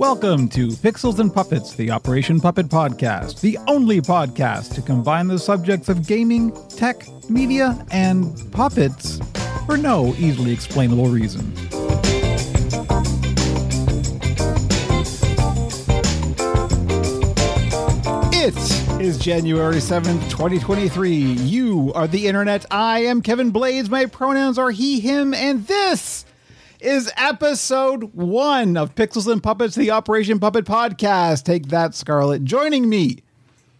[0.00, 5.38] Welcome to Pixels and Puppets, the Operation Puppet podcast, the only podcast to combine the
[5.38, 9.20] subjects of gaming, tech, media, and puppets
[9.66, 11.52] for no easily explainable reason.
[18.32, 21.12] It is January 7th, 2023.
[21.14, 22.64] You are the internet.
[22.70, 23.90] I am Kevin Blades.
[23.90, 26.24] My pronouns are he, him, and this
[26.80, 31.44] is episode one of Pixels and Puppets, the Operation Puppet podcast.
[31.44, 32.44] Take that, Scarlet.
[32.44, 33.18] Joining me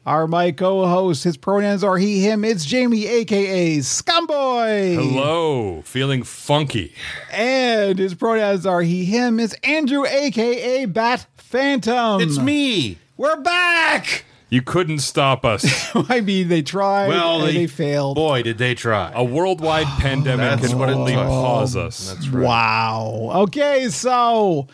[0.06, 1.24] are my co hosts.
[1.24, 2.44] His pronouns are he, him.
[2.44, 4.94] It's Jamie, aka Scumboy.
[4.94, 6.94] Hello, feeling funky.
[7.32, 9.40] And his pronouns are he, him.
[9.40, 12.20] It's Andrew, aka Bat Phantom.
[12.20, 12.98] It's me.
[13.16, 14.24] We're back.
[14.50, 15.64] You couldn't stop us.
[16.10, 18.16] I mean, they tried Well, and they- they failed.
[18.16, 19.12] Boy, did they try.
[19.14, 21.26] A worldwide pandemic That's can what it only took.
[21.26, 22.12] pause us.
[22.12, 22.44] That's right.
[22.44, 23.30] Wow.
[23.44, 24.66] Okay, so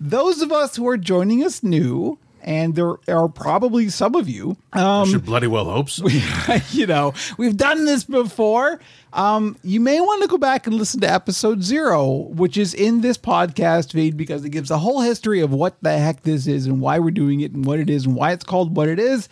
[0.00, 4.56] those of us who are joining us new, and there are probably some of you,
[4.72, 6.06] I should bloody well hope so.
[6.70, 8.80] you know, we've done this before.
[9.12, 13.00] Um, you may want to go back and listen to episode zero, which is in
[13.02, 16.66] this podcast feed because it gives a whole history of what the heck this is
[16.66, 18.98] and why we're doing it and what it is and why it's called what it
[18.98, 19.28] is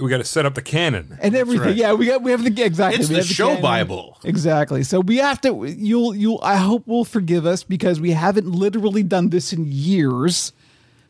[0.00, 1.16] We got to set up the canon.
[1.22, 1.66] and everything.
[1.68, 1.76] right.
[1.76, 2.98] Yeah, we got we have the exactly.
[3.00, 3.62] It's the have show canon.
[3.62, 4.18] Bible.
[4.24, 4.82] Exactly.
[4.82, 5.64] So we have to.
[5.64, 6.40] You'll you'll.
[6.42, 10.52] I hope will forgive us because we haven't literally done this in years.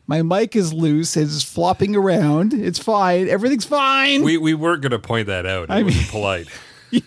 [0.07, 1.17] My mic is loose.
[1.17, 2.53] It's flopping around.
[2.53, 3.27] It's fine.
[3.27, 4.23] Everything's fine.
[4.23, 5.63] We we weren't going to point that out.
[5.63, 6.47] It I wasn't polite.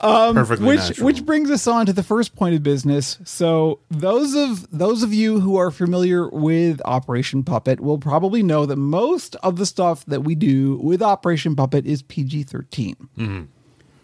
[0.00, 1.06] Perfectly which natural.
[1.06, 3.18] which brings us on to the first point of business.
[3.24, 8.66] So those of those of you who are familiar with Operation Puppet will probably know
[8.66, 13.42] that most of the stuff that we do with Operation Puppet is PG 13 Mm-hmm.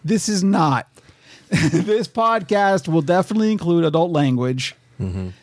[0.03, 0.87] This is not.
[1.49, 4.75] this podcast will definitely include adult language.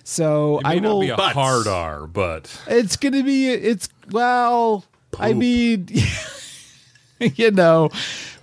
[0.04, 1.00] So It I will.
[1.00, 1.34] be a Butts.
[1.34, 3.48] hard R, but It's gonna be.
[3.48, 4.84] It's well.
[5.18, 5.88] I mean,
[7.20, 7.90] you know,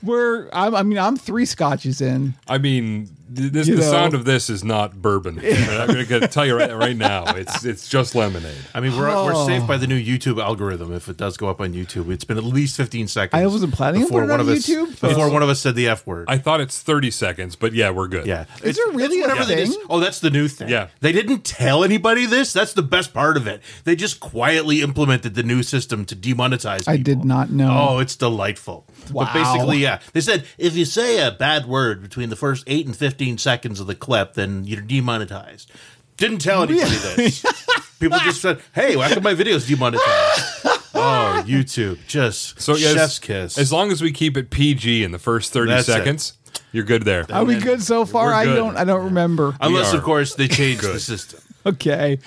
[0.03, 0.49] we're.
[0.52, 2.34] I'm, I mean, I'm three scotches in.
[2.47, 3.91] I mean, this You the know.
[3.91, 5.40] sound of this is not bourbon.
[5.40, 7.24] I'm going to tell you right, right now.
[7.36, 8.56] It's it's just lemonade.
[8.74, 9.25] I mean, we're, Oh.
[9.25, 9.68] we're safe oh.
[9.68, 10.94] by the new YouTube algorithm.
[10.94, 13.41] If it does go up on YouTube, it's been at least 15 seconds.
[13.41, 15.50] I wasn't planning to before put one on of us, YouTube, but- Before one of
[15.50, 16.25] us said the F word.
[16.28, 18.25] I thought it's 30 seconds, but yeah, we're good.
[18.28, 18.46] yeah.
[18.64, 19.66] Is there really whatever they thing?
[19.68, 20.69] just- oh, that's the new thing.
[20.69, 20.90] Yeah.
[21.02, 22.53] They didn't tell anybody this.
[22.53, 23.62] That's the best part of it.
[23.85, 26.94] They just quietly implemented the new system to demonetize people.
[26.94, 27.75] I did not know.
[27.90, 28.85] Oh, it's delightful.
[29.12, 29.25] Wow.
[29.25, 30.00] But basically, yeah.
[30.14, 33.80] They said if you say a bad word between the first 8 and 15 seconds
[33.80, 35.72] of the clip, then you're demonetized.
[36.18, 37.46] Didn't tell anybody this.
[38.00, 43.20] People just said, "Hey, why come my videos demonetized?" oh, YouTube, just So yes, chef's
[43.20, 43.58] kiss.
[43.58, 45.94] as long as we keep it PG in the first 30 That's it.
[45.94, 46.34] seconds,
[46.74, 47.26] you're good there.
[47.31, 48.28] Are we good so far?
[48.28, 48.76] We're I don't.
[48.76, 49.56] I don't remember.
[49.62, 51.40] Unless, of course, they change the system.
[51.66, 52.20] Okay,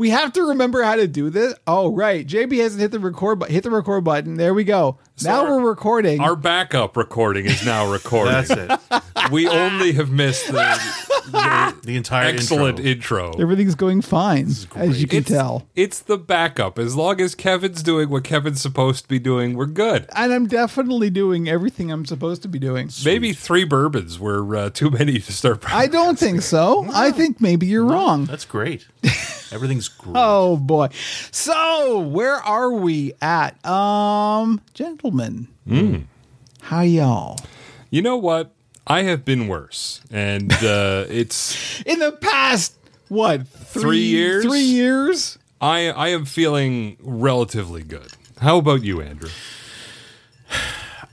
[0.00, 1.52] we have to remember how to do this.
[1.66, 2.26] Oh, right.
[2.26, 4.34] JB hasn't hit the record, but hit the record button.
[4.38, 4.96] There we go.
[5.22, 6.20] now our- we're recording.
[6.20, 8.32] Our backup recording is now recording.
[8.32, 9.30] That's it.
[9.30, 10.52] we only have missed the,
[11.26, 13.26] the The entire excellent intro.
[13.32, 13.42] intro.
[13.42, 15.66] Everything's going fine, as you can It's, tell.
[15.76, 16.78] it's the backup.
[16.78, 20.06] As long as Kevin's doing what Kevin's supposed to be doing, we're good.
[20.16, 22.88] And I'm definitely doing everything I'm supposed to be doing.
[23.04, 25.70] Maybe three bourbons were uh, too many to start.
[25.70, 26.86] I don't think so.
[26.90, 28.24] I think maybe you're wrong.
[28.24, 28.86] That's great.
[29.52, 30.14] Everything's great.
[30.16, 30.88] Oh boy.
[31.30, 33.64] So, where are we at?
[33.66, 35.48] Um, gentlemen.
[35.66, 35.98] Hmm.
[36.62, 37.38] How y'all?
[37.90, 38.52] You know what?
[38.86, 42.74] I have been worse, and uh, it's In the past,
[43.08, 43.46] what?
[43.48, 44.44] Three years?
[44.44, 45.38] 3 years?
[45.60, 48.08] I I am feeling relatively good.
[48.38, 49.30] How about you, Andrew?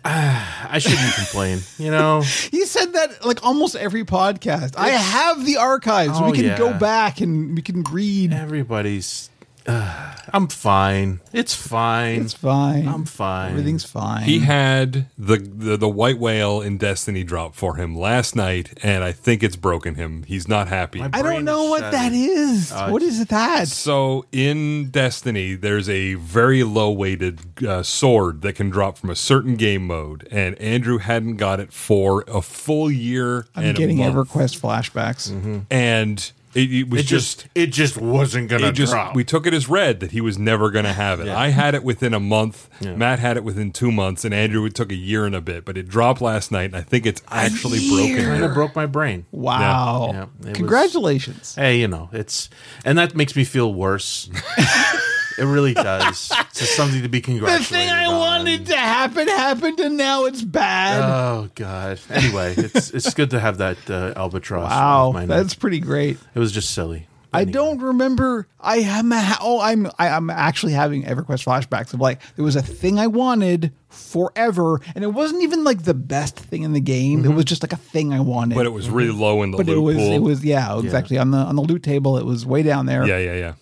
[0.70, 1.60] I shouldn't complain.
[1.78, 4.78] You know, He said that like almost every podcast.
[4.78, 6.14] I have the archives.
[6.16, 6.58] Oh, we can yeah.
[6.58, 8.32] go back and we can read.
[8.32, 9.30] everybody's.
[9.68, 11.22] Uh, I'm fine.
[11.32, 12.22] It's fine.
[12.22, 12.86] It's fine.
[12.86, 13.52] I'm fine.
[13.52, 14.24] Everything's fine.
[14.24, 19.06] He had the, the the white whale in Destiny drop for him last night, and
[19.06, 20.24] I think it's broken him.
[20.24, 21.02] He's not happy.
[21.02, 21.94] I don't know what shattered.
[21.94, 22.72] that is.
[22.90, 23.70] what is that?
[23.70, 29.16] So in Destiny, there's a very low weighted uh, sword that can drop from a
[29.16, 34.04] certain game mode, and Andrew hadn't got it for a full year I'm and getting
[34.04, 34.30] a month.
[34.30, 35.64] EverQuest flashbacks.
[35.72, 37.38] and it, it was It just.
[37.42, 39.16] just, it just wasn't gonna just drop.
[39.16, 41.28] we took it as read that he was never going to have it.
[41.28, 42.70] I had it within a month.
[42.82, 45.66] Matt had it within two months, and Andrew it took a year and a bit.
[45.66, 48.18] But it dropped last night, and I think it's actually broken.
[48.26, 49.26] kind of broke my brain.
[49.32, 50.12] Wow.
[50.14, 51.56] Yeah, it was- Congratulations.
[51.56, 52.50] Hey, you know, it's
[52.86, 54.30] and that makes me feel worse.
[55.38, 56.32] it really does.
[56.50, 57.66] It's just something to be congratulated.
[57.66, 57.98] The congratulated.
[57.98, 58.20] thing I on.
[58.20, 61.02] wanted to happen happened, and now it's bad.
[61.04, 62.00] Oh God.
[62.10, 64.70] Anyway, it's it's good to have that uh, albatross.
[64.72, 65.30] wow, off my neck.
[65.38, 66.18] that's pretty great.
[66.34, 67.08] It was just silly.
[67.34, 68.48] I don't remember.
[68.60, 69.12] I am.
[69.12, 69.86] Ha- oh, I'm.
[70.00, 74.82] I, I'm actually having EverQuest flashbacks of like there was a thing I wanted forever,
[74.96, 77.26] and it wasn't even like the best thing in the game.
[77.26, 78.56] It was just like a thing I wanted.
[78.56, 79.96] But it was really low in the But loot it was.
[79.98, 80.12] pool.
[80.14, 80.44] It was.
[80.44, 82.18] Yeah, exactly on the on the loot table.
[82.18, 83.06] It was way down there.
[83.06, 83.54] yeah, yeah, yeah.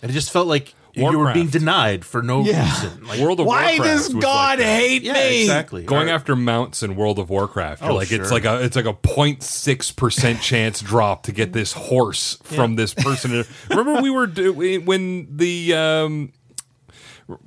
[0.00, 2.62] And it just felt like you were being denied for no Yeah.
[2.64, 3.06] reason.
[3.06, 5.40] Like, World of Why Warcraft does God like hate yeah, me?
[5.42, 5.84] exactly.
[5.84, 8.86] Going Or- after mounts in World of Warcraft, Oh, like it's like a it's like
[8.86, 13.44] a 0.6 percent chance drop to get this horse from this person.
[13.70, 16.32] Remember we were do- when the um,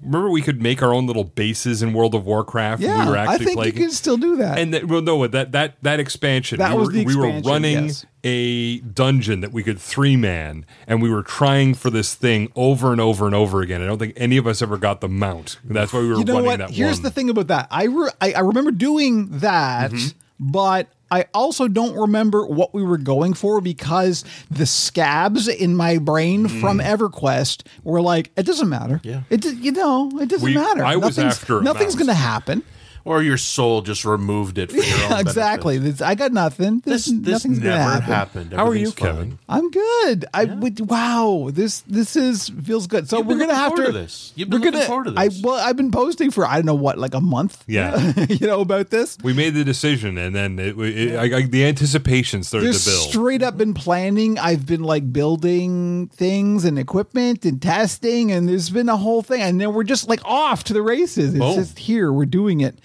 [0.02, 2.82] remember we could make our own little bases in World of Warcraft.
[2.82, 3.74] Yeah, we were I actually think playing.
[3.76, 4.58] you can still do that.
[4.58, 6.60] and that, well, no, that that that expansion.
[6.60, 8.06] That we was were, the we were running yes.
[8.24, 12.92] a dungeon that we could three man, and we were trying for this thing over
[12.92, 13.82] and over and over again.
[13.82, 15.58] I don't think any of us ever got the mount.
[15.64, 16.58] That's why we were you know running what?
[16.60, 16.72] that.
[16.72, 17.04] Here's one.
[17.04, 17.68] the thing about that.
[17.72, 20.08] I, re- I I remember doing that, Mm-hmm.
[20.52, 25.98] but I also don't remember what we were going for because the scabs in my
[25.98, 26.60] brain Mm.
[26.62, 29.00] from EverQuest were like, it doesn't matter.
[29.04, 29.22] Yeah.
[29.30, 30.84] it you know it doesn't We- matter.
[30.84, 32.64] I was nothing's, after nothing's going to happen.
[33.06, 35.78] Or your soul just removed it for your own Yeah, exactly.
[35.78, 36.80] This- I got nothing.
[36.84, 38.02] This, This, this nothing's never happen.
[38.06, 38.54] happened.
[38.54, 39.40] How are you, Kevin?
[39.48, 40.26] I'm good.
[40.34, 40.90] I would.
[40.90, 41.50] Wow.
[41.54, 43.08] This this is feels good.
[43.10, 43.92] So You've we're gonna have to.
[43.92, 44.34] this.
[44.36, 44.86] You've been we're looking gonna.
[44.88, 47.64] forward to I well, I've been posting for I don't know what, like a month.
[47.68, 48.14] Yeah.
[48.30, 49.18] you know about this.
[49.24, 52.90] We made the decision, and then it, it, I, I, the anticipation started There's to
[52.90, 53.10] build.
[53.10, 54.40] straight up been planning.
[54.40, 59.42] I've been like building things and equipment and testing, and there's been a whole thing.
[59.42, 61.34] And then we're just like off to the races.
[61.34, 61.56] It's Boom.
[61.56, 62.12] just here.
[62.12, 62.80] We're doing it.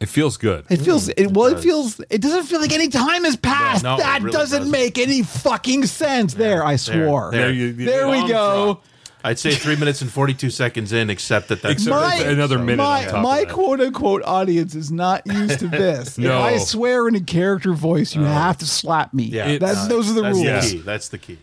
[0.00, 0.64] It feels good.
[0.68, 1.46] It feels mm, it, well.
[1.48, 1.64] It, does.
[1.64, 2.00] feels.
[2.10, 3.82] It doesn't feel like any time has passed.
[3.84, 4.70] no, it that really doesn't, doesn't.
[4.72, 6.34] make any fucking sense.
[6.34, 7.30] there, I swore.
[7.32, 8.64] There, There you- you- There we go.
[8.74, 8.84] drop.
[9.24, 12.58] I'd say three minutes and forty-two seconds in, except that that's Except My- it's another
[12.60, 13.52] minute on my of my that.
[13.52, 16.16] quote unquote audience is not used to this.
[16.26, 16.38] No.
[16.38, 19.24] If I swear in a character voice, you uh, have to slap me.
[19.24, 20.70] Yeah, It- That's, those are the that's rules.
[20.70, 20.82] The key.
[20.82, 21.38] That's the key.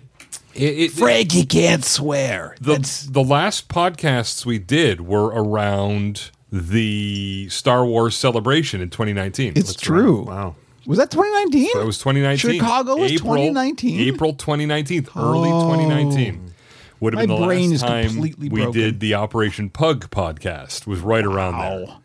[0.53, 2.55] It- it- Frankie can't swear.
[2.61, 9.53] the, That's the last podcasts we did were around the Star Wars celebration in 2019.
[9.55, 10.21] it's true.
[10.21, 10.55] Wow.
[10.85, 11.81] Was that 2019?
[11.81, 12.51] It was 2019.
[12.59, 14.00] Chicago was April, 2019?
[14.01, 16.53] April 2019, early 2019.
[17.00, 18.71] Would have My been the brain last is time we broken.
[18.71, 20.85] did the Operation Pug podcast.
[20.85, 21.97] Was right around there.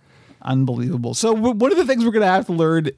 [0.42, 1.12] Unbelievable.
[1.12, 2.88] So w- one of the things we're going to have to learn,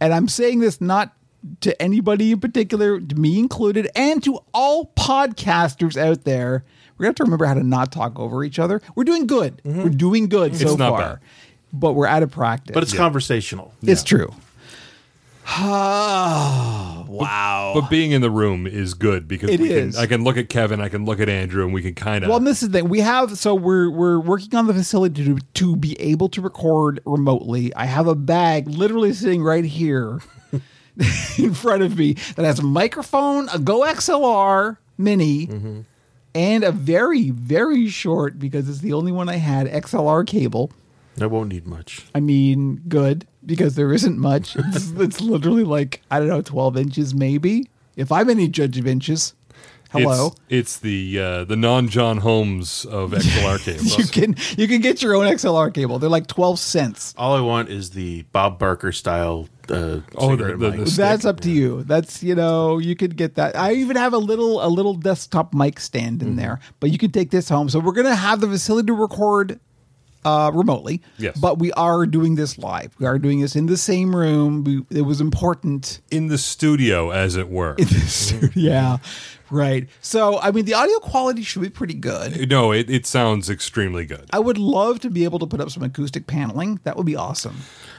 [0.00, 1.14] and I'm saying this not
[1.60, 6.64] to anybody in particular, to me included, and to all podcasters out there,
[6.96, 8.80] we're going to have to remember how to not talk over each other.
[8.94, 9.60] We're doing good.
[9.64, 9.82] Mm-hmm.
[9.82, 10.98] We're doing good so It's not far.
[11.00, 11.18] bad.
[11.72, 12.72] But we're out of practice.
[12.74, 13.74] But it's conversational.
[13.82, 14.32] It's true.
[15.56, 17.72] Oh, wow.
[17.74, 19.94] But being in the room is good because It we is.
[19.94, 22.24] Can, I can look at Kevin, I can look at Andrew, and we can kind
[22.24, 22.28] of.
[22.28, 22.88] well, and this is the thing.
[22.88, 27.00] We have so we're we're working on the facility to to be able to record
[27.04, 27.74] remotely.
[27.74, 30.20] I have a bag literally sitting right here
[31.38, 35.80] in front of me that has a microphone, a Go XLR Mini, Mm-hmm.
[36.34, 40.70] and a very very short because it's the only one I had XLR cable.
[41.20, 42.06] I won't need much.
[42.14, 44.56] I mean, good because there isn't much.
[44.56, 47.68] It's, it's literally like I don't know, twelve inches maybe.
[47.96, 49.34] If I'm any judge of inches,
[50.02, 50.26] hello.
[50.26, 53.98] It's, it's the uh, the non John Holmes of XLR cables.
[53.98, 55.98] you can you can get your own XLR cable.
[55.98, 57.14] They're like twelve cents.
[57.16, 59.48] All I want is the Bob Barker style.
[59.70, 61.84] Uh, Oh, the- the- the- That's stick, up to you.
[61.84, 63.56] That's you know you could get that.
[63.56, 67.10] I even have a little a little desktop mic stand in there, but you can
[67.12, 67.68] take this home.
[67.70, 69.58] So we're gonna have the facility to record
[70.26, 71.02] uh, remotely.
[71.18, 71.38] Yes.
[71.38, 72.94] but we are doing this live.
[72.98, 74.64] We are doing this in the same room.
[74.64, 76.00] We, it was important.
[76.10, 77.74] in the studio, as it were.
[77.74, 78.50] In the studio.
[78.54, 78.96] yeah,
[79.54, 79.88] right.
[80.00, 82.40] So I mean, the audio quality should be pretty good.
[82.42, 84.28] Uh, no, it, it sounds extremely good.
[84.32, 86.80] I would love to be able to put up some acoustic paneling.
[86.84, 87.56] That would be awesome.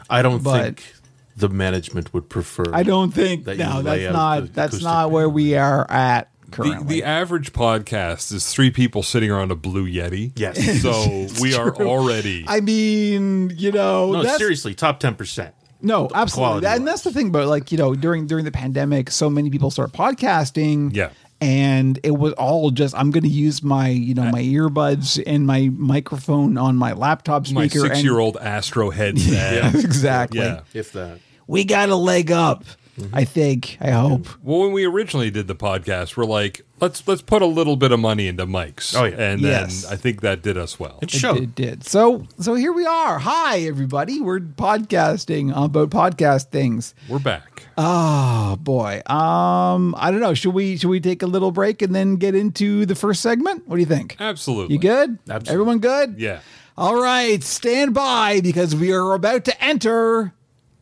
[0.09, 0.93] I don't But- think
[1.37, 2.63] the management would prefer.
[2.73, 6.51] I don't think That no, that's not that's acoustic not where we are at The,
[6.51, 6.87] currently.
[6.95, 10.31] the average podcast is three people sitting around a blue Yeti.
[10.35, 10.55] Yes.
[10.81, 12.45] So we are already.
[12.47, 15.53] I mean, you know, No, that's, seriously, top ten percent.
[15.81, 19.29] no, absolutely, and that's the thing about like you know during during the pandemic, so
[19.29, 21.09] many people start podcasting, Yeah.
[21.41, 25.45] And it was all just I'm going to use my you know my earbuds and
[25.45, 27.85] my microphone on my laptop my speaker.
[27.85, 29.53] and- six year old Astro headset.
[29.75, 30.39] Yeah, exactly.
[30.39, 30.61] Yeah.
[30.73, 31.19] If that.
[31.47, 32.63] We got a leg up.
[32.97, 33.15] Mm-hmm.
[33.15, 33.77] I think.
[33.81, 34.25] I hope.
[34.41, 37.91] Well, when we originally did the podcast, we're like, let's let's put a little bit
[37.91, 38.95] of money into mics.
[38.97, 39.15] Oh, yeah.
[39.21, 40.99] and then I think that did us well.
[41.01, 41.37] It It, showed.
[41.43, 41.83] it did.
[41.83, 43.19] So so here we are.
[43.19, 44.21] Hi everybody.
[44.21, 46.95] We're podcasting about podcast things.
[47.09, 47.63] We're back.
[47.77, 49.01] Oh boy.
[49.07, 50.33] Um I don't know.
[50.33, 53.67] Should we should we take a little break and then get into the first segment?
[53.67, 54.15] What do you think?
[54.19, 54.73] Absolutely.
[54.75, 55.19] You good?
[55.29, 55.51] Absolutely.
[55.53, 56.15] Everyone good?
[56.17, 56.39] Yeah.
[56.77, 60.33] All right, stand by because we are about to enter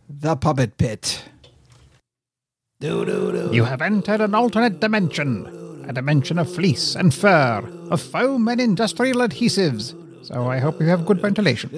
[0.10, 1.24] the puppet pit.
[2.84, 5.86] You have entered an alternate dimension.
[5.88, 9.96] a dimension of fleece and fur, of foam and industrial adhesives.
[10.26, 11.70] So I hope you have good ventilation.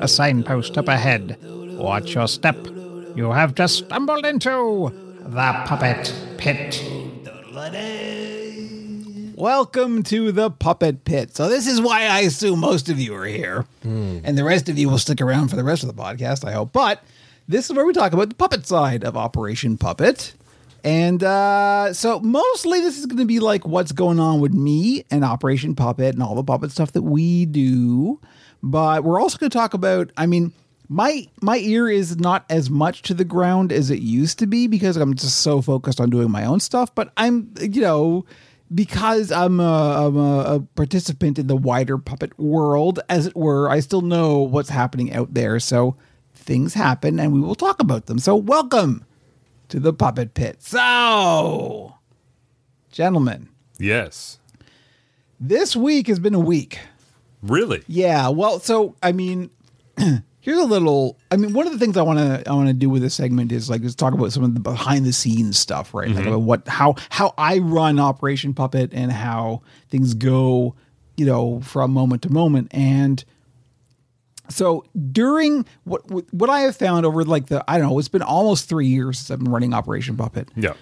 [0.00, 1.38] A signpost up ahead.
[1.76, 2.56] Watch your step.
[3.16, 4.92] You have just stumbled into
[5.22, 6.84] the puppet pit.
[9.34, 11.34] Welcome to the Puppet Pit.
[11.36, 13.66] So, this is why I assume most of you are here.
[13.82, 14.18] Hmm.
[14.24, 16.50] And the rest of you will stick around for the rest of the podcast, I
[16.52, 16.72] hope.
[16.72, 17.02] But
[17.48, 20.34] this is where we talk about the puppet side of Operation Puppet.
[20.84, 25.04] And uh, so, mostly, this is going to be like what's going on with me
[25.10, 28.20] and Operation Puppet and all the puppet stuff that we do.
[28.62, 30.52] But we're also going to talk about, I mean,
[30.88, 34.66] my my ear is not as much to the ground as it used to be
[34.66, 36.94] because I'm just so focused on doing my own stuff.
[36.94, 38.24] But I'm, you know,
[38.74, 43.68] because I'm a, I'm a, a participant in the wider puppet world, as it were,
[43.68, 45.58] I still know what's happening out there.
[45.60, 45.96] So
[46.48, 48.18] things happen and we will talk about them.
[48.18, 49.04] So welcome
[49.68, 50.62] to the puppet pit.
[50.62, 51.94] So,
[52.90, 54.38] gentlemen, Yes.
[55.38, 56.78] this week has been a week.
[57.42, 57.82] Really?
[57.86, 59.50] Yeah, well, so I mean,
[60.40, 61.18] here's a little.
[61.30, 63.14] I mean, one of the things I want to I want to do with this
[63.14, 66.08] segment is like just talk about some of the behind the scenes stuff, right?
[66.08, 66.28] Like mm-hmm.
[66.28, 70.74] about what how how I run Operation Puppet and how things go,
[71.18, 72.68] you know, from moment to moment.
[72.72, 73.22] And
[74.48, 76.02] so during what
[76.32, 79.18] what I have found over like the I don't know, it's been almost three years
[79.18, 80.74] since I've been running Operation Puppet Yeah.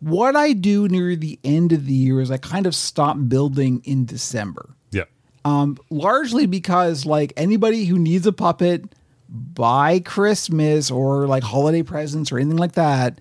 [0.00, 3.80] what I do near the end of the year is I kind of stop building
[3.84, 4.74] in December.
[4.90, 5.04] Yeah.
[5.44, 8.94] Um, largely because like anybody who needs a puppet
[9.28, 13.18] by Christmas or like holiday presents or anything like that,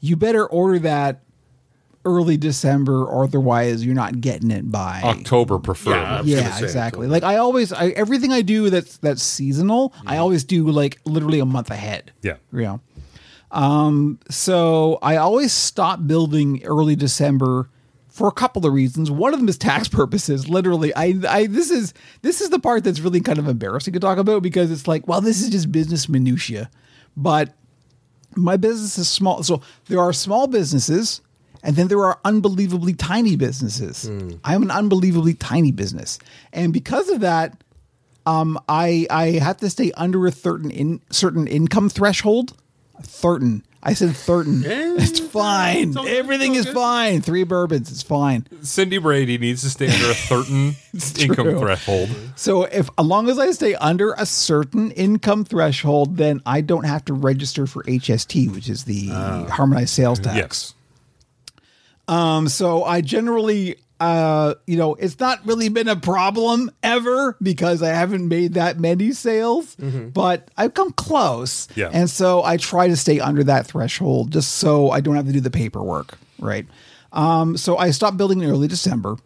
[0.00, 1.22] you better order that
[2.04, 6.30] early December or otherwise you're not getting it by October preferably.
[6.32, 6.40] Yeah.
[6.40, 7.06] yeah, exactly.
[7.06, 7.08] October.
[7.08, 11.38] Like I always, I, everything I do that's that's seasonal, I always do like literally
[11.38, 12.12] a month ahead.
[12.22, 12.36] Yeah.
[12.52, 12.80] you know.
[13.50, 17.70] Um, so I always stop building early December
[18.08, 19.10] for a couple of reasons.
[19.10, 20.48] One of them is tax purposes.
[20.48, 24.00] Literally, I, I this is this is the part that's really kind of embarrassing to
[24.00, 26.70] talk about because it's like, well, this is just business minutia,
[27.16, 27.54] but
[28.36, 29.42] my business is small.
[29.42, 31.20] So there are small businesses
[31.64, 34.08] and then there are unbelievably tiny businesses.
[34.44, 36.18] I'm an unbelievably tiny business.
[36.52, 37.60] And because of that,
[38.26, 42.54] um, I I have to stay under a certain in certain income threshold.
[43.02, 43.64] Certain.
[43.82, 44.62] I said certain.
[44.64, 45.90] Yeah, it's fine.
[45.90, 47.20] it's Everything is fine.
[47.20, 47.90] Three bourbons.
[47.90, 48.46] It's fine.
[48.62, 50.76] Cindy Brady needs to stay under a certain
[51.20, 51.58] income true.
[51.58, 52.08] threshold.
[52.36, 56.84] So if as long as I stay under a certain income threshold, then I don't
[56.84, 60.36] have to register for HST, which is the harmonized sales tax.
[60.36, 60.73] Yes.
[62.08, 67.82] Um, so I generally, uh, you know, it's not really been a problem ever because
[67.82, 71.68] I haven't made that many sales, but I've come close.
[71.74, 71.90] Yeah.
[71.92, 75.32] And so I try to stay under that threshold just so I don't have to
[75.32, 76.18] do the paperwork.
[76.38, 76.66] Right.
[77.12, 79.16] Um, so I stopped building in early December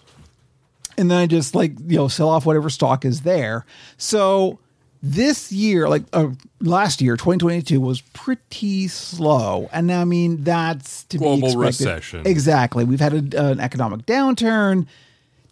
[0.99, 3.65] and then I just like, you know, sell off whatever stock is there.
[3.97, 4.59] So
[5.03, 6.29] this year, like uh,
[6.61, 9.69] last year, 2022 was pretty slow.
[9.73, 11.85] And I mean, that's to Global be expected.
[11.85, 12.27] recession.
[12.27, 12.85] Exactly.
[12.85, 14.87] We've had a, an economic downturn.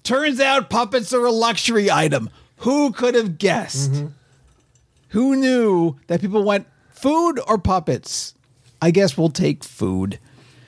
[0.03, 2.31] Turns out puppets are a luxury item.
[2.59, 3.93] Who could have guessed?
[3.93, 4.07] Mm-hmm.
[5.11, 8.35] Who knew that people went food or puppets?
[8.83, 10.19] I guess we'll take food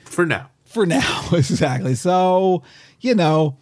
[0.05, 0.49] for now.
[0.65, 1.27] for now.
[1.33, 1.95] exactly.
[1.95, 2.63] So,
[3.01, 3.57] you know,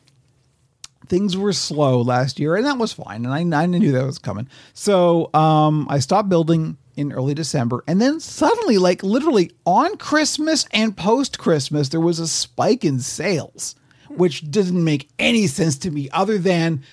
[1.10, 3.26] things were slow last year, and that was fine.
[3.26, 4.48] And I, I knew that was coming.
[4.74, 7.84] So um, I stopped building in early December.
[7.88, 13.00] And then suddenly, like literally on Christmas and post Christmas, there was a spike in
[13.00, 13.76] sales,
[14.10, 16.84] which didn't make any sense to me other than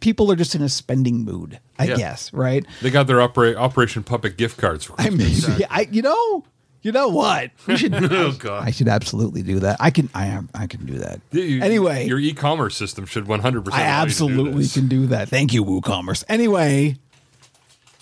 [0.00, 1.96] people are just in a spending mood, I Yeah.
[1.96, 2.66] guess, right?
[2.82, 5.48] They got their opera- Operation Puppet gift cards for I Christmas.
[5.48, 6.44] mean, I, you know,
[6.86, 7.50] you know what?
[7.66, 7.92] We should.
[8.12, 9.76] Oh I should absolutely do that.
[9.80, 10.08] I can.
[10.14, 10.48] I am.
[10.54, 11.20] I can do that.
[11.32, 15.06] You- anyway, your e-commerce system should 100% I allow you to do absolutely can do
[15.08, 15.28] that.
[15.28, 16.22] Thank you, WooCommerce.
[16.28, 16.96] Anyway,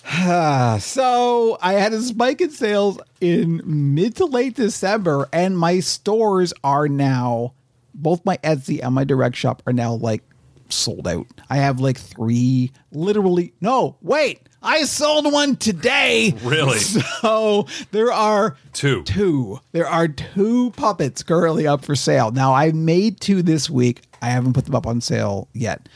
[0.79, 6.53] so I had a spike in sales in mid to late December, and my stores
[6.63, 7.53] are now
[7.95, 10.21] both my Etsy and my direct shop are now like
[10.69, 11.27] sold out.
[11.49, 13.53] I have like three, literally.
[13.61, 14.41] No, wait.
[14.63, 16.33] I sold one today.
[16.43, 16.79] Really?
[17.21, 19.03] So there are Two.
[19.03, 19.59] Two.
[19.71, 22.31] There are two puppets currently up for sale.
[22.31, 24.01] Now I made two this week.
[24.21, 25.87] I haven't put them up on sale yet.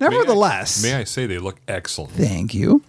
[0.00, 2.12] Nevertheless, May I say they look excellent?
[2.12, 2.82] thank you.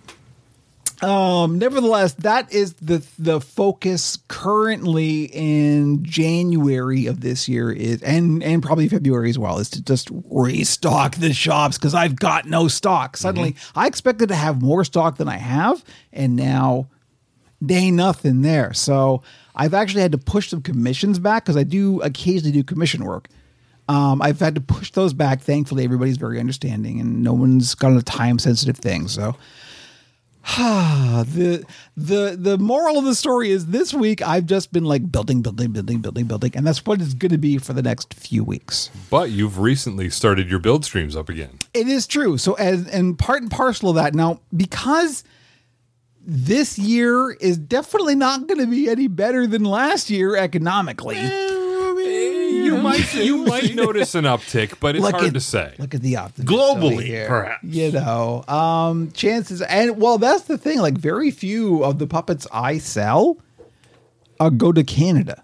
[1.01, 8.41] Um, nevertheless, that is the the focus currently in January of this year is and
[8.43, 12.67] and probably February as well is to just restock the shops because I've got no
[12.67, 13.15] stock.
[13.15, 16.87] Suddenly, I expected to have more stock than I have, and now
[17.61, 18.73] there ain't nothing there.
[18.73, 19.21] So
[19.55, 23.27] I've actually had to push some commissions back because I do occasionally do commission work.
[23.89, 25.41] Um, I've had to push those back.
[25.41, 29.07] Thankfully, everybody's very understanding, and no one's got a time sensitive thing.
[29.07, 29.35] So,
[30.57, 31.65] the
[31.97, 35.71] the the moral of the story is this week I've just been like building, building,
[35.71, 38.89] building, building, building, and that's what it's going to be for the next few weeks.
[39.09, 41.59] But you've recently started your build streams up again.
[41.73, 42.37] It is true.
[42.37, 45.25] So, as and part and parcel of that now, because
[46.25, 51.17] this year is definitely not going to be any better than last year economically.
[51.17, 51.56] Eh,
[52.67, 55.73] You might you might notice an uptick, but it's Look hard at- to say.
[55.79, 57.27] Look at the optimism Globally, here.
[57.27, 57.63] perhaps.
[57.63, 60.79] You know, um, chances and well, that's the thing.
[60.79, 63.37] Like, very few of the puppets I sell
[64.39, 65.43] uh, go to Canada.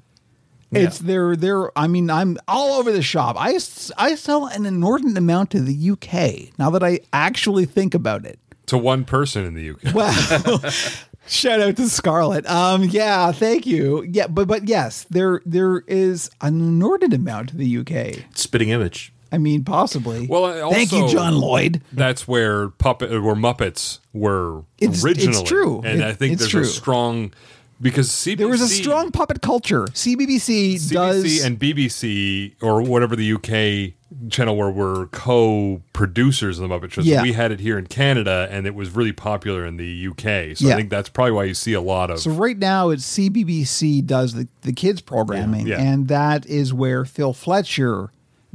[0.76, 1.70] It's they're they're.
[1.78, 3.36] I mean, I'm all over the shop.
[3.38, 3.60] I
[3.98, 6.58] I sell an inordinate amount to the UK.
[6.58, 8.40] Now that I actually think about it.
[8.68, 9.94] To one person in the UK.
[9.94, 10.12] Well,
[11.28, 12.46] shout out to Scarlett.
[12.50, 14.04] Um, yeah, thank you.
[14.04, 18.26] Yeah, but but yes, there there is an inordinate amount to the UK.
[18.36, 19.12] Spitting image.
[19.32, 20.28] I mean, possibly.
[20.28, 21.82] Well, I thank you, John Lloyd.
[21.92, 25.44] That's where puppet where Muppets were It's- it's originally.
[25.44, 25.82] true.
[25.84, 26.62] and It- I think there's true.
[26.62, 27.34] a strong
[27.82, 29.88] because CBC, There was a strong puppet culture.
[29.94, 33.96] CBBC CBC does and BBC or whatever the UK
[34.30, 37.02] channel where we're co-producers of the Muppet Show.
[37.02, 37.22] So Yeah.
[37.22, 40.56] we had it here in Canada, and it was really popular in the UK.
[40.56, 40.74] So Yeah.
[40.74, 42.20] I think that's probably why you see a lot of.
[42.20, 45.78] So right now, it's CBBC does the, the kids programming, Yeah.
[45.82, 45.92] Yeah.
[45.94, 48.12] and that is where Phil Fletcher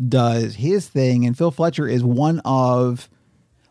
[0.09, 1.27] does his thing.
[1.27, 3.09] And Phil Fletcher is one of,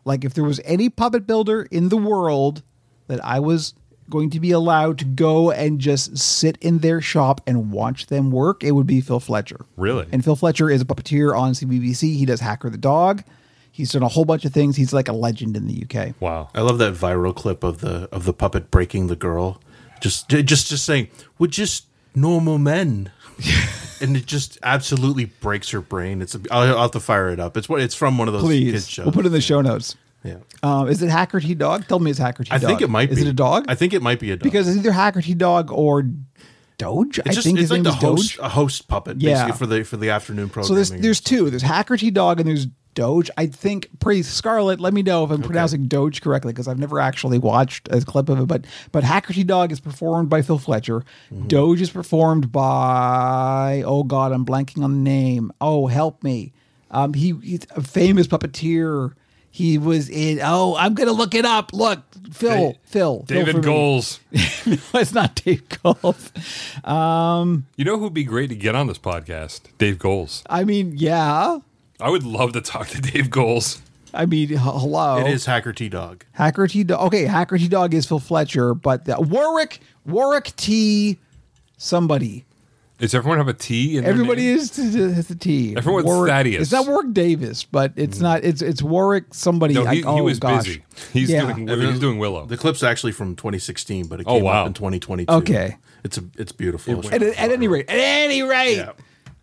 [0.04, 2.62] like, if there was any puppet builder in the world
[3.06, 3.74] that I was
[4.10, 8.30] going to be allowed to go and just sit in their shop and watch them
[8.30, 9.66] work, it would be Phil Fletcher.
[9.76, 10.06] Really?
[10.12, 12.16] And Phil Fletcher is a puppeteer on CBBC.
[12.16, 13.22] He does Hacker T Dog.
[13.70, 14.76] He's done a whole bunch of things.
[14.76, 16.14] He's like a legend in the UK.
[16.20, 16.48] wow.
[16.54, 19.60] I love that viral clip of the of the puppet breaking the girl,
[20.00, 23.12] just just just saying we're just normal men,
[24.00, 26.20] and it just absolutely breaks her brain.
[26.22, 27.56] It's a, I'll, I'll have to fire it up.
[27.56, 29.06] It's what it's from one of those kids Please, shows.
[29.06, 29.96] we'll put it in the show notes.
[30.28, 31.86] Yeah, Um, is it Hacker T Dog?
[31.88, 32.64] Tell me it's Hacker T I Dog.
[32.64, 33.64] I think it might is be it a dog?
[33.68, 36.04] I think it might be a dog because it's either Hacker T Dog or
[36.78, 37.18] Doge.
[37.18, 38.44] I it's just think it's his like name the is host Doge.
[38.44, 39.32] a host puppet Yeah.
[39.46, 40.68] basically for the for the afternoon program.
[40.68, 41.02] So programming.
[41.02, 41.50] there's there's two.
[41.50, 43.30] There's Hacker T Dog and there's Doge.
[43.36, 43.88] I think.
[44.00, 44.78] pretty Scarlet.
[44.80, 48.28] let me know if I'm pronouncing Doge correctly because I've never actually watched a clip
[48.28, 48.46] of it.
[48.46, 51.00] But but Hacker T Dog is performed by Phil Fletcher.
[51.32, 51.46] Mm-hmm.
[51.48, 55.52] Doge is performed by oh god, I'm blanking on the name.
[55.60, 56.52] Oh help me.
[56.90, 59.14] Um, he he's a famous puppeteer.
[59.50, 60.40] He was in.
[60.42, 61.72] Oh, I'm gonna look it up.
[61.72, 62.00] Look,
[62.32, 63.64] Phil, Da- Phil, Phil David for me.
[63.64, 64.20] Goals.
[64.32, 66.86] no, it's not Dave Goelz.
[66.86, 69.62] Um, you know who'd be great to get on this podcast?
[69.78, 70.42] Dave Goelz.
[70.48, 71.58] I mean, yeah.
[72.00, 73.80] I would love to talk to Dave Goelz.
[74.14, 75.18] I mean, h- hello.
[75.18, 76.24] it is Hacker T Dog.
[76.32, 77.06] Hacker T Dog.
[77.06, 81.18] Okay, Hacker T Dog is Phil Fletcher, but the, Warwick Warwick T
[81.76, 82.44] somebody.
[82.98, 84.58] Does everyone have a T in their Everybody name?
[84.58, 85.76] is has a T.
[85.76, 86.62] Everyone's Warwick, Thaddeus.
[86.62, 88.24] It's not Warwick Davis, but it's hmm.
[88.24, 88.44] not.
[88.44, 89.74] It's it's Warwick somebody.
[89.74, 90.64] No, he, I, oh, he was gosh.
[90.64, 90.82] busy.
[91.12, 91.52] He's Yeah.
[91.52, 92.44] doing he's doing Willow.
[92.46, 94.62] The clip's actually from 2016, but it Oh, came wow.
[94.62, 95.32] up in 2022.
[95.32, 95.76] Okay.
[96.02, 97.06] it's a it's beautiful.
[97.06, 98.78] At, at any rate, at any rate.
[98.78, 98.92] Yeah.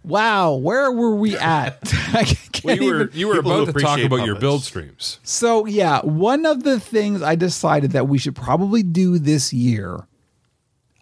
[0.03, 1.79] Wow, where were we at?
[2.13, 4.35] I can't Well, you were even- you were People about to talk appreciate about your
[4.35, 5.19] build streams.
[5.23, 10.05] So yeah, one of the things I decided that we should probably do this year,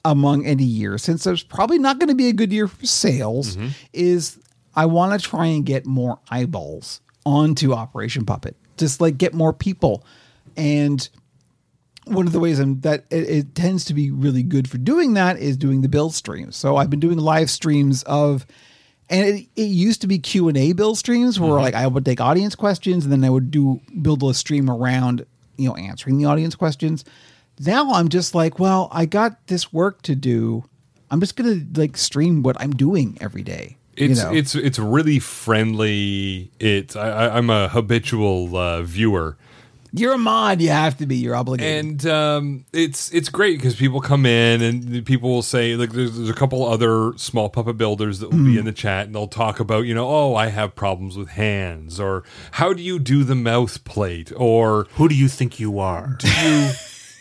[0.05, 3.55] among any year, since there's probably not going to be a good year for sales,
[3.55, 3.69] mm-hmm.
[3.93, 4.39] is
[4.75, 8.55] I want to try and get more eyeballs onto Operation Puppet.
[8.77, 10.03] Just like get more people,
[10.57, 11.07] and
[12.05, 15.13] one of the ways I'm, that it, it tends to be really good for doing
[15.13, 16.55] that is doing the build streams.
[16.55, 18.45] So I've been doing live streams of,
[19.09, 21.61] and it, it used to be Q and A build streams where mm-hmm.
[21.61, 25.25] like I would take audience questions and then I would do build a stream around
[25.57, 27.05] you know answering the audience questions.
[27.59, 30.65] Now I'm just like, well, I got this work to do.
[31.11, 33.77] I'm just gonna like stream what I'm doing every day.
[33.95, 34.33] It's you know?
[34.33, 36.51] it's it's really friendly.
[36.59, 39.37] It's I, I, I'm a habitual uh, viewer,
[39.95, 40.59] you're a mod.
[40.59, 41.17] You have to be.
[41.17, 41.85] You're obligated.
[41.85, 46.17] and um, it's it's great because people come in and people will say like there's,
[46.17, 48.45] there's a couple other small puppet builders that will Hmm.
[48.53, 51.29] be in the chat and they'll talk about you know oh I have problems with
[51.29, 55.77] hands or how do you do the mouth plate or Who do you think you
[55.77, 56.15] are?
[56.17, 56.71] do you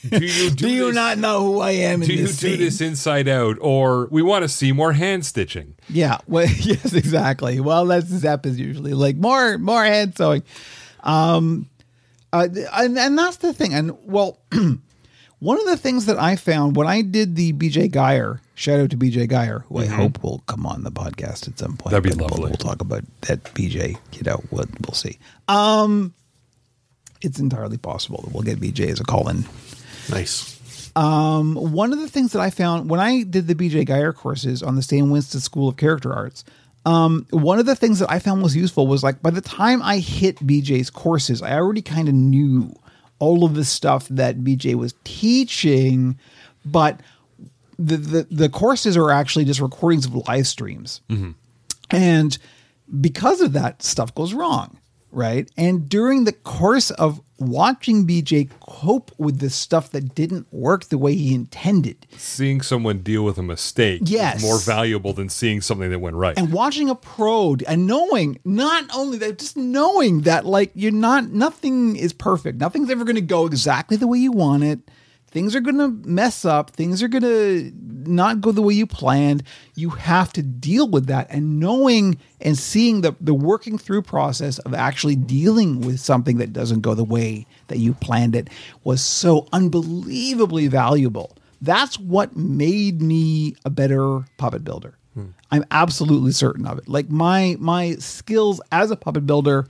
[0.08, 2.02] do you do, do you this- not know who I am?
[2.02, 2.58] In do you do scene?
[2.58, 6.18] this inside out or we want to see more hand stitching Yeah.
[6.26, 7.60] Well, yes, exactly.
[7.60, 10.42] Well, that's Zep is usually like more more hand sewing.
[11.02, 11.68] Um,
[12.32, 13.74] uh, and and that's the thing.
[13.74, 14.38] And well,
[15.40, 18.90] one of the things that I found when I did the BJ Guyer shout out
[18.90, 21.90] to BJ Guyer, who I hope will come on the podcast at some point.
[21.90, 22.44] That'd be but we'll- lovely.
[22.50, 23.98] We'll, talk about that BJ.
[24.12, 25.18] You know, we'll, we'll see.
[25.48, 26.14] Um,
[27.20, 29.44] it's entirely possible that we'll get BJ as a call in
[30.10, 30.58] Nice.
[30.94, 34.62] Um, one of the things that I found when I did the BJ Guyer courses
[34.62, 36.44] on the Stan Winston School of Character Arts,
[36.84, 39.80] um, one of the things that I found was useful was like by the time
[39.82, 42.74] I hit BJ's courses, I already kind of knew
[43.20, 46.18] all of the stuff that BJ was teaching,
[46.64, 47.00] but
[47.78, 51.00] the, the the courses are actually just recordings of live streams.
[51.90, 52.36] And
[53.00, 54.78] because of that, stuff goes wrong,
[55.12, 55.48] right?
[55.56, 60.98] And during the course of watching BJ cope with the stuff that didn't work the
[60.98, 64.36] way he intended, Seeing someone deal with a mistake Yes.
[64.36, 66.38] is more valuable than seeing something that went right.
[66.38, 71.30] and watching a pro and knowing not only that, just knowing that like you're not,
[71.30, 72.58] nothing is perfect.
[72.58, 74.78] Nothing's ever going to go exactly the way you want it.
[75.28, 76.70] Things are going to mess up.
[76.70, 77.72] Things are going to
[78.06, 79.42] not go the way you planned.
[79.74, 81.28] You have to deal with that.
[81.30, 86.52] And knowing and seeing the, the working through process of actually dealing with something that
[86.52, 88.48] doesn't go the way that you planned it
[88.84, 91.36] was so unbelievably valuable.
[91.60, 94.94] That's what made me a better puppet builder.
[95.14, 95.26] Hmm.
[95.50, 96.88] I'm absolutely certain of it.
[96.88, 99.68] Like my my skills as a puppet builder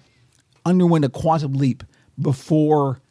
[0.64, 1.84] underwent a quantum leap
[2.20, 3.01] before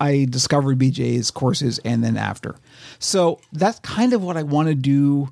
[0.00, 2.56] I discovered BJ's courses and then after.
[2.98, 5.30] So that's kind of what I want to do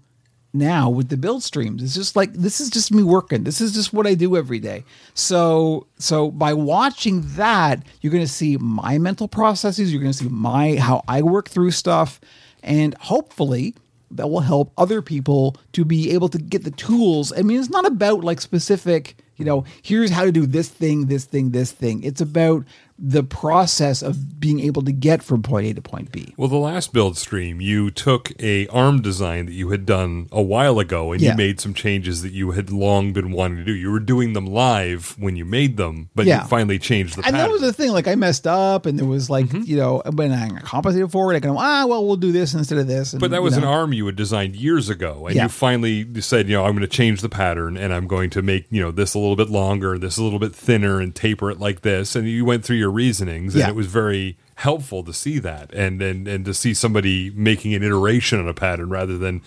[0.53, 1.83] now with the build streams.
[1.83, 3.45] It's just like this is just me working.
[3.45, 4.85] This is just what I do every day.
[5.15, 10.19] So so by watching that, you're going to see my mental processes, you're going to
[10.19, 12.21] see my how I work through stuff
[12.63, 13.75] and hopefully
[14.11, 17.33] that will help other people to be able to get the tools.
[17.37, 21.07] I mean, it's not about like specific, you know, here's how to do this thing,
[21.07, 22.03] this thing, this thing.
[22.03, 22.65] It's about
[22.99, 26.33] the process of being able to get from point A to point B.
[26.39, 30.41] Well, the last build stream, you took a ARM design that you had done a
[30.43, 31.33] while ago, and Yeah.
[31.33, 33.73] you made some changes that you had long been wanting to do.
[33.75, 36.43] You were doing them live when you made them, but Yeah.
[36.43, 37.91] you finally changed the And that was the thing.
[37.93, 39.63] Like I messed up, and there was like Mm-hmm.
[39.67, 42.79] you know when I compensated for it, I go ah well we'll do this instead
[42.79, 43.13] of this.
[43.13, 45.43] And, but that you was an arm you had designed years ago, and Yeah.
[45.45, 48.43] you finally said, you know, I'm going to change the pattern, and I'm going to
[48.43, 51.51] make you know this a little bit longer, this a little bit thinner, and taper
[51.51, 52.17] it like this.
[52.17, 53.69] And you went through your reasonings, and Yeah.
[53.69, 57.83] it was very helpful to see that, and and and to see somebody making an
[57.83, 59.43] iteration on a pattern rather than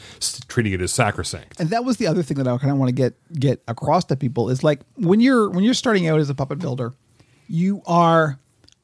[0.47, 1.59] treating it as sacrosanct.
[1.59, 4.05] and that was the other thing that I kind of want to get get across
[4.05, 6.93] to people is like when you're when you're starting out as a puppet builder,
[7.47, 8.39] you are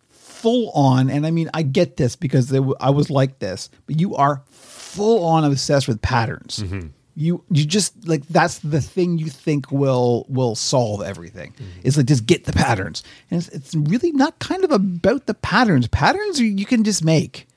[0.09, 3.99] full on, and I mean I get this because w- I was like this, but
[3.99, 6.59] you are full on obsessed with patterns.
[6.63, 6.87] Mm-hmm.
[7.15, 11.53] You you just like that's the thing you think will will solve everything.
[11.83, 15.33] Is like just get the patterns, and it's, it's really not kind of about the
[15.33, 15.87] patterns.
[15.87, 17.47] Patterns you, you can just make.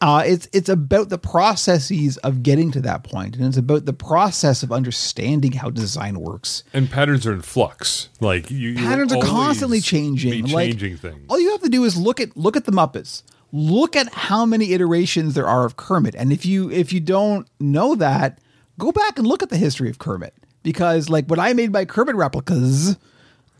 [0.00, 3.92] Uh, it's it's about the processes of getting to that point, and it's about the
[3.92, 6.62] process of understanding how design works.
[6.74, 8.10] And patterns are in flux.
[8.20, 10.44] Like you, Patterns are constantly changing.
[10.44, 11.24] Be like, changing things.
[11.28, 13.22] All you have to do is look at look at the Muppets.
[13.50, 17.48] Look at how many iterations there are of Kermit, and if you if you don't
[17.58, 18.40] know that,
[18.78, 20.34] go back and look at the history of Kermit.
[20.62, 22.96] Because like when I made my Kermit replicas,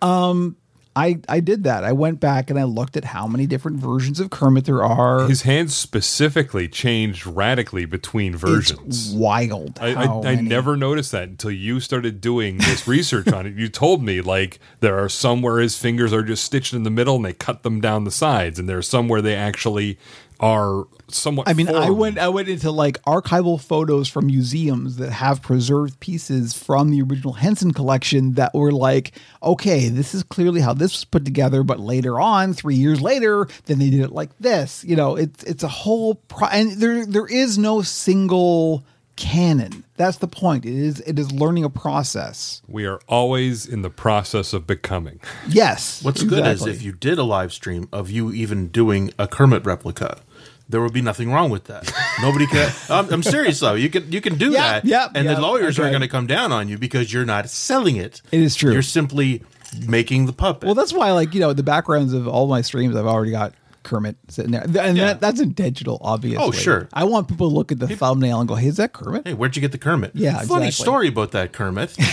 [0.00, 0.56] um,
[0.96, 1.82] I I did that.
[1.82, 5.26] I went back and I looked at how many different versions of Kermit there are.
[5.26, 9.08] His hands specifically changed radically between versions.
[9.08, 9.78] It's wild.
[9.80, 13.54] I, how I, I never noticed that until you started doing this research on it.
[13.54, 16.90] You told me like there are some where his fingers are just stitched in the
[16.90, 19.98] middle and they cut them down the sides, and there are some where they actually
[20.40, 21.48] are somewhat.
[21.48, 26.00] I mean, I went I went into like archival photos from museums that have preserved
[26.00, 30.92] pieces from the original Henson collection that were like, okay, this is clearly how this
[30.92, 34.84] was put together, but later on, three years later, then they did it like this.
[34.84, 38.84] You know, it's it's a whole pro- and there there is no single
[39.16, 39.84] canon.
[39.96, 40.64] That's the point.
[40.64, 42.62] It is it is learning a process.
[42.66, 45.20] We are always in the process of becoming.
[45.48, 46.02] Yes.
[46.02, 49.64] What's good is if you did a live stream of you even doing a Kermit
[49.64, 50.20] replica,
[50.68, 51.92] there would be nothing wrong with that.
[52.22, 52.72] Nobody can.
[52.88, 53.74] I'm, I'm serious though.
[53.74, 55.90] You can you can do Yeah, that, yeah, and yeah, the lawyers that's are right.
[55.90, 58.22] going to come down on you because you're not selling it.
[58.32, 58.72] It is true.
[58.72, 59.42] You're simply
[59.86, 60.64] making the puppet.
[60.66, 63.52] Well, that's why, like you know, the backgrounds of all my streams, I've already got
[63.82, 65.06] Kermit sitting there, and Yeah.
[65.08, 66.42] that, that's intentional, obviously.
[66.42, 66.88] Oh, sure.
[66.94, 69.34] I want people to look at the thumbnail and go, "Hey, is that Kermit?" hey,
[69.34, 70.12] where'd you get the Kermit?
[70.14, 70.70] Yeah, funny exactly.
[70.72, 71.94] story about that Kermit.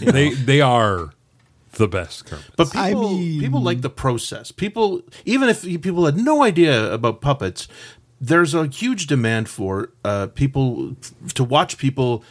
[0.00, 1.10] They they are
[1.80, 2.44] the best Kermit.
[2.56, 4.52] But people, I mean- people like the process.
[4.52, 7.66] People, even if people had no idea about puppets,
[8.20, 10.94] there's a huge demand for uh, people
[11.34, 12.22] to watch people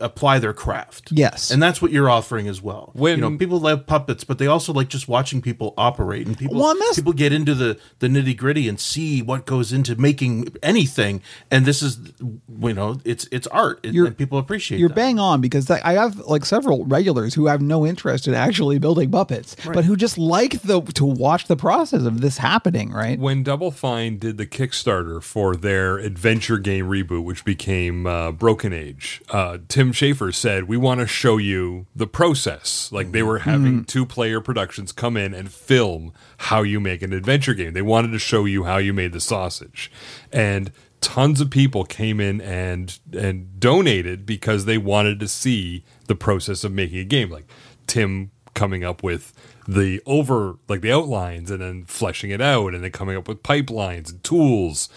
[0.00, 1.12] apply their craft.
[1.12, 1.50] Yes.
[1.50, 2.90] and that's what you're offering as well.
[2.94, 6.36] When- you know, people love puppets, but they also like just watching people operate, and
[6.36, 9.96] people Well, and people get into the the nitty gritty and see what goes into
[9.96, 11.22] making anything.
[11.50, 14.76] And this is, you know, it's it's art, and, people appreciate.
[14.76, 14.80] It.
[14.80, 14.94] You're that.
[14.94, 19.10] bang on because I have like several regulars who have no interest in actually building
[19.10, 22.90] puppets, but who just like the to watch the process of this happening.
[22.90, 23.18] Right?
[23.18, 28.72] when Double Fine did the Kickstarter for their adventure game reboot, which became uh, Broken
[28.72, 33.28] Age, uh, Tim Schafer said, "We want to show you the process." Like they mm-hmm.
[33.28, 33.82] were having mm-hmm.
[33.84, 37.72] two player productions come in and film how you make an adventure game.
[37.72, 39.90] They wanted to show you how you made the sausage,
[40.32, 46.14] and tons of people came in and and donated because they wanted to see the
[46.14, 47.30] process of making a game.
[47.30, 47.46] Like
[47.86, 49.32] Tim coming up with
[49.66, 53.42] the over like the outlines and then fleshing it out and then coming up with
[53.42, 54.88] pipelines and tools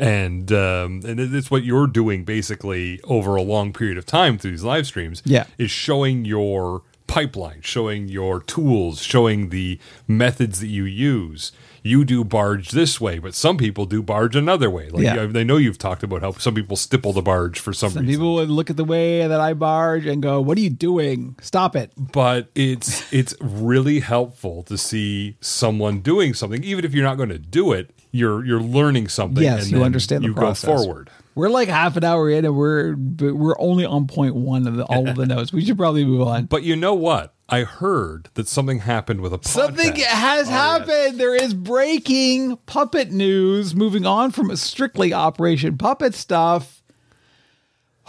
[0.00, 4.52] and um, and it's what you're doing basically over a long period of time through
[4.52, 5.44] these live streams Yeah.
[5.58, 11.50] is showing your pipeline showing your tools showing the methods that you use
[11.82, 15.26] you do barge this way but some people do barge another way like Yeah.
[15.34, 18.20] I, know you've talked about how some people stipple the barge for some, Some reason
[18.20, 21.34] people would look at the way that I barge and go, "What are you doing?
[21.42, 27.04] Stop it!" but it's it's really helpful to see someone doing something even if you're
[27.04, 30.28] not going to do it you're you're learning something Yes, and you then understand the
[30.28, 30.68] you process.
[30.68, 34.66] go forward We're like half an hour in, and we're we're only on point one
[34.66, 35.52] of the, all of the notes.
[35.52, 36.46] We should probably move on.
[36.46, 39.48] but you know what i heard that something happened with a podcast.
[39.48, 41.18] Something has happened.
[41.18, 43.74] There is breaking puppet news.
[43.74, 46.82] Moving on from strictly Operation Puppet stuff.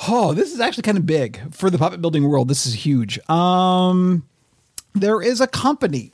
[0.08, 2.48] Oh, this is actually kind of big for the puppet building world.
[2.48, 3.20] This is huge.
[3.30, 4.28] Um,
[4.94, 6.12] there is a company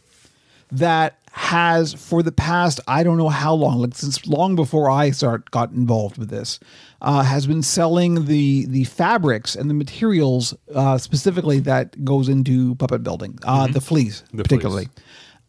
[0.71, 5.12] that has for the past I don't know how long, like since long before I
[5.12, 6.60] start got involved with this,
[7.02, 12.76] uh, has been selling the the fabrics and the materials uh, specifically that goes into
[12.76, 14.89] puppet building, uh, the fleece The particularly,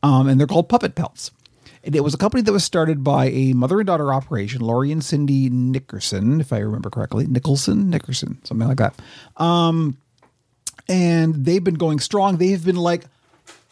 [0.02, 1.30] Um, and they're called puppet pelts.
[1.84, 4.92] And it was a company that was started by a mother and daughter operation, Laurie
[4.92, 8.94] and Cindy Nickerson, if I remember correctly, Nicholson, Nickerson, something like that.
[10.88, 12.36] And they've been going strong.
[12.36, 13.04] They've been like,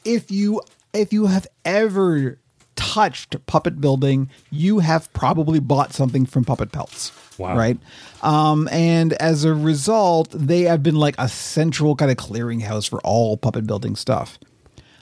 [0.04, 0.62] if you
[0.96, 2.38] if you have ever
[2.76, 7.12] touched puppet building, you have probably bought something from Puppet Pelts.
[7.38, 7.56] Wow.
[7.56, 7.78] Right.
[8.22, 13.00] Um, and as a result, they have been like a central kind of clearinghouse for
[13.00, 14.38] all puppet building stuff.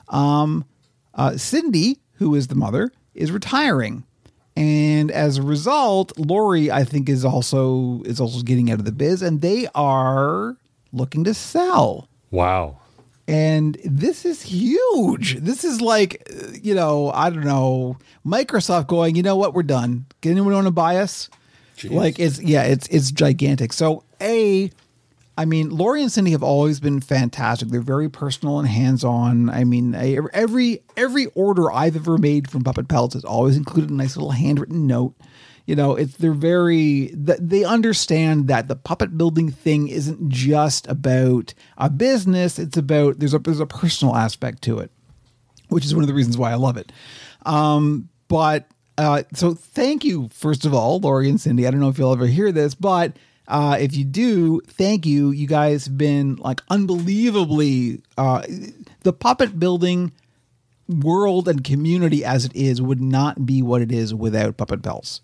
[0.08, 0.64] Um,
[1.14, 4.04] uh, Cindy, who is the mother, is retiring.
[4.56, 8.92] And as a result, Lori, I think, is also is also getting out of the
[8.92, 10.56] biz, and they are
[10.92, 12.08] looking to sell.
[12.30, 12.78] wow
[13.26, 15.36] And this is huge.
[15.36, 19.62] This is like, uh, you know, I don't know, Microsoft going, you know what, we're
[19.62, 20.06] done.
[20.20, 21.30] Can anyone want to buy us?
[21.84, 23.72] Like it's yeah, it's it's gigantic.
[23.72, 24.70] So a
[25.36, 27.68] I mean, Lori and Cindy have always been fantastic.
[27.68, 29.50] They're very personal and hands-on.
[29.50, 33.90] I mean, I, every every order I've ever made from Puppet Pelts has always included
[33.90, 35.14] a nice little handwritten note.
[35.66, 41.54] You know, it's they're very they understand that the puppet building thing isn't just about
[41.78, 42.58] a business.
[42.58, 44.90] It's about there's a there's a personal aspect to it,
[45.68, 46.92] which is one of the reasons why I love it.
[47.46, 51.66] Um, but uh, so thank you, first of all, Lori and Cindy.
[51.66, 53.16] I don't know if you'll ever hear this, but
[53.48, 55.30] uh, if you do, thank you.
[55.30, 58.42] You guys have been like unbelievably uh,
[59.00, 60.12] the puppet building
[60.88, 65.20] world and community as it is would not be what it is without Puppet Pelts.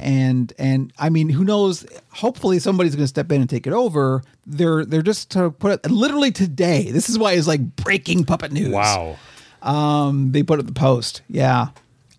[0.00, 1.84] And and I mean, who knows?
[2.10, 4.22] Hopefully, somebody's going to step in and take it over.
[4.46, 6.90] They're they're just to put it literally today.
[6.90, 8.70] This is why it's like breaking puppet news.
[8.72, 9.16] wow
[9.62, 11.22] Um, they put it the post.
[11.28, 11.68] Yeah.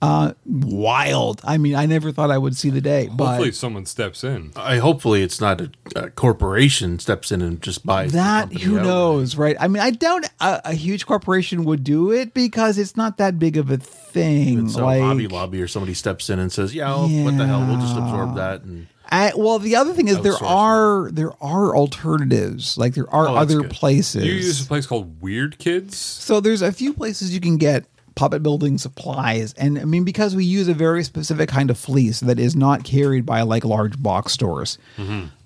[0.04, 1.40] Uh, wild.
[1.46, 4.52] I mean, I never thought I would see the day, hopefully but someone steps in
[4.56, 8.74] I hopefully it's not a, a corporation steps in and just buys that company who
[8.74, 8.86] outright.
[8.88, 9.56] knows, right?
[9.60, 13.40] I mean, I doubt a, a huge corporation would do it because it's not that
[13.40, 14.68] big of a thing.
[14.68, 17.66] So like, Hobby Lobby or somebody steps in and says, "Yeah, well, what the hell?
[17.66, 21.32] We'll just absorb that." And I, well, the other thing is there Outsource are there
[21.44, 22.78] are alternatives.
[22.78, 23.72] Like there are Oh, other good.
[23.72, 24.26] places.
[24.26, 27.86] you use a place called weird kids So there's a few places you can get
[28.16, 32.20] puppet building supplies, and I mean because we use a very specific kind of fleece
[32.22, 34.78] that is not carried by like large box stores.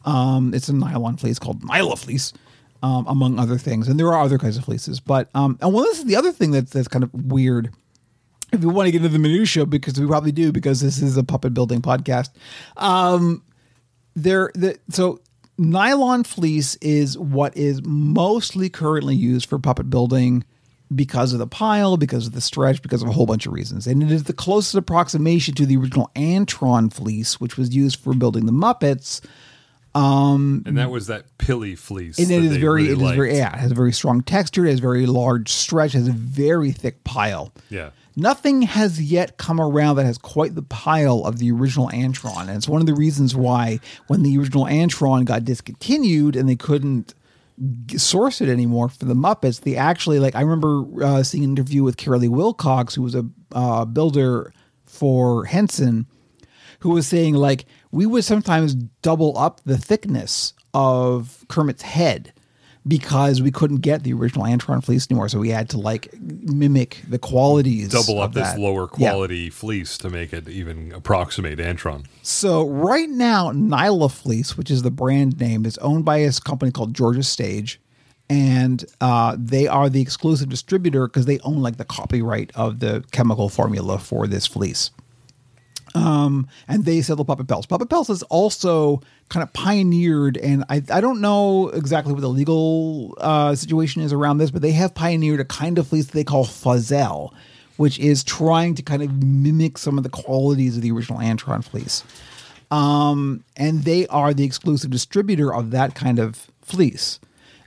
[0.05, 2.33] Um, it's a nylon fleece called Nyla fleece,
[2.83, 4.99] um, among other things, and there are other kinds of fleeces.
[4.99, 7.73] But um, and well, this is the other thing that's that's kind of weird.
[8.53, 11.17] If you want to get into the minutia, because we probably do, because this is
[11.17, 12.29] a puppet building podcast
[14.17, 15.19] there the so
[15.57, 20.43] nylon fleece is what is mostly currently used for puppet building
[20.93, 23.87] because of the pile, because of the stretch, because of a whole bunch of reasons.
[23.87, 28.13] And it is the closest approximation to the original Antron fleece, which was used for
[28.13, 29.21] building the Muppets.
[29.93, 32.19] Um, and that was that pilly fleece.
[32.19, 33.15] And it is very, really it is liked.
[33.15, 34.65] very, yeah, it has a very strong texture.
[34.65, 35.95] It has a very large stretch.
[35.95, 37.51] It has a very thick pile.
[37.69, 37.89] Yeah.
[38.15, 42.41] Nothing has yet come around that has quite the pile of the original Antron.
[42.41, 46.55] And it's one of the reasons why when the original Antron got discontinued and they
[46.55, 47.13] couldn't
[47.95, 51.83] source it anymore for the Muppets, they actually, like, I remember uh, seeing an interview
[51.83, 54.53] with Caroly Wilcox, who was a uh, builder
[54.85, 56.05] for Henson,
[56.79, 62.33] who was saying, like, we would sometimes double up the thickness of Kermit's head
[62.87, 65.29] because we couldn't get the original Antron fleece anymore.
[65.29, 67.89] So we had to like mimic the qualities.
[67.89, 68.59] Double up of this that.
[68.59, 69.09] lower Yeah.
[69.11, 72.05] quality fleece to make it even approximate Antron.
[72.21, 76.71] So right now, Nyla Fleece, which is the brand name, is owned by a company
[76.71, 77.79] called Georgia Stage,
[78.29, 83.03] and uh, they are the exclusive distributor because they own like the copyright of the
[83.11, 84.91] chemical formula for this fleece.
[85.95, 87.65] Um, and they sell the Puppet Pelts.
[87.65, 92.29] Puppet Pelts is also kind of pioneered, and I, I don't know exactly what the
[92.29, 96.13] legal uh, situation is around this, but they have pioneered a kind of fleece that
[96.13, 97.33] they call Fuzzell,
[97.75, 101.63] which is trying to kind of mimic some of the qualities of the original Antron
[101.63, 102.03] fleece.
[102.71, 107.19] Um, and they are the exclusive distributor of that kind of fleece.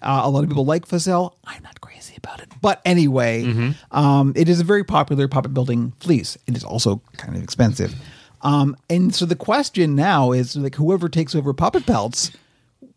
[0.03, 1.35] Uh, a lot of people like Fuzzell.
[1.45, 2.49] I'm not crazy about it.
[2.63, 3.45] But anyway,
[3.91, 6.39] um, it is a very popular puppet building fleece.
[6.47, 7.95] It is also kind of expensive.
[8.43, 12.31] Um, and so the question now is like whoever takes over puppet pelts,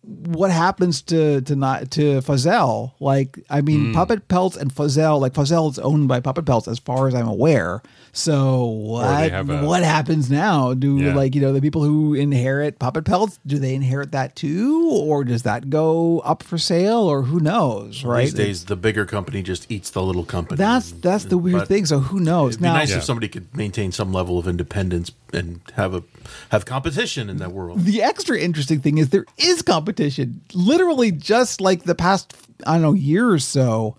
[0.05, 2.91] what happens to to not to Fuzzell?
[2.99, 6.77] Like, I mean, Puppet Pelts and Fuzzell, like Fuzzell is owned by Puppet Pelts, as
[6.79, 7.81] far as I'm aware.
[8.11, 10.73] So what a- what happens now?
[10.73, 11.15] Do Yeah.
[11.15, 13.39] like you know the people who inherit Puppet Pelts?
[13.47, 18.03] Do they inherit that too, or does that go up for sale, or who knows?
[18.03, 18.25] Right?
[18.25, 20.57] These days, the bigger company just eats the little company.
[20.57, 21.85] That's that's the weird but thing.
[21.85, 22.73] So who knows It'd be now?
[22.73, 22.97] nice Yeah.
[22.97, 26.03] if somebody could maintain some level of independence and have a
[26.49, 27.83] have competition in that world.
[27.83, 30.41] the extra interesting thing is there is competition.
[30.53, 33.95] Literally, just like the past, I don't know, year or so.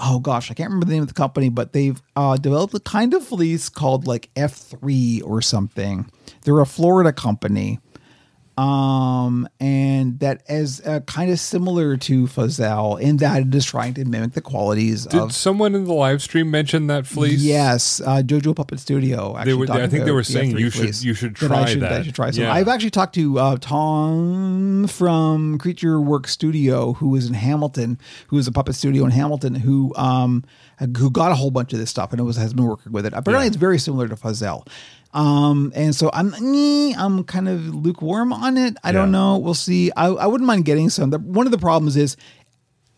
[0.00, 2.80] Oh gosh, I can't remember the name of the company, but they've uh, developed a
[2.80, 6.08] kind of fleece called like F3 or something.
[6.42, 7.80] They're a Florida company.
[8.58, 13.94] Um, and that is uh, kind of similar to Fuzzell in that it is trying
[13.94, 15.32] to mimic the qualities Did of.
[15.32, 17.40] someone in the live stream mention that fleece?
[17.40, 19.36] Yes, uh, JoJo Puppet Studio.
[19.36, 21.66] Actually were- I think they were saying F3 you should- you should That I try
[21.66, 22.04] should, I that.
[22.04, 22.42] should try some.
[22.44, 22.52] Yeah.
[22.52, 28.38] I've actually talked to uh, Tom from Creature Work Studio, who is in Hamilton, who
[28.38, 30.42] is a puppet studio in Hamilton, who um
[30.96, 33.04] who got a whole bunch of this stuff and it was has been working with
[33.06, 33.12] it.
[33.14, 33.48] Apparently, Yeah.
[33.48, 34.66] it's very similar to Fuzzell.
[35.14, 38.76] Um, and so I'm eh, I'm kind of lukewarm on it.
[38.84, 39.38] I don't know.
[39.38, 39.90] We'll see.
[39.96, 41.10] I, I wouldn't mind getting some.
[41.10, 42.16] The, one of the problems is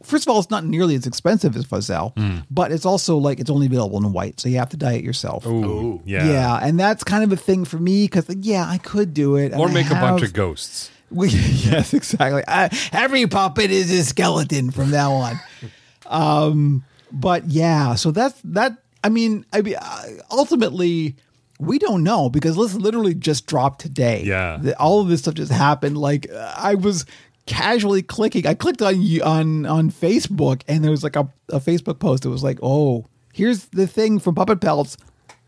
[0.03, 2.39] first of all, it's not nearly as expensive as Fuzzell, Hmm.
[2.51, 5.05] but it's also like it's only available in white, so you have to dye it
[5.05, 5.47] yourself.
[5.47, 6.27] Ooh, yeah.
[6.27, 6.59] Yeah.
[6.63, 9.53] and that's kind of a thing for me because, yeah, I could do it.
[9.55, 10.91] Or I make a bunch of ghosts.
[11.13, 12.45] We, yes, exactly.
[12.47, 15.41] I, every puppet is a skeleton from now on.
[16.07, 18.79] um, but yeah, so that's that.
[19.03, 21.17] I mean, I mean, uh, ultimately,
[21.61, 24.23] we don't know because this literally just dropped today.
[24.25, 24.73] Yeah.
[24.79, 25.99] All of this stuff just happened.
[25.99, 27.05] Like uh, I was
[27.47, 28.47] casually clicking.
[28.47, 32.25] I clicked on on on Facebook, and there was like a, a Facebook post.
[32.25, 34.97] It was like, oh, here's the thing from Puppet Pelts.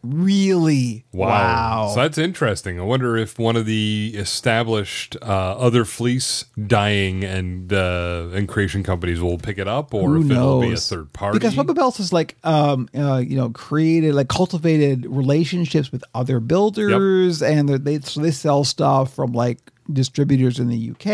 [0.05, 1.05] Really?
[1.13, 1.93] Wow.
[1.95, 2.81] So that's interesting.
[2.81, 8.83] I wonder if one of the established uh, other fleece dyeing and uh, and creation
[8.83, 11.39] companies will pick it up, or Who if it'll be a third party.
[11.39, 16.41] Because Puppet Pelts is like, um, uh, you know, created like cultivated relationships with other
[16.41, 19.59] builders, and they're- they so they sell stuff from like
[19.93, 21.07] distributors in the UK,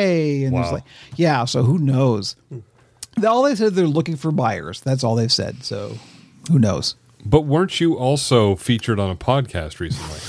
[0.44, 0.72] and there's Wow.
[0.72, 0.84] like,
[1.16, 1.44] yeah.
[1.44, 2.36] So who knows?
[3.26, 4.80] All they said they're looking for buyers.
[4.80, 5.62] That's all they've said.
[5.64, 5.98] So
[6.50, 6.94] who knows?
[7.24, 10.20] But weren't you also featured on a podcast recently?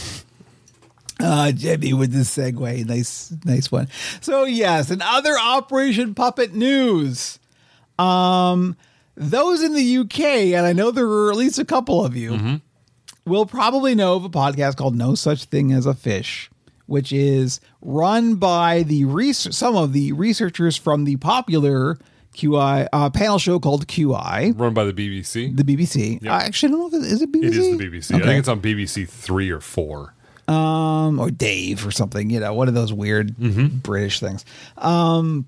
[1.22, 3.90] Uh, Jimmy with this segue, nice, nice one.
[4.22, 7.40] So yes, and other Operation Puppet news.
[7.98, 8.78] Um,
[9.16, 10.20] those in the UK,
[10.56, 12.62] and I know there are at least a couple of you,
[13.26, 16.50] will probably know of a podcast called No Such Thing as a Fish,
[16.86, 21.98] which is run by the research, some of the researchers from the popular
[22.40, 25.56] QI uh, panel show called QI, Run by the BBC.
[25.56, 26.22] the BBC.
[26.22, 26.32] Yep.
[26.32, 27.44] I actually don't know if it is it BBC.
[27.46, 28.12] it is the BBC.
[28.14, 28.26] I Okay.
[28.26, 30.14] think it's on BBC three or four.
[30.48, 33.36] um, or Dave or something, you know, one of those weird
[33.84, 34.44] British things.
[34.78, 35.46] Um,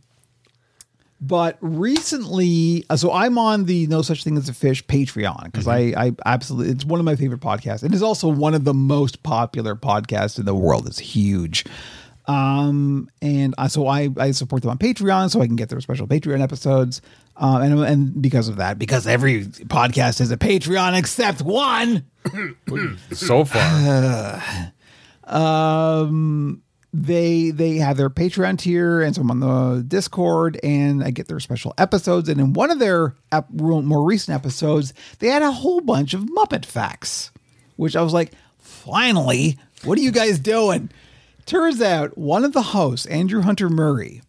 [1.24, 5.68] but recently, uh, so I'm on the No Such Thing as a Fish Patreon because
[5.68, 7.84] I, I absolutely, it's one of my favorite podcasts.
[7.84, 10.88] It is also one of the most popular podcasts in the world.
[10.88, 11.64] It's huge.
[12.28, 15.82] Um, and I, so I, I support them on Patreon so I can get their
[15.82, 17.02] special Patreon episodes.
[17.36, 22.06] Uh, and, and because of that, because every podcast has a Patreon except one.
[23.14, 24.44] So far,
[25.24, 26.62] Um
[26.94, 31.28] they they have their Patreon tier, and so I'm on the Discord, and I get
[31.28, 32.28] their special episodes.
[32.28, 36.22] And in one of their ep- more recent episodes, they had a whole bunch of
[36.24, 37.32] Muppet facts,
[37.78, 40.90] which I was like, finally, what are you guys doing?
[41.52, 44.22] Turns out one of the hosts, Andrew Hunter Murray,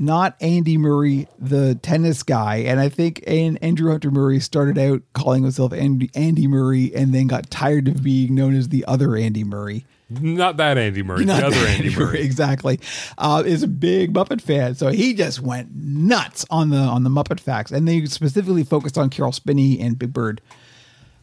[0.00, 2.56] not Andy Murray, the tennis guy.
[2.56, 7.28] And I think Andrew Hunter Murray started out calling himself Andy, Andy Murray and then
[7.28, 9.84] got tired of being known as the other Andy Murray.
[10.10, 12.20] Not that Andy Murray, Not the other Andy Murray.
[12.22, 12.80] exactly.
[13.16, 17.10] Uh, is a big Muppet fan, so he just went nuts on the on the
[17.10, 20.40] Muppet facts, and they specifically focused on Caroll Spinney and Big Bird.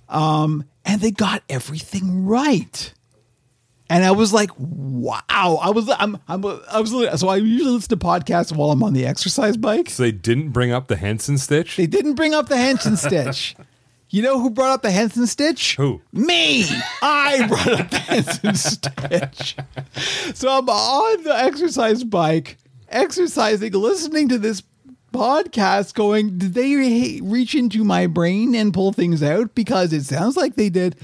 [0.08, 2.94] Um, and they got everything right.
[3.90, 7.20] And I was like, "Wow!" I was, I'm, I'm, I was.
[7.20, 9.90] So I usually listen to podcasts while I'm on the exercise bike.
[9.92, 11.78] So they didn't bring up the Henson stitch?
[11.78, 13.56] They didn't bring up the Henson stitch.
[14.12, 15.76] You know who brought up the Henson stitch?
[15.76, 16.02] Who?
[16.14, 16.64] Me.
[17.02, 19.58] I brought up the Henson stitch.
[20.36, 22.58] So I'm on the exercise bike,
[22.88, 24.64] exercising, listening to this
[25.12, 29.56] podcast, going, did they re- reach into my brain and pull things out?
[29.56, 30.96] Because it sounds like they did.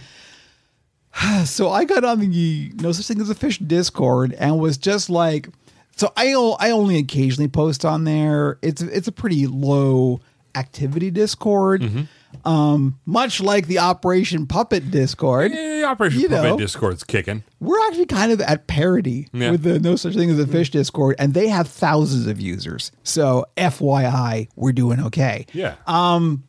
[1.45, 5.09] So I got on the No Such Thing as a Fish Discord and was just
[5.09, 5.49] like,
[5.95, 8.57] so I I only occasionally post on there.
[8.61, 10.21] It's it's a pretty low
[10.55, 12.47] activity Discord, mm-hmm.
[12.47, 15.51] um, much like the Operation Puppet Discord.
[15.53, 16.57] Yeah, Operation Puppet know.
[16.57, 17.43] Discord's kicking.
[17.59, 19.51] We're actually kind of at parity Yeah.
[19.51, 20.51] with the No Such Thing as a mm-hmm.
[20.51, 22.91] Fish Discord, and they have thousands of users.
[23.03, 25.45] So FYI, we're doing okay.
[25.53, 25.75] Yeah.
[25.87, 26.43] Um,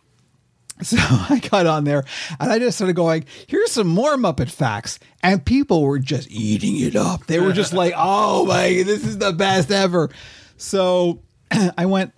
[0.92, 2.04] So I got on there
[2.38, 4.98] and I just started going, here's some more Muppet facts.
[5.22, 7.26] And people were just eating it up.
[7.26, 10.10] They were just like, oh my, this is the best ever.
[10.56, 11.20] So
[11.78, 12.12] I went,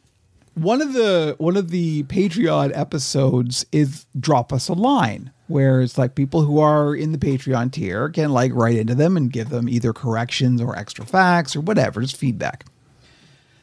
[0.54, 5.98] one of the one of the Patreon episodes is drop us a line where it's
[5.98, 9.50] like people who are in the Patreon tier can like write into them and give
[9.50, 12.64] them either corrections or extra facts or whatever, just feedback.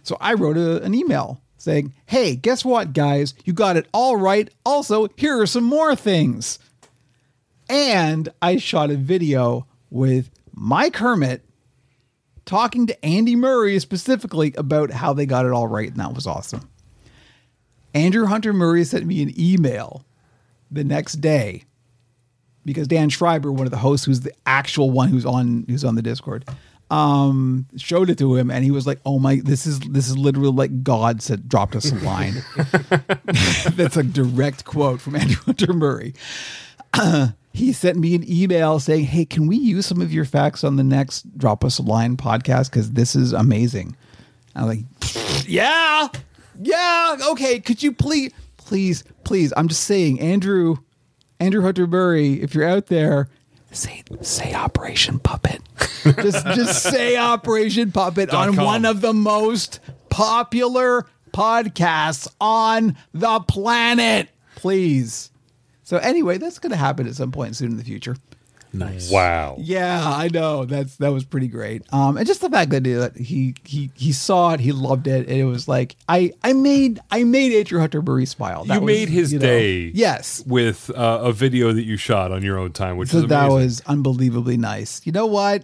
[0.03, 3.33] So I wrote a, an email saying, Hey, guess what, guys?
[3.45, 4.49] You got it all right.
[4.65, 6.59] Also, here are some more things.
[7.69, 11.43] And I shot a video with Mike Hermit
[12.45, 15.89] talking to Andy Murray specifically about how they got it all right.
[15.89, 16.69] And that was awesome.
[17.93, 20.03] Andrew Hunter Murray sent me an email
[20.69, 21.63] the next day
[22.65, 25.95] because Dan Schreiber, one of the hosts, who's the actual one who's on who's on
[25.95, 26.45] the Discord,
[26.91, 30.17] um, showed it to him, and he was like, "Oh my, this is this is
[30.17, 32.43] literally like God said, dropped us a line."
[33.75, 36.13] That's a direct quote from Andrew Hunter Murray.
[37.53, 40.75] he sent me an email saying, "Hey, can we use some of your facts on
[40.75, 42.69] the next Drop Us a Line podcast?
[42.69, 43.95] Because this is amazing."
[44.53, 44.83] I'm like,
[45.47, 46.09] "Yeah,
[46.61, 47.61] yeah, okay.
[47.61, 49.53] Could you please, please, please?
[49.55, 50.75] I'm just saying, Andrew,
[51.39, 53.29] Andrew Hunter Murray, if you're out there,
[53.71, 55.61] say say Operation Puppet.
[56.03, 58.65] just just say Operation Puppet on com.
[58.65, 65.31] one of the most popular podcasts on the planet, please."
[65.83, 68.15] So anyway, that's going to happen at some point soon in the future.
[68.73, 69.11] Nice.
[69.11, 69.57] Wow.
[69.59, 70.65] Yeah, I know.
[70.65, 71.83] That's that was pretty great.
[71.91, 75.37] Um, and just the fact that he he he saw it, he loved it, and
[75.37, 78.63] it was like I I made I made Andrew Hunter Murray smile.
[78.65, 79.91] That you was, made his you know- day.
[79.93, 83.49] Yes, With uh, a video that you shot on your own time, which so that
[83.49, 85.01] was unbelievably nice.
[85.05, 85.63] You know what?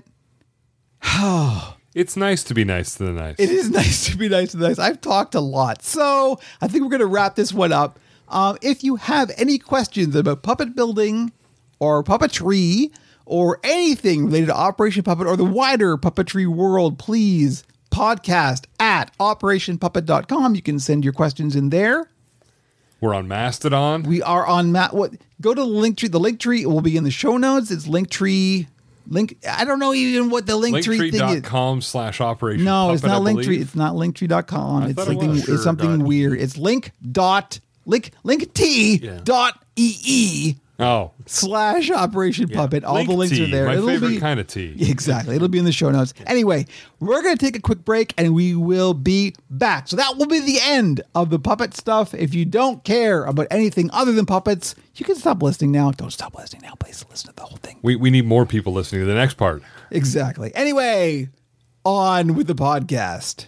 [1.95, 3.37] It's nice to be nice to the nice.
[3.39, 4.77] It is nice to be nice to the nice.
[4.77, 7.99] I've talked a lot, so I think we're going to wrap this one up.
[8.29, 11.31] Um, if you have any questions about puppet building
[11.79, 12.91] or puppetry
[13.25, 20.55] or anything related to Operation Puppet or the wider puppetry world, please podcast at operationpuppet.com.
[20.55, 22.09] You can send your questions in there.
[23.01, 24.03] We're on Mastodon.
[24.03, 24.93] We are on Matt.
[24.93, 25.13] What?
[25.39, 26.09] Go to the link tree.
[26.09, 27.69] The link tree will be in the show notes.
[27.69, 28.67] It's link tree.
[29.07, 29.37] Link.
[29.47, 31.21] I don't know even what the link tree thing is.
[31.21, 32.65] Linktree.com slash operation.
[32.65, 33.43] No, it's not I Linktree.
[33.43, 33.61] believe.
[33.61, 34.83] It's not linktree.com.
[34.83, 36.41] I It's it something it's something weird.
[36.41, 39.19] It's link dot link link t Yeah.
[39.23, 42.83] dot ee Oh, slash operation puppet.
[42.83, 43.65] All Link the links tea, are there.
[43.65, 44.75] My It'll favorite be kind of tea.
[44.77, 45.35] Exactly.
[45.35, 46.13] It'll be in the show notes.
[46.27, 46.67] Anyway,
[46.99, 49.87] we're going to take a quick break and we will be back.
[49.87, 52.13] So that will be the end of the puppet stuff.
[52.13, 55.89] If you don't care about anything other than puppets, you can stop listening now.
[55.91, 56.73] Don't stop listening now.
[56.79, 57.79] Please listen to the whole thing.
[57.81, 59.63] We, we need more people listening to the next part.
[59.89, 60.53] Exactly.
[60.53, 61.29] Anyway,
[61.83, 63.47] on with the podcast.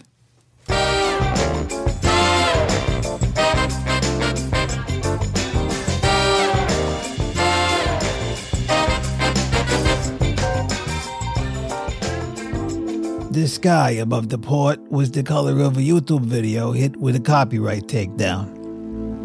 [13.31, 17.19] The sky above the port was the color of a YouTube video hit with a
[17.19, 18.57] copyright takedown.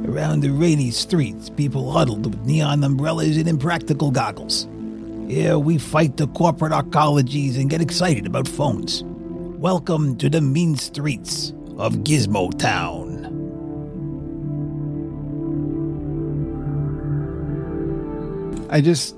[0.07, 4.69] Around the rainy streets, people huddled with neon umbrellas and impractical goggles.
[5.27, 9.03] Here we fight the corporate ecologies and get excited about phones.
[9.05, 13.25] Welcome to the mean streets of Gizmo Town.
[18.69, 19.17] I just,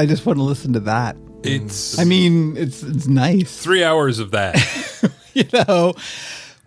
[0.00, 1.16] I just want to listen to that.
[1.44, 3.56] It's I mean, it's it's nice.
[3.60, 4.56] three hours of that.
[5.34, 5.94] you know.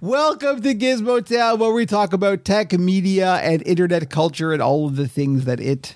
[0.02, 4.86] Welcome to Gizmo Town, where we talk about tech, media, and internet culture and all
[4.86, 5.96] of the things that it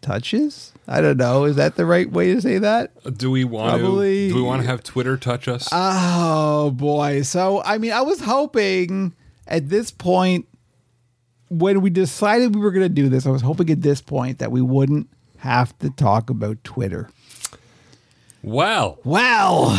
[0.00, 0.72] touches.
[0.88, 1.44] I don't know.
[1.44, 2.90] Is that the right way to say that?
[3.16, 4.34] do we want Probably- to?
[4.34, 5.68] Do we want to have Twitter touch us?
[5.70, 7.22] Oh boy.
[7.22, 9.14] So I mean, I was hoping
[9.46, 10.48] at this point
[11.48, 14.38] when we decided we were going to do this, I was hoping at this point
[14.40, 17.08] that we wouldn't have to talk about Twitter.
[18.42, 19.78] Well, Well,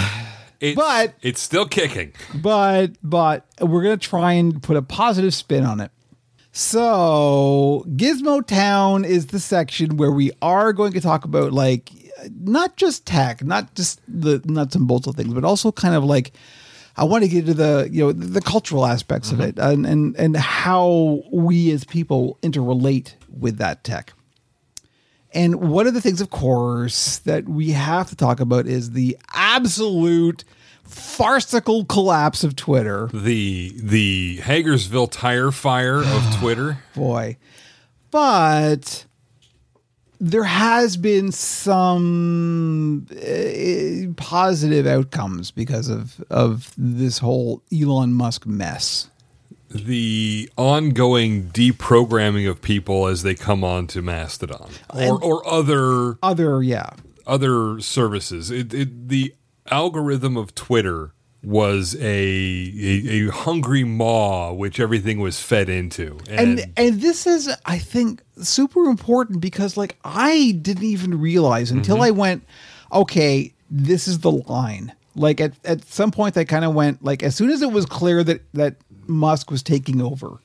[0.60, 2.14] it's, But- it's still kicking.
[2.36, 5.92] but but we're to try and put a positive spin on it.
[6.56, 11.92] So, Gizmo Town is the section where we are going to talk about like
[12.40, 16.04] not just tech, not just the nuts and bolts of things, but also kind of
[16.04, 16.32] like
[16.96, 19.50] I want to get into the you know the, the cultural aspects of mm-hmm.
[19.50, 24.14] it and, and and how we as people interrelate with that tech.
[25.34, 29.18] And one of the things, of course, that we have to talk about is the
[29.34, 30.44] absolute
[30.84, 33.10] farcical collapse of Twitter.
[33.14, 36.78] The the Hagersville tire fire of Twitter.
[36.94, 37.38] boy.
[38.12, 39.06] But
[40.20, 49.10] there has been some uh, positive outcomes because of of this whole Elon Musk mess.
[49.74, 54.70] The ongoing deprogramming of people as they come on to Mastodon.
[54.94, 56.92] Or, or other Other, yeah,
[57.26, 58.52] other services.
[58.52, 59.34] It, it, the
[59.70, 61.14] algorithm of Twitter
[61.44, 67.28] was a, a a hungry maw which everything was fed into, and, and and this
[67.28, 72.06] is i think super important because like i didn't even realize until mm-hmm.
[72.06, 72.46] i went
[72.94, 74.94] okay this is the line.
[75.16, 77.86] Like at, at some point i kind of went like as soon as it was
[77.86, 78.76] clear that that
[79.08, 80.38] musk was taking over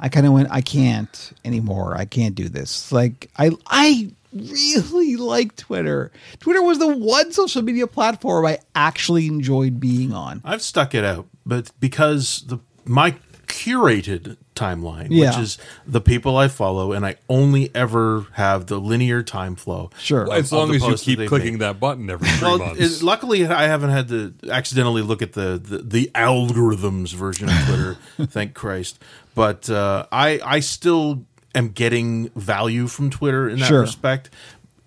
[0.00, 1.96] i kind of went i can't anymore.
[1.96, 2.92] I can't do this.
[2.92, 6.12] Like i i really like twitter.
[6.38, 10.40] Twitter was the one social media platform i actually enjoyed being on.
[10.44, 15.30] I've stuck it out, but because the my curated timeline, Yeah.
[15.30, 19.90] which is the people I follow, and I only ever have the linear time flow.
[19.98, 20.30] Sure.
[20.32, 21.60] as long as you keep clicking made.
[21.60, 22.80] that button every three Well, months.
[23.00, 27.54] it, luckily I haven't had to accidentally look at the the, the algorithms version of
[27.66, 27.96] Twitter.
[28.30, 28.98] thank Christ.
[29.34, 33.80] But uh, I I still am getting value from Twitter in that Sure.
[33.80, 34.30] respect.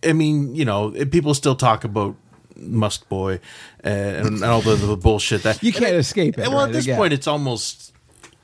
[0.03, 2.15] I mean, you know, people still talk about
[2.55, 3.39] Musk Boy
[3.83, 6.73] and, and all the, the bullshit that You can't escape it, And well, right, at
[6.73, 6.97] this again.
[6.97, 7.90] point, it's almost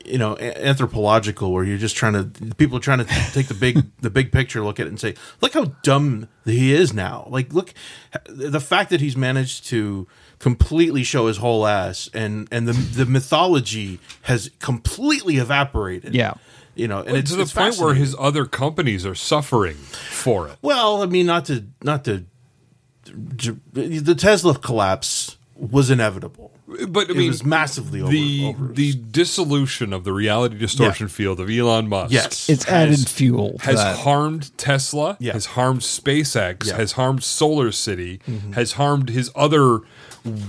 [0.07, 3.83] you know anthropological, where you're just trying to people are trying to take the big
[4.01, 7.27] the big picture, look at it, and say, look how dumb he is now.
[7.29, 7.73] Like, look
[8.27, 10.07] the fact that he's managed to
[10.39, 16.15] completely show his whole ass, and and the the mythology has completely evaporated.
[16.15, 16.35] Yeah.
[16.75, 20.47] You know, and it's to the it's point where his other companies are suffering for
[20.47, 20.57] it.
[20.61, 22.25] Well, I mean, not to not to
[23.73, 26.51] the Tesla collapse was inevitable.
[26.89, 31.07] But I It mean, was massively over- the over- the dissolution of the reality distortion
[31.07, 31.11] Yeah.
[31.13, 32.11] field of Elon Musk.
[32.11, 33.99] Yes, it's has- added fuel has that.
[33.99, 35.31] harmed Tesla, Yeah.
[35.33, 36.75] has harmed SpaceX, Yeah.
[36.75, 38.19] has harmed Solar City,
[38.51, 39.79] has harmed his other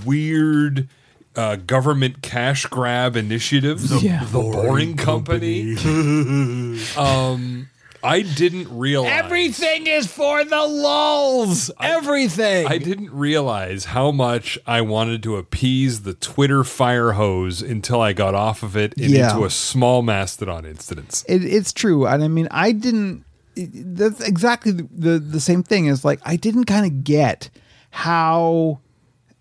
[0.05, 0.89] weird
[1.35, 4.03] uh, government cash grab initiatives.
[4.03, 4.25] Yeah.
[4.25, 5.77] The Boring Company.
[6.97, 7.69] um,
[8.03, 11.69] I didn't realize Everything is for the lulls.
[11.81, 12.65] Everything.
[12.67, 18.13] I didn't realize how much I wanted to appease the Twitter fire hose until I
[18.13, 19.31] got off of it and Yeah.
[19.33, 21.25] into a small Mastodon instance.
[21.27, 23.25] it, it's true, and I mean, I didn't.
[23.55, 25.87] it- That's exactly the, the the same thing.
[25.87, 27.49] Is like I didn't kind of get
[27.91, 28.79] how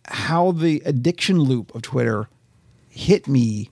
[0.06, 2.28] how the addiction loop of Twitter
[2.88, 3.70] hit me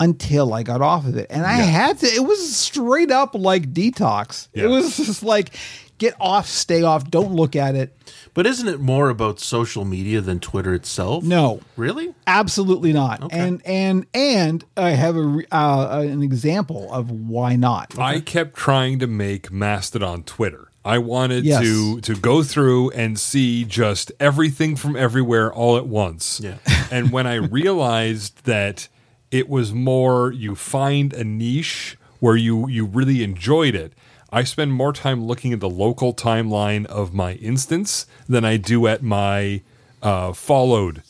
[0.00, 2.06] until I got off of it, and I had to.
[2.06, 4.48] It was straight up like detox.
[4.54, 4.64] Yeah.
[4.64, 5.50] It was just like
[5.98, 7.96] get off, stay off, don't look at it.
[8.34, 11.24] But isn't it more about social media than Twitter itself?
[11.24, 12.14] No, Really?
[12.26, 13.32] Absolutely not.
[13.32, 17.98] And and and I have a uh, an example of why not.
[17.98, 20.68] I kept trying to make Mastodon Twitter.
[20.84, 21.62] I wanted Yes.
[21.62, 26.38] to to go through and see just everything from everywhere all at once.
[26.44, 26.58] Yeah.
[26.90, 28.88] and when I realized that
[29.30, 33.92] it was more you find a niche where you you really enjoyed it.
[34.32, 38.86] I spend more time looking at the local timeline of my instance than I do
[38.86, 39.62] at my
[40.02, 41.02] uh, followed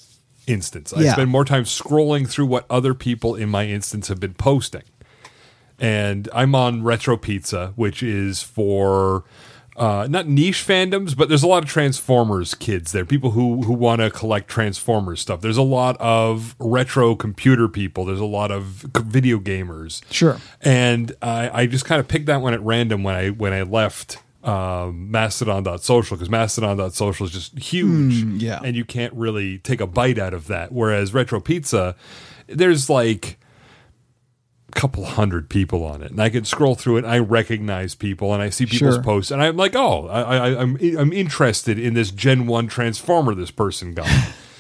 [0.47, 0.93] instance.
[0.93, 4.83] I spend more time scrolling through what other people in my instance have been posting
[5.79, 9.25] and I'm on Retro Pizza, which is for
[9.77, 13.05] uh, not niche fandoms, but there's a lot of Transformers kids there.
[13.05, 15.41] People who who want to collect Transformers stuff.
[15.41, 18.05] There's a lot of retro computer people.
[18.05, 20.03] There's a lot of video gamers.
[20.11, 20.39] Sure.
[20.63, 23.63] And I, I just kind of picked that one at random when I when I
[23.63, 28.23] left um, Mastodon.social because Mastodon.social is just huge.
[28.23, 28.61] Hmm, yeah.
[28.65, 30.73] And you can't really take a bite out of that.
[30.73, 31.97] Whereas Retro Pizza,
[32.47, 33.39] there's like
[34.77, 38.35] couple hundred people on it and i can scroll through it and i recognize people
[38.35, 39.03] and i see people's Sure.
[39.03, 43.35] posts and i'm like oh I, I, i'm i'm interested in this gen 1 transformer
[43.35, 44.07] this person got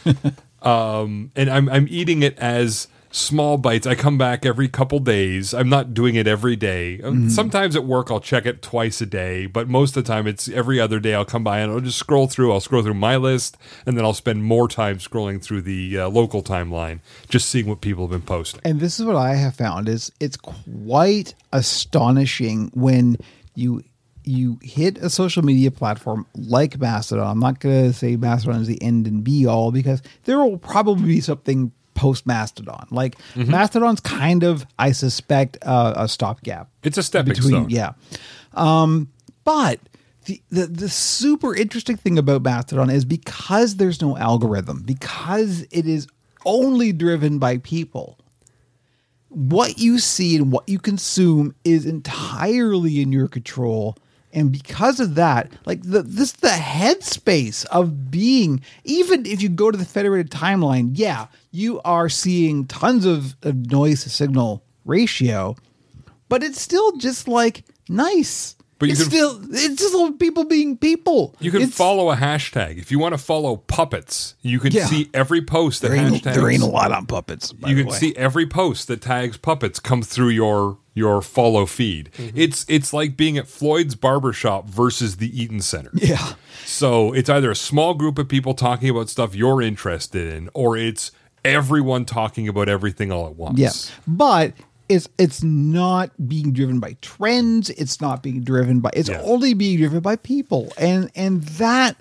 [0.63, 3.87] um and i'm i'm eating it as small bites.
[3.87, 5.55] I come back every couple days.
[5.55, 7.01] I'm not doing it every day.
[7.01, 10.27] Um, sometimes at work i'll check it twice a day but most of the time
[10.27, 12.53] it's every other day i'll come by and i'll just scroll through.
[12.53, 13.57] I'll scroll through my list
[13.87, 17.81] and then i'll spend more time scrolling through the uh, local timeline just seeing what
[17.81, 18.61] people have been posting.
[18.65, 23.17] And this is what I have found is it's quite astonishing when
[23.55, 23.83] you
[24.25, 27.29] you hit a social media platform like Mastodon.
[27.29, 30.59] I'm not going to say Mastodon is the end and be all because there will
[30.59, 32.87] probably be something post Mastodon.
[32.91, 36.69] Like Mastodon's kind of, I suspect, uh, a stopgap.
[36.85, 37.93] it's a stepping between stone yeah
[38.55, 39.09] um
[39.45, 39.81] but
[40.27, 45.87] the, the the super interesting thing about mastodon is because there's no algorithm because it
[45.87, 46.07] is
[46.45, 48.19] only driven by people
[49.29, 53.97] what you see and what you consume is entirely in your control
[54.33, 59.71] and because of that like the this the headspace of being even if you go
[59.71, 61.27] to the federated timeline yeah
[61.57, 65.57] you are seeing tons of, of noise to signal ratio
[66.29, 68.57] but it's still just like nice.
[68.79, 71.35] But you it's can- still it's just people being people.
[71.41, 72.79] You can It's- follow a hashtag.
[72.79, 74.87] If you want to follow puppets, you can Yeah.
[74.87, 76.35] see every post that There hashtags.
[76.35, 77.53] there ain't a lot on puppets.
[77.53, 77.97] by you can way.
[77.97, 82.11] see every post that tags puppets come through your your follow feed.
[82.19, 82.37] Mm-hmm.
[82.39, 85.91] It's it's like being at Floyd's barbershop versus the Eaton Center.
[85.95, 86.35] Yeah,
[86.65, 90.77] So it's either a small group of people talking about stuff you're interested in, or
[90.77, 91.13] it's
[91.47, 93.59] everyone talking about everything all at once.
[93.59, 93.71] yeah,
[94.07, 94.53] but
[94.89, 97.71] it's it's not being driven by trends.
[97.71, 98.91] It's not being driven by.
[98.95, 99.21] It's Yeah.
[99.25, 101.97] only being driven by people, and and that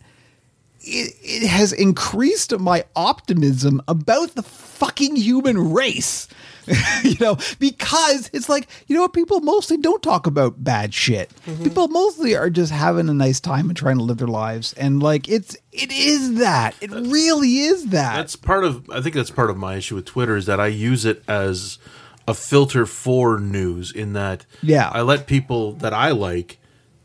[0.86, 6.28] it, it has increased my optimism about the fucking human race.
[7.04, 11.32] you know, because it's like, you know what, people mostly don't talk about bad shit.
[11.46, 11.64] Mm-hmm.
[11.64, 14.74] People mostly are just having a nice time and trying to live their lives.
[14.74, 16.76] And like it's it is that.
[16.82, 18.16] It really is that.
[18.16, 18.90] That's part of.
[18.90, 21.78] I think that's part of my issue with Twitter is that I use it as
[22.28, 23.92] a filter for news.
[23.92, 24.90] In that, Yeah.
[24.92, 26.58] I let people that I like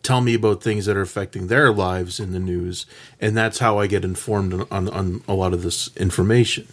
[0.03, 2.87] tell me about things that are affecting their lives in the news,
[3.21, 6.67] and that's how I get informed on, on, a lot of this information.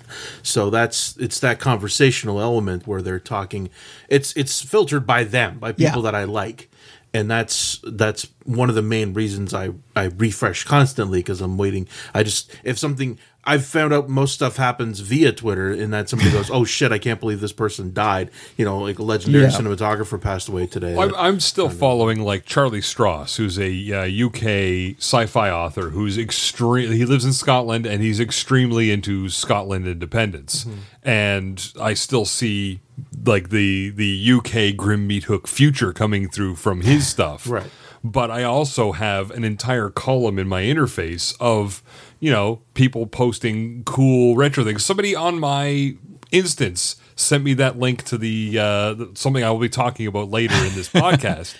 [0.43, 3.69] So that's it's that conversational element where they're talking.
[4.09, 6.11] It's it's filtered by them, by people Yeah.
[6.11, 6.69] that I like.
[7.13, 11.87] And that's that's one of the main reasons I, I refresh constantly because I'm waiting.
[12.13, 13.17] I just if something
[13.47, 16.99] I've found out most stuff happens via Twitter, and that somebody goes, "Oh shit, I
[16.99, 19.51] can't believe this person died." You know, like a legendary Yeah.
[19.51, 20.95] cinematographer passed away today.
[20.97, 26.91] I'm, I'm still following like Charlie Stross, who's a uh, UK sci-fi author who's extreme.
[26.91, 30.65] He lives in Scotland and he's extremely into Scotland independence.
[31.03, 32.81] And I still see
[33.25, 37.49] like the the UK Grim Meat Hook future coming through from his stuff.
[37.49, 37.69] Right.
[38.03, 41.81] But I also have an entire column in my interface of
[42.19, 44.83] you know people posting cool retro things.
[44.85, 45.95] Somebody on my
[46.31, 50.55] instance sent me that link to the uh, something I will be talking about later
[50.55, 51.55] in this podcast.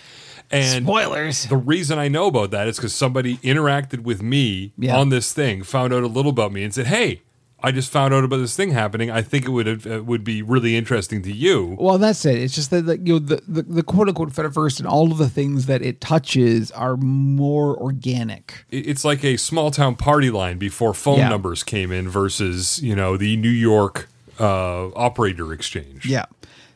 [0.50, 1.46] And Spoilers.
[1.48, 4.98] the reason I know about that is because somebody interacted with me Yeah.
[4.98, 7.22] on this thing, found out a little about me, and said, "Hey,
[7.64, 9.10] I just found out about this thing happening.
[9.10, 12.38] I think it would have, uh, would be really interesting to you." Well, that's it.
[12.38, 15.18] It's just that like, you know the, the, the quote unquote Fediverse and all of
[15.18, 18.66] the things that it touches are more organic.
[18.70, 21.30] It- It's like a small town party line before phone Yeah.
[21.30, 24.08] numbers came in versus you know the New York
[24.40, 26.06] uh, operator exchange.
[26.06, 26.26] Yeah.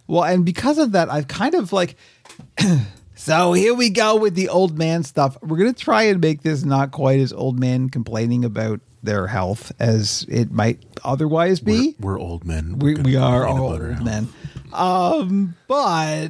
[0.08, 1.96] Well, and because of that, I've kind of like.
[3.22, 5.38] so here we go with the old man stuff.
[5.44, 9.72] We're gonna try and make this not quite as old man complaining about their health
[9.80, 11.96] as it might otherwise be.
[12.00, 12.80] we're, we're old men.
[12.80, 14.30] we, We're gonna we are complain all about our old men.
[14.74, 16.30] Um, but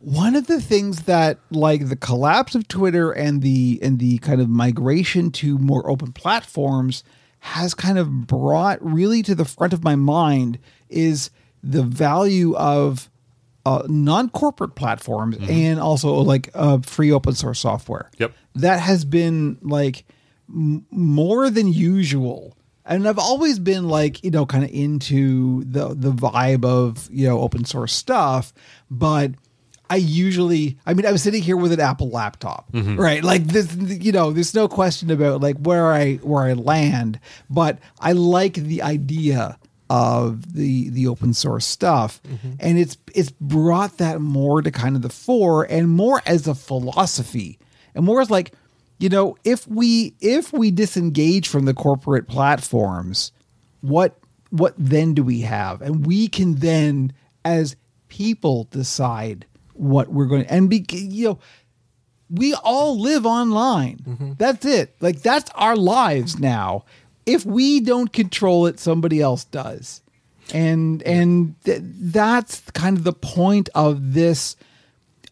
[0.00, 4.40] one of the things that like the collapse of Twitter and the and the kind
[4.40, 7.04] of migration to more open platforms
[7.40, 11.30] has kind of brought really to the front of my mind is
[11.62, 13.10] the value of
[13.68, 18.10] uh, non-corporate platforms and also like uh, free open source software.
[18.18, 18.32] Yep.
[18.56, 20.04] that has been like
[20.48, 22.56] m- more than usual.
[22.90, 27.28] And I've always been like, you know, kind of into the the vibe of, you
[27.28, 28.52] know, open source stuff,
[28.90, 29.32] but
[29.90, 33.22] I usually, I mean, I'm sitting here with an Apple laptop, right?
[33.24, 37.78] Like this, you know, there's no question about like where I where I land, but
[38.00, 39.58] I like the idea
[39.90, 42.52] of the the open source stuff, mm-hmm.
[42.60, 46.54] and it's it's brought that more to kind of the fore and more as a
[46.54, 47.58] philosophy,
[47.94, 48.52] and more as like,
[48.98, 53.32] you know, if we if we disengage from the corporate platforms,
[53.80, 54.18] what
[54.50, 55.80] what then do we have?
[55.82, 57.12] And we can then
[57.44, 57.76] as
[58.08, 61.38] people decide what we're going to and be you know
[62.30, 63.98] we all live online.
[64.06, 64.32] Mm-hmm.
[64.36, 64.94] That's it.
[65.00, 66.84] Like that's our lives now
[67.28, 70.00] if we don't control it somebody else does.
[70.52, 74.56] And and th- that's kind of the point of this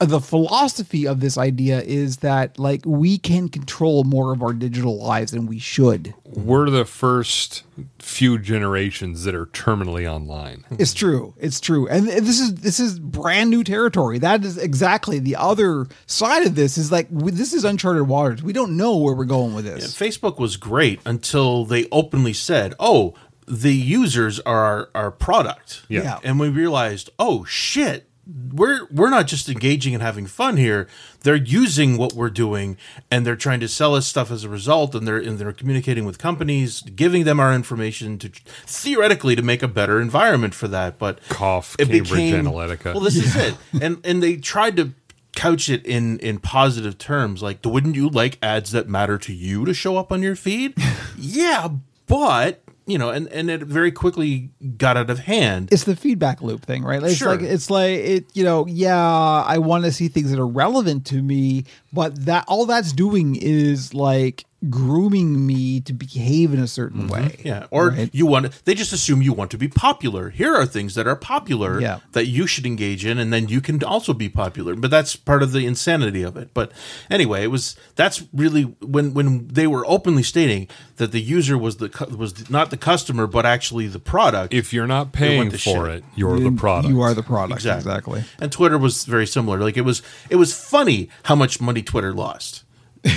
[0.00, 4.98] the philosophy of this idea is that like we can control more of our digital
[4.98, 7.62] lives than we should We're the first
[7.98, 10.64] few generations that are terminally online.
[10.78, 11.34] It's true.
[11.38, 11.88] It's true.
[11.88, 14.18] And this is this is brand new territory.
[14.18, 18.42] That is exactly the other side of this is like we, this is uncharted waters.
[18.42, 19.96] We don't know where we're going with this.
[19.96, 23.14] Facebook was great until they openly said, "Oh,
[23.46, 26.02] the users are our, our product." Yeah.
[26.02, 26.18] Yeah.
[26.22, 28.05] and we realized, "Oh shit,
[28.52, 30.88] we're we're not just engaging and having fun here.
[31.22, 32.76] They're using what we're doing,
[33.10, 34.94] and they're trying to sell us stuff as a result.
[34.94, 38.28] And they're and they're communicating with companies, giving them our information to
[38.66, 40.98] theoretically to make a better environment for that.
[40.98, 42.94] But Cough, it Cambridge became- Analytica.
[42.94, 44.92] Well, this is it, and and they tried to
[45.34, 49.66] couch it in in positive terms like wouldn't you like ads that matter to you
[49.66, 50.72] to show up on your feed
[51.18, 51.68] yeah
[52.06, 56.40] but you know and and it very quickly got out of hand It's the feedback
[56.40, 57.02] loop thing, right?
[57.02, 57.30] It's Sure.
[57.32, 61.04] like it's like it, you know, yeah, I want to see things that are relevant
[61.06, 66.66] to me, but that all that's doing is like grooming me to behave in a
[66.66, 67.20] certain way.
[67.20, 67.46] Mm-hmm.
[67.48, 68.10] yeah or Right.
[68.12, 71.16] you want they just assume you want to be popular here are things that are
[71.16, 72.00] popular Yeah.
[72.12, 75.42] that you should engage in and then you can also be popular but that's part
[75.42, 76.72] of the insanity of it but
[77.10, 81.76] anyway it was that's really when when they were openly stating that the user was
[81.78, 85.88] the was not the customer but actually the product if you're not paying for shit.
[85.98, 86.88] it, you're the product.
[86.88, 87.64] You are the product.
[87.64, 88.24] Exactly.
[88.40, 89.58] And Twitter was very similar.
[89.58, 92.64] Like it was, it was funny how much money Twitter lost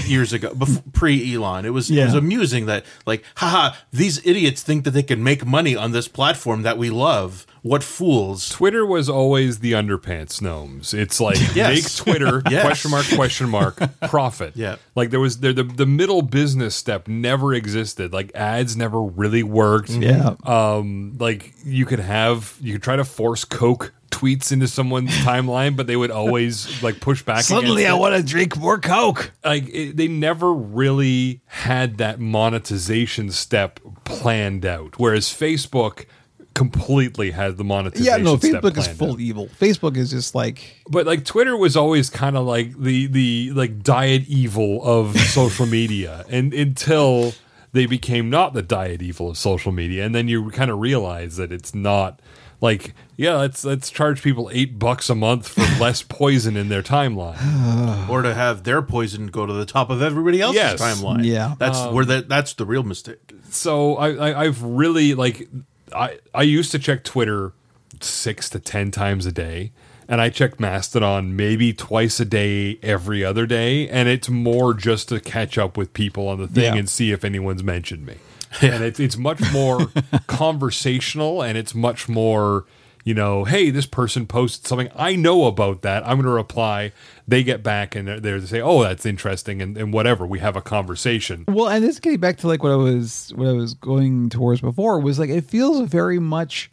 [0.05, 1.65] years ago, before, pre Elon.
[1.65, 5.45] It was, it was amusing that, like, haha, these idiots think that they can make
[5.45, 7.45] money on this platform that we love.
[7.69, 8.49] What fools!
[8.49, 10.91] Twitter was always the underpants gnomes.
[10.93, 12.03] It's like Yes.
[12.03, 12.65] make Twitter Yes.
[12.65, 14.53] question mark question mark profit.
[14.55, 14.77] Yeah.
[14.95, 18.11] like there was there the the middle business step never existed.
[18.11, 19.91] Like ads never really worked.
[19.91, 20.35] Yeah.
[20.43, 25.75] Um, like you could have you could try to force Coke tweets into someone's timeline,
[25.77, 27.43] but they would always like push back.
[27.43, 29.31] Suddenly, I want to drink more Coke.
[29.45, 36.05] like it, they never really had that monetization step planned out whereas facebook
[36.53, 38.05] completely had the monetization.
[38.05, 39.19] Yeah, monetization no, step Facebook is full out.
[39.19, 39.47] evil.
[39.59, 43.81] Facebook is just like but like twitter was always kind of like the the like
[43.83, 47.33] diet evil of social media and until
[47.71, 51.37] they became not the diet evil of social media and then you kind of realize
[51.37, 52.19] that it's not
[52.61, 56.83] like yeah let's let's charge people eight bucks a month for less poison in their
[56.83, 57.37] timeline
[58.09, 60.81] Or to have their poison go to the top of everybody else's Yes.
[60.81, 61.23] timeline.
[61.23, 61.53] Yeah.
[61.59, 63.33] that's where um, that that's the real mistake.
[63.51, 65.47] so I, I I've really like
[65.95, 67.53] I I used to check Twitter
[68.01, 69.71] six to ten times a day,
[70.07, 75.09] and I check Mastodon maybe twice a day, every other day, and it's more just
[75.09, 76.75] to catch up with people on the thing Yeah.
[76.75, 78.15] and see if anyone's mentioned me.
[78.61, 79.91] And it's it's much more
[80.27, 82.65] conversational, and it's much more.
[83.05, 84.89] You know, hey, this person posted something.
[84.95, 86.03] I know about that.
[86.03, 86.91] I'm going to reply.
[87.27, 90.27] They get back and they're there to say, "Oh, that's interesting," and, and whatever.
[90.27, 91.45] We have a conversation.
[91.47, 94.61] Well, and this getting back to like what I was what I was going towards
[94.61, 96.69] before was like it feels very much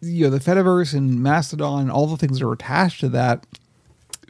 [0.00, 3.44] you know the Fediverse and Mastodon and all the things that are attached to that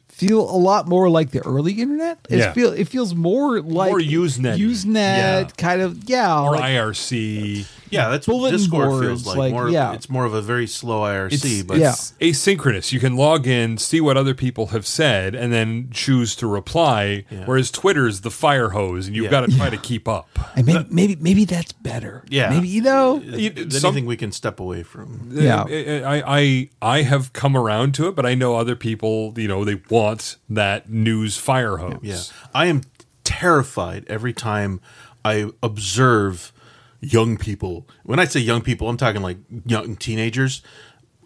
[0.08, 2.18] feel a lot more like the early internet.
[2.30, 2.52] It Yeah.
[2.52, 4.58] feel it feels more like More Usenet-y.
[4.58, 5.48] Usenet Yeah.
[5.58, 6.40] kind of yeah.
[6.42, 7.66] or like- IRC.
[7.90, 9.36] Yeah, that's what Discord boards, feels like.
[9.38, 9.92] like, more, yeah.
[9.92, 11.90] it's more of a very slow IRC, It's, but Yeah.
[11.92, 12.92] it's asynchronous.
[12.92, 17.24] You can log in, see what other people have said, and then choose to reply.
[17.30, 17.44] Yeah.
[17.46, 19.30] Whereas Twitter's the fire hose, and you've Yeah.
[19.30, 20.28] got to try to keep up.
[20.56, 22.24] and maybe maybe maybe that's better.
[22.28, 22.50] Yeah.
[22.50, 23.20] maybe you know.
[23.20, 25.30] You- anything some- we can step away from.
[25.32, 25.62] Yeah.
[25.68, 29.34] I, I I have come around to it, but I know other people.
[29.36, 31.98] You know, they want that news fire hose.
[32.02, 32.18] Yeah.
[32.54, 32.82] I am
[33.24, 34.80] terrified every time
[35.24, 36.52] I observe
[37.00, 37.86] young people.
[38.04, 40.62] When I say young people, I'm talking like young teenagers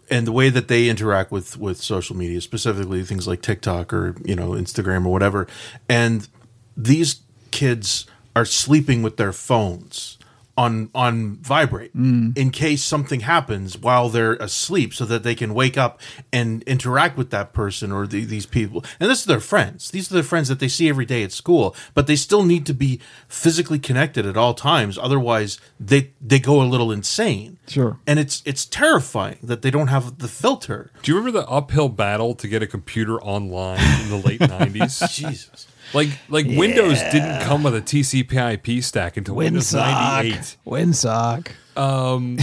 [0.09, 4.15] and the way that they interact with with social media, specifically things like TikTok or,
[4.23, 5.47] you know, Instagram or whatever.
[5.89, 6.27] And
[6.75, 7.21] these
[7.51, 8.05] kids
[8.35, 10.17] are sleeping with their phones
[10.55, 12.37] on on vibrate mm.
[12.37, 15.99] in case something happens while they're asleep so that they can wake up
[16.31, 18.83] and interact with that person or the, these people.
[18.99, 19.89] And this is their friends.
[19.89, 22.65] These are their friends that they see every day at school but they still need
[22.67, 24.97] to be physically connected at all times.
[24.97, 27.57] Otherwise they they go a little insane.
[27.67, 27.97] Sure.
[28.05, 30.91] and it's it's terrifying that they don't have the filter.
[31.01, 35.13] Do you remember the uphill battle to get a computer online in the late '90s?
[35.13, 40.57] jesus Like, like Windows didn't come with a TCP/IP stack until Windows '98.
[40.65, 41.47] Winsock.
[41.75, 42.37] Um,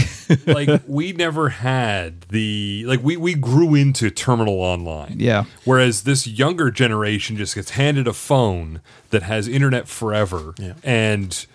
[0.45, 5.15] like we never had the like we we grew into terminal online.
[5.17, 5.45] Yeah.
[5.65, 8.81] Whereas this younger generation just gets handed a phone
[9.11, 10.73] that has internet forever Yeah.
[10.83, 11.45] and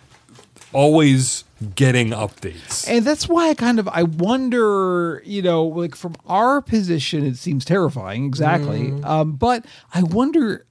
[0.73, 1.45] always
[1.75, 2.87] getting updates.
[2.89, 7.37] And that's why I kind of I wonder, you know, like from our position, it
[7.37, 8.93] seems terrifying, exactly.
[9.03, 10.66] Um, but I wonder,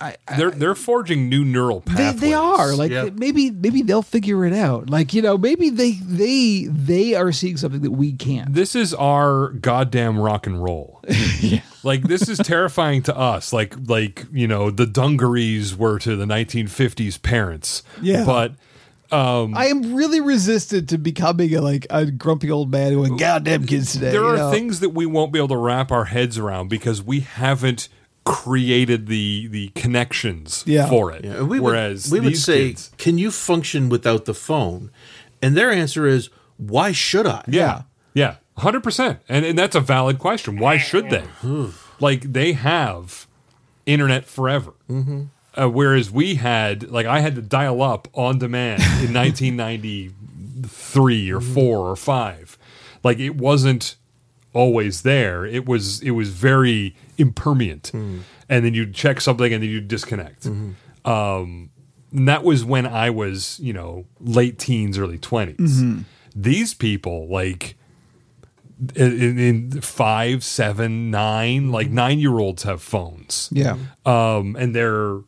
[0.00, 2.20] I, I they're they're forging new neural they, pathways.
[2.20, 3.10] they are like Yeah.
[3.14, 4.88] maybe maybe they'll figure it out.
[4.90, 8.54] Like you know, maybe they they they are seeing something that we can't.
[8.54, 11.02] this is our goddamn rock and roll.
[11.84, 13.52] Like this is terrifying to us.
[13.52, 17.82] Like like you know the Dungarees were to the 1950s parents.
[18.02, 18.24] Yeah.
[18.24, 18.52] But
[19.10, 23.16] um, I am really resistant to becoming a, like a grumpy old man who going,
[23.16, 24.50] "Goddamn kids today." there are know?
[24.50, 27.88] things that we won't be able to wrap our heads around because we haven't
[28.28, 30.88] created the the connections Yeah.
[30.88, 31.24] for it.
[31.24, 34.90] Yeah, we Whereas would, we would say, kids- "Can you function without the phone?"
[35.42, 37.82] And their answer is, "Why should I?" Yeah.
[38.14, 38.36] Yeah.
[38.58, 39.18] 100%.
[39.28, 40.58] And and that's a valid question.
[40.58, 41.24] Why should they?
[42.00, 43.26] like they have
[43.86, 44.72] internet forever.
[44.90, 45.22] Mm-hmm.
[45.60, 51.40] Uh, whereas we had like I had to dial up on demand in 1993 or
[51.40, 52.58] 4 or 5.
[53.04, 53.96] Like it wasn't
[54.52, 55.44] always there.
[55.46, 57.92] It was it was very impermeant.
[57.92, 60.46] And then you'd check something and then you'd disconnect.
[61.04, 61.70] Um
[62.12, 66.04] and that was when I was, you know, late teens, early 20s.
[66.34, 67.76] These people, like,
[68.94, 73.48] in, in five, seven, nine, like nine year olds have phones.
[73.52, 73.76] Yeah.
[74.06, 75.18] Um, and they're,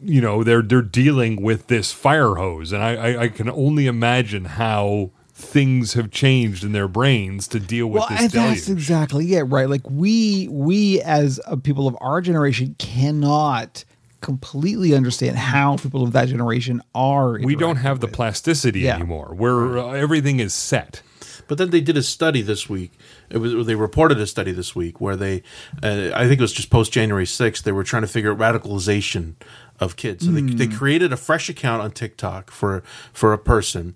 [0.00, 3.86] you know, they're they're dealing with this fire hose, and I, I, I can only
[3.88, 8.54] imagine how things have changed in their brains to deal with well, this and deluge.
[8.56, 9.68] that's exactly it, right?
[9.70, 13.84] Like we we as a people of our generation cannot
[14.20, 17.34] completely understand how people of that generation are.
[17.34, 18.96] we don't interacting have the plasticity Yeah.
[18.96, 21.02] anymore, where uh, everything is set.
[21.46, 22.92] But then they did a study this week.
[23.30, 25.42] It was they reported a study this week where they,
[25.82, 27.64] uh, I think it was just post January sixth.
[27.64, 29.34] They were trying to figure out radicalization
[29.80, 30.26] of kids.
[30.26, 32.82] So they, they created a fresh account on TikTok for
[33.14, 33.94] for a person,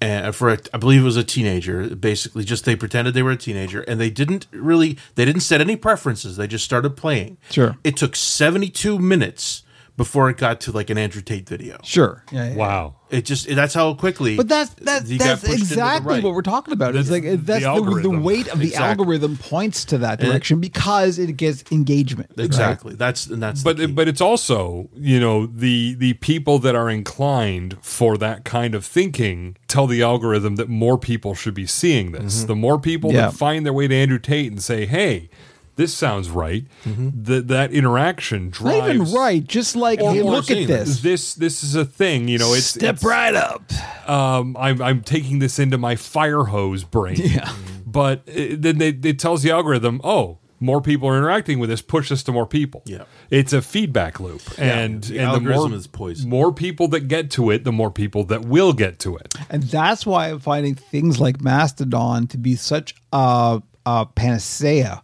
[0.00, 1.94] and for a, I believe it was a teenager.
[1.94, 5.60] Basically, just they pretended they were a teenager, and they didn't really they didn't set
[5.60, 6.36] any preferences.
[6.36, 7.38] They just started playing.
[7.50, 7.76] Sure.
[7.84, 9.62] It took seventy two minutes
[9.96, 11.78] before it got to like an Andrew Tate video.
[11.82, 12.24] Sure.
[12.30, 12.56] Yeah, yeah.
[12.56, 12.95] Wow.
[13.08, 14.36] It just that's how quickly.
[14.36, 16.24] But that's that's you that's pushed into the exactly right.
[16.24, 16.96] what we're talking about.
[16.96, 18.24] It's like the that's the, the, algorithm.
[18.24, 18.88] weight of the Exactly.
[18.88, 22.32] algorithm points to that direction because it gets engagement.
[22.36, 22.96] Exactly.
[22.96, 23.62] That's and that's.
[23.62, 28.74] but but it's also you know the the people that are inclined for that kind
[28.74, 32.38] of thinking tell the algorithm that more people should be seeing this.
[32.38, 32.46] Mm-hmm.
[32.48, 33.26] The more people Yeah.
[33.26, 35.30] that find their way to Andrew Tate and say, "Hey,
[35.76, 39.46] this sounds right," that that interaction drives Not even right.
[39.46, 41.00] Just like Or hey, more look at this.
[41.00, 42.52] This this is a thing, you know.
[42.52, 43.62] It's Step it's, right up.
[44.08, 47.16] um, I'm, I'm taking this into my fire hose brain.
[47.18, 47.52] Yeah.
[47.86, 51.82] But it, then they, it tells the algorithm, oh, more people are interacting with this,
[51.82, 52.82] push this to more people.
[52.84, 53.04] Yeah.
[53.30, 54.42] It's a feedback loop.
[54.58, 56.28] and the and the algorithm more, is poison.
[56.28, 59.34] more people that get to it, the more people that will get to it.
[59.50, 65.02] And that's why I'm finding things like Mastodon to be such a, a panacea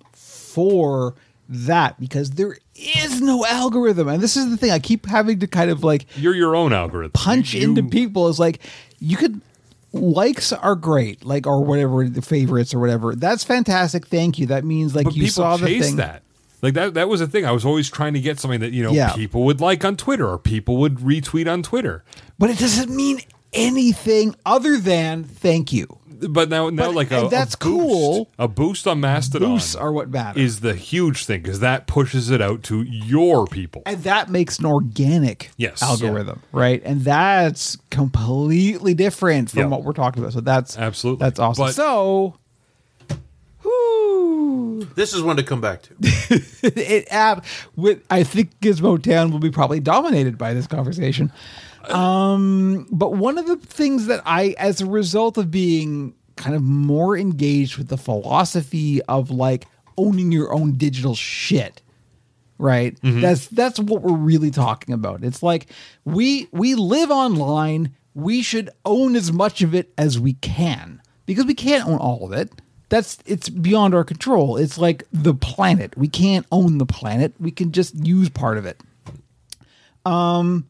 [0.53, 1.15] for
[1.49, 4.09] that because there is no algorithm.
[4.09, 6.73] And this is the thing I keep having to kind of like You're your own
[6.73, 7.13] algorithm.
[7.13, 8.61] punch You- into people is like
[9.01, 9.41] you could
[9.95, 14.65] likes are great like or whatever the favorites or whatever that's fantastic thank you that
[14.65, 16.23] means like you saw the thing that.
[16.63, 17.45] Like that that was a thing.
[17.45, 19.13] I was always trying to get something that, you know, Yeah.
[19.13, 22.05] people would like on Twitter or people would retweet on Twitter.
[22.39, 23.21] but it doesn't mean
[23.53, 25.99] anything other than thank you
[26.29, 28.31] But now, now But- like a, that's a boost, cool.
[28.39, 32.31] A boost on Mastodon boosts are what matter is the huge thing because that pushes
[32.31, 33.83] it out to your people.
[33.87, 35.83] and that makes an organic Yes.
[35.83, 39.67] algorithm right and that's completely different from Yeah.
[39.67, 41.25] what we're talking about so that's Absolutely.
[41.25, 42.35] that's awesome But- so
[43.63, 45.95] whew, this is one to come back to.
[46.63, 47.45] it app
[47.77, 51.33] with I think Gizmo Town will be probably dominated by this conversation.
[51.97, 56.63] Um, but one of the things that I, as a result of being kind of
[56.63, 59.67] more engaged with the philosophy of like
[59.99, 61.83] owning your own digital shit,
[62.59, 62.97] right?
[63.21, 65.23] That's that's what we're really talking about.
[65.23, 65.67] It's like
[66.05, 71.47] we we live online we should own as much of it as we can because
[71.47, 72.51] we can't own all of it.
[72.89, 74.57] That's it's beyond our control.
[74.59, 75.97] It's like the planet.
[75.97, 77.35] We can't own the planet.
[77.41, 78.81] We can just use part of it.
[80.05, 80.69] Um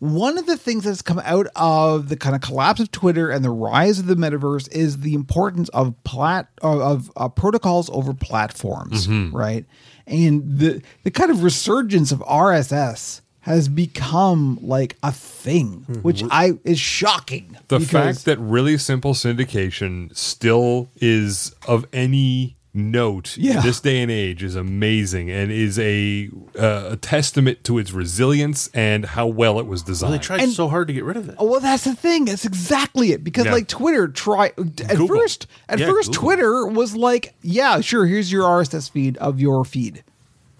[0.00, 3.44] one of the things that's come out of the kind of collapse of Twitter and
[3.44, 8.12] the rise of the metaverse is the importance of plat of, of uh, protocols over
[8.14, 9.64] platforms, right?
[10.06, 16.52] And the the kind of resurgence of RSS has become like a thing, which I
[16.64, 17.56] is shocking.
[17.68, 23.56] The fact that really simple syndication still is of any note Yeah.
[23.58, 27.92] in this day and age is amazing and is a uh, a testament to its
[27.92, 30.14] resilience and how well it was Well, designed.
[30.14, 31.34] they tried And- so hard to get rid of it.
[31.38, 32.26] Oh, well, that's the thing.
[32.26, 33.24] That's exactly it.
[33.24, 33.52] Because Yeah.
[33.54, 34.56] like Twitter try at
[34.96, 35.08] Google.
[35.08, 36.22] first, at Yeah, first Google.
[36.22, 40.04] Twitter was like, yeah, sure, here's your RSS feed of your feed,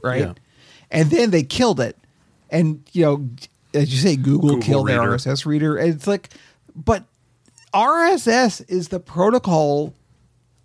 [0.03, 0.21] right?
[0.21, 0.33] Yeah.
[0.91, 1.97] And then they killed it,
[2.51, 3.29] and you know,
[3.73, 5.77] as you say, Google, Google killed their RSS reader.
[5.77, 6.31] And it's like,
[6.75, 7.05] but
[7.73, 9.95] RSS is the protocol.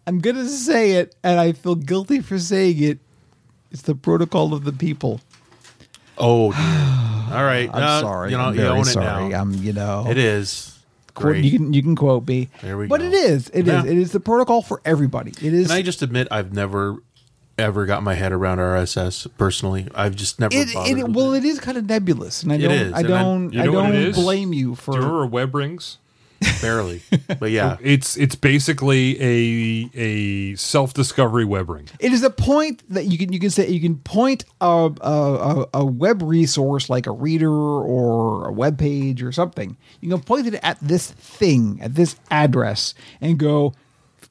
[0.07, 2.99] I'm gonna say it, and I feel guilty for saying it.
[3.71, 5.19] It's the protocol of the people.
[6.17, 6.45] Oh,
[7.33, 7.69] all right.
[7.73, 8.31] I'm Uh, sorry.
[8.31, 9.17] You know, I'm you very own it now.
[9.41, 10.71] I'm, you know, It is.
[11.13, 11.45] Quote- Great.
[11.45, 12.49] You can you can quote me.
[12.61, 12.89] There we go.
[12.89, 13.07] but go.
[13.07, 13.49] it is.
[13.49, 13.73] It is.
[13.73, 13.85] Yeah.
[13.85, 15.31] It is the protocol for everybody.
[15.31, 15.67] It is.
[15.67, 16.97] Can I just admit I've never
[17.57, 19.87] ever got my head around RSS personally.
[19.95, 20.97] I've just never it, bothered.
[20.99, 21.45] it, with well, it.
[21.45, 22.71] it is kind of nebulous, and I don't.
[22.71, 23.53] is, I and I'm- don't.
[23.53, 24.91] You I know what don't blame you for.
[24.91, 25.07] Do you for.
[25.09, 25.97] remember web rings?
[26.61, 27.01] Barely.
[27.39, 27.77] But yeah.
[27.85, 31.87] It's it's basically a a self discovery web ring.
[31.99, 35.01] It is a point that you can you can say you can point a a,
[35.01, 39.77] a, a web resource like a reader or a web page or something.
[40.01, 43.73] You can point it at this thing at this address and go,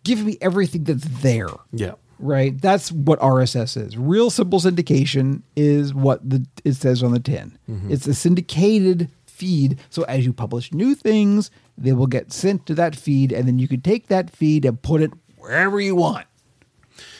[0.03, 1.49] give me everything that's there.
[1.73, 1.95] Yeah.
[2.19, 2.59] Right.
[2.61, 3.97] That's what RSS is.
[3.99, 7.59] Real simple syndication is what the it says on the tin.
[7.69, 7.93] Mm-hmm.
[7.93, 9.79] It's a syndicated feed.
[9.91, 13.59] So as you publish new things, they will get sent to that feed, and then
[13.59, 16.27] you can take that feed and put it wherever you want.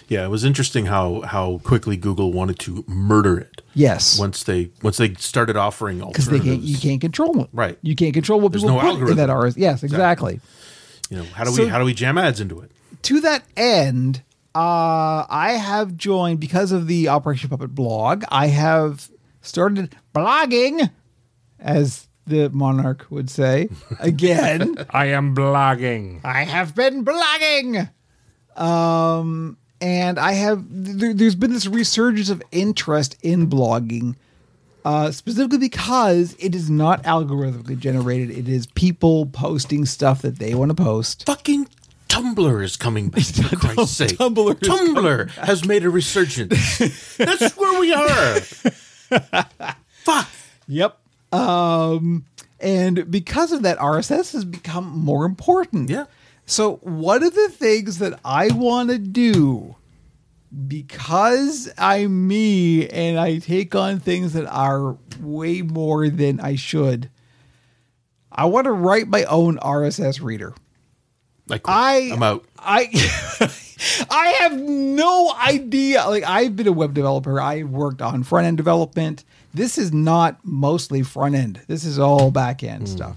[0.07, 3.63] Yeah, it was interesting how how quickly Google wanted to murder it.
[3.75, 4.19] Yes.
[4.19, 6.57] Once they once they started offering Because they alternatives.
[6.57, 7.49] can't, you can't control it.
[7.53, 7.79] Right.
[7.83, 9.53] You can't control what There's people no put in that algorithm.
[9.53, 9.63] RSS.
[9.63, 10.41] Yes, exactly.
[11.11, 12.71] You know, how do So- we how do we jam ads into it?
[13.03, 14.23] to that end,
[14.55, 18.25] uh, I have joined because of the Operation Puppet blog.
[18.31, 19.09] I have
[19.43, 20.91] started blogging,
[21.65, 23.69] as the monarch would say.
[23.99, 26.21] Again, I am blogging.
[26.25, 27.91] I have been blogging.
[28.57, 34.15] Um, and I have there, there's been this resurgence of interest in blogging.
[34.85, 38.31] Uh, specifically because it is not algorithmically generated.
[38.31, 41.25] It is people posting stuff that they want to post.
[41.25, 41.69] Fucking
[42.11, 44.19] Tumblr is coming back for Christ's sake.
[44.19, 46.79] Tumblr Tumblr has made a resurgence.
[47.17, 48.41] That's where we are.
[50.05, 50.29] Fuck.
[50.69, 50.99] Yep.
[51.35, 52.25] Um,
[52.61, 55.91] and because of that, RSS has become more important.
[55.91, 56.07] Yeah.
[56.47, 59.77] So one of the things that I want to do,
[60.69, 67.11] because I'm me and I take on things that are way more than I should,
[68.31, 70.55] I want to write my own RSS reader.
[71.47, 72.45] Like I I'm out.
[72.59, 72.89] I
[74.11, 76.05] I have no idea.
[76.07, 77.41] Like I've been a web developer.
[77.41, 79.25] I've worked on front end development.
[79.55, 81.61] This is not mostly front end.
[81.69, 82.97] This is all back end hmm.
[82.97, 83.17] stuff.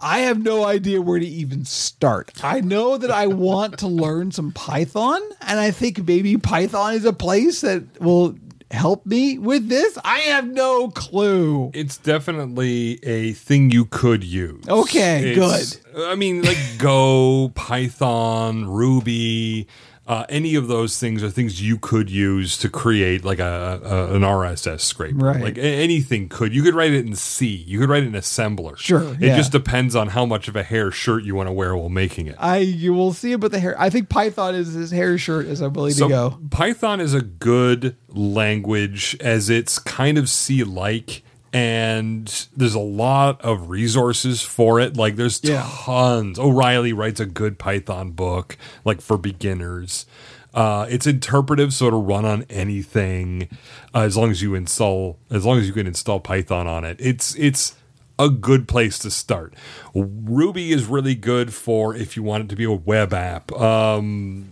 [0.00, 2.44] I have no idea where to even start.
[2.44, 7.04] I know that I want to learn some Python, and I think maybe Python is
[7.04, 8.36] a place that will
[8.70, 9.98] help me with this.
[10.04, 11.70] I have no clue.
[11.74, 14.68] It's definitely a thing you could use.
[14.68, 19.66] Okay, It's- I mean, like Go, Python, Ruby,
[20.08, 24.14] uh, any of those things are things you could use to create like a, a
[24.14, 25.18] an RSS scraper.
[25.18, 25.40] Right.
[25.42, 26.54] Like a- anything could.
[26.54, 27.46] You could write it in C.
[27.46, 28.76] You could write it in assembler.
[28.78, 29.36] Sure, It yeah.
[29.36, 32.26] just depends on how much of a hair shirt you want to wear while making
[32.26, 32.36] it.
[32.38, 33.78] I you will see it, but the hair.
[33.78, 36.38] I think Python is as hair shirt as I'm willing to go.
[36.50, 41.22] Python is a good language as it's kind of C like
[41.52, 44.96] and there's a lot of resources for it.
[44.96, 45.66] Like there's Yeah.
[45.84, 46.38] tons.
[46.38, 50.06] O'Reilly writes a good Python book, like for beginners.
[50.54, 53.48] Uh, it's interpretive, so it'll run on anything
[53.94, 56.96] uh, as long as you install, as long as you can install Python on it.
[57.00, 57.74] It's it's
[58.18, 59.54] a good place to start.
[59.94, 63.52] Ruby is really good for if you want it to be a web app.
[63.52, 64.46] Um,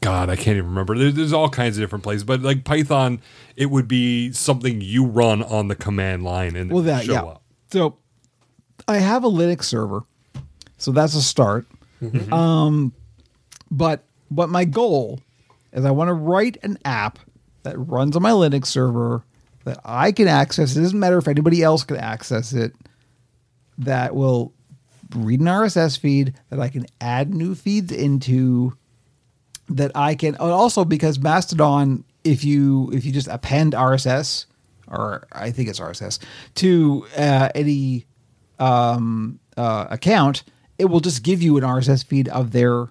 [0.00, 0.96] God, I can't even remember.
[0.96, 3.20] There's, there's all kinds of different places, but like Python,
[3.56, 7.22] it would be something you run on the command line and Well, that show yeah.
[7.22, 7.42] up.
[7.72, 7.96] So
[8.86, 10.02] I have a Linux server,
[10.78, 11.66] so that's a start.
[12.30, 12.92] Um,
[13.70, 15.20] but but my goal
[15.72, 17.18] is I want to write an app
[17.64, 19.24] that runs on my Linux server
[19.64, 20.76] that I can access.
[20.76, 22.74] It doesn't matter if anybody else can access it.
[23.78, 24.52] that will
[25.14, 28.76] read an RSS feed that I can add new feeds into
[29.68, 34.46] that I can also because Mastodon if you if you just append RSS
[34.88, 36.18] or I think it's RSS
[36.56, 38.06] to uh, any
[38.58, 40.42] um, uh, account,
[40.78, 42.88] it will just give you an RSS feed of their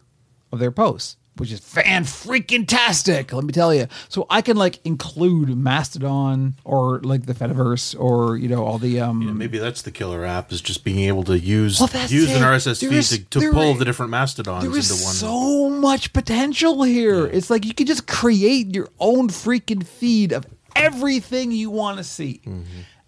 [0.51, 3.33] of their posts, which is fan freaking tastic.
[3.33, 3.87] Let me tell you.
[4.09, 8.99] So I can like include Mastodon or like the Fediverse or you know all the
[9.01, 9.21] um.
[9.21, 12.41] Yeah, maybe that's the killer app is just being able to use Well, use an.
[12.41, 15.13] RSS There feed is- to, to pull is- the different mastodons there into one.
[15.13, 17.25] so much potential here.
[17.25, 22.03] It's like you can just create your own freaking feed of everything you want to
[22.03, 22.41] see,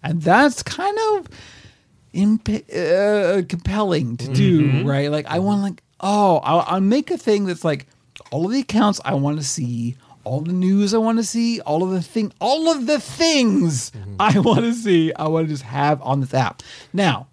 [0.02, 1.28] and that's kind of
[2.12, 5.10] imp- uh, compelling to do, right?
[5.10, 7.86] Like I want like oh, I'll, I'll make a thing that's like
[8.30, 9.96] all of the accounts I want to see.
[10.24, 13.90] All the news I want to see, all of the thing, all of the things
[13.92, 14.16] mm-hmm.
[14.20, 16.62] I want to see, I want to just have on this app.
[16.92, 17.28] Now,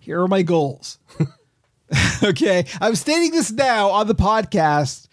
[0.00, 0.98] here are my goals.
[2.24, 5.06] okay, I'm stating this now on the podcast.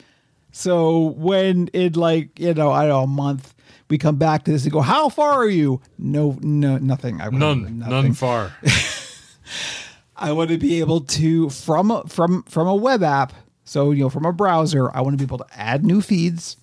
[0.51, 3.53] So when in like you know I don't know a month
[3.91, 5.81] we come back to this and go, how far are you?
[5.99, 7.21] No, no, nothing.
[7.21, 7.79] I None, nothing.
[7.79, 8.53] none far.
[10.15, 13.33] I want to be able to from from from a web app.
[13.71, 16.57] So you know from a browser, I want to be able to add new feeds.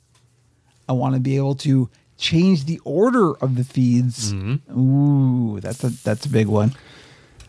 [0.90, 1.88] I want to be able to
[2.18, 4.34] change the order of the feeds.
[4.76, 6.74] Ooh, that's a that's a big one.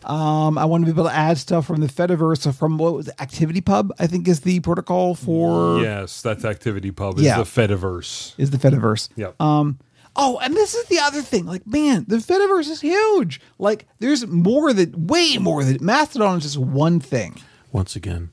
[0.05, 2.93] Um, I want to be able to add stuff from the Fediverse, so from what
[2.93, 7.18] was it, ActivityPub, I think is the protocol for yes, that's ActivityPub.
[7.18, 7.39] Is Yeah.
[7.39, 8.36] the Fediverse.
[8.38, 9.10] is the Fediverse.
[9.18, 9.41] Yep.
[9.41, 9.78] Um.
[10.16, 11.45] Oh, and this is the other thing.
[11.45, 13.41] Like, man, the Fediverse is huge.
[13.57, 17.41] Like, there's more than way more than Mastodon is just one thing.
[17.74, 18.30] Once again,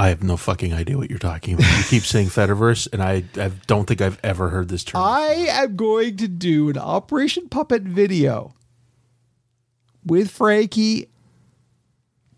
[0.00, 1.76] I have no fucking idea what you're talking about.
[1.76, 5.02] You keep saying Fediverse, and I, I don't think I've ever heard this term.
[5.02, 8.54] I am going to do an Operation Puppet video
[10.06, 11.10] with Frankie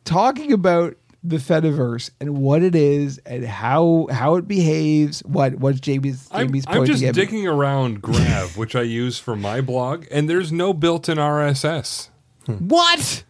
[0.05, 5.21] talking about the Fediverse and what it is and how how it behaves.
[5.21, 7.25] What what's Jamie's I'm, Jamie's I'm point just to get me.
[7.25, 12.09] digging around Grav, which I use for my blog, and there's no built-in RSS.
[12.47, 13.23] What?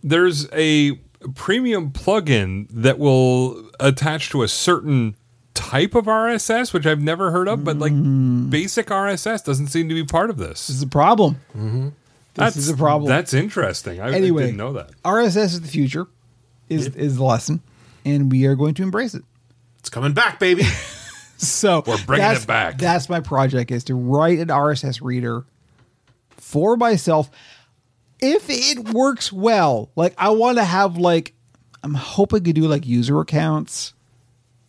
[0.00, 0.96] There's a
[1.34, 5.16] premium plugin that will attach to a certain
[5.54, 8.48] type of RSS, which I've never heard of, but like mm.
[8.50, 10.70] basic RSS doesn't seem to be part of This this.
[10.70, 11.36] is a problem.
[11.50, 11.88] Mm-hmm.
[12.34, 13.08] That's is a problem.
[13.08, 14.00] That's interesting.
[14.00, 14.44] I, I Anyway.
[14.44, 14.90] didn't know that.
[15.02, 16.06] RSS is the future.
[16.68, 17.60] Is is the lesson,
[18.04, 19.24] and we are going to embrace it.
[19.80, 20.62] it's coming back, baby.
[21.42, 22.76] So We're bringing that's- it back.
[22.76, 25.44] That's my project: is to write an RSS reader
[26.36, 27.30] for myself.
[28.22, 31.34] If it works well, like I want to have like,
[31.82, 33.94] I'm hoping to do like user accounts.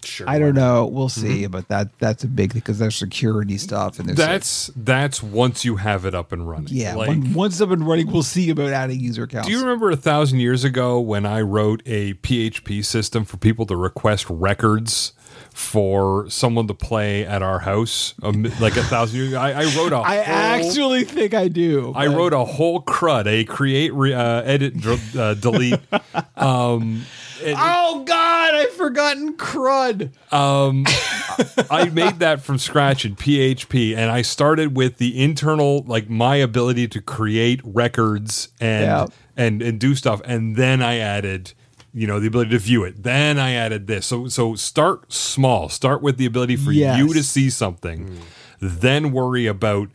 [0.03, 0.27] Sure.
[0.27, 0.87] I don't know.
[0.87, 1.27] We'll Mm-hmm.
[1.27, 5.21] see, but that that's a big thing because there's security stuff and there's That's that's
[5.21, 6.69] once you have it up and running.
[6.71, 6.95] yeah.
[6.95, 9.47] Like, once it's up and running, we'll see about adding user accounts.
[9.47, 13.67] Do you remember a thousand years ago when I wrote a PHP system for people
[13.67, 15.13] to request records
[15.53, 18.13] for someone to play at our house?
[18.23, 21.47] Um, like a thousand years ago, I, I wrote a I whole, actually think I
[21.47, 21.93] do.
[21.95, 25.79] I wrote a whole crud, a create, re, uh, edit, dr- uh, delete.
[26.37, 27.05] um,
[27.43, 30.11] it- Oh God, I've forgotten crud.
[30.31, 36.35] I made that from scratch in PHP, and I started with the internal, like my
[36.37, 39.05] ability to create records and Yeah.
[39.37, 41.53] and and do stuff, and then I added,
[41.93, 43.03] you know, the ability to view it.
[43.03, 44.05] Then I added this.
[44.05, 45.69] So so start small.
[45.69, 46.97] Start with the ability for Yes.
[46.97, 48.17] you to see something, mm.
[48.59, 49.89] then worry about,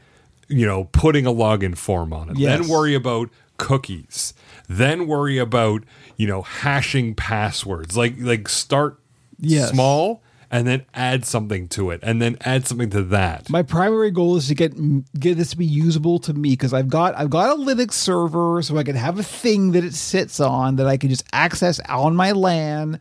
[0.49, 2.36] you know, putting a login form on it.
[2.38, 2.59] Yes.
[2.61, 4.34] Then worry about cookies.
[4.68, 5.84] Then worry about
[6.16, 7.97] you know hashing passwords.
[7.97, 8.99] Like like start
[9.38, 9.70] Yes.
[9.70, 13.51] small and then add something to it and then add something to that.
[13.51, 14.74] My primary goal is to get
[15.18, 18.62] get this to be usable to me because I've got I've got a Linux server,
[18.62, 21.80] so I can have a thing that it sits on that I can just access
[21.88, 23.01] on my LAN.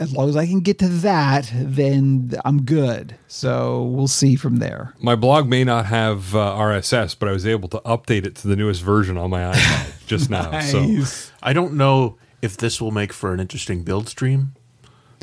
[0.00, 3.16] As long as I can get to that, then I'm good.
[3.26, 4.94] So we'll see from there.
[5.00, 8.46] My blog may not have uh, RSS, but I was able to update it to
[8.46, 10.60] the newest version on my iPad just now.
[10.62, 11.02] So
[11.42, 14.54] I don't know if this will make for an interesting build stream.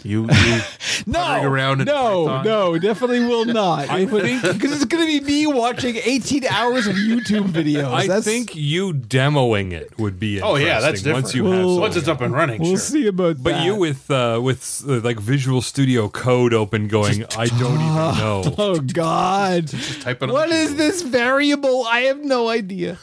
[0.03, 0.59] You, you
[1.07, 2.45] No, around no, Python?
[2.45, 3.89] no, definitely will not.
[3.89, 7.85] I think- because it's going to be me watching 18 hours of YouTube videos.
[7.91, 11.23] I That's- think you demoing it would be Oh yeah, that's different.
[11.25, 11.81] once you have Well, something.
[11.81, 12.77] Once it's up and running, we'll sure.
[12.79, 13.65] see about But that.
[13.65, 18.55] you with uh, with uh, like Visual Studio Code open, going, I don't even know.
[18.57, 19.67] Oh God!
[20.01, 21.85] type it What the is this variable?
[21.85, 22.97] I have no idea.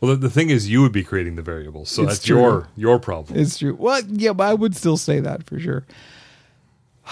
[0.00, 2.38] Well, the, the thing is, you would be creating the variables, so It's that's true.
[2.40, 3.38] your your problem.
[3.38, 3.74] It's true.
[3.78, 5.84] Well, yeah, but I would still say that for sure.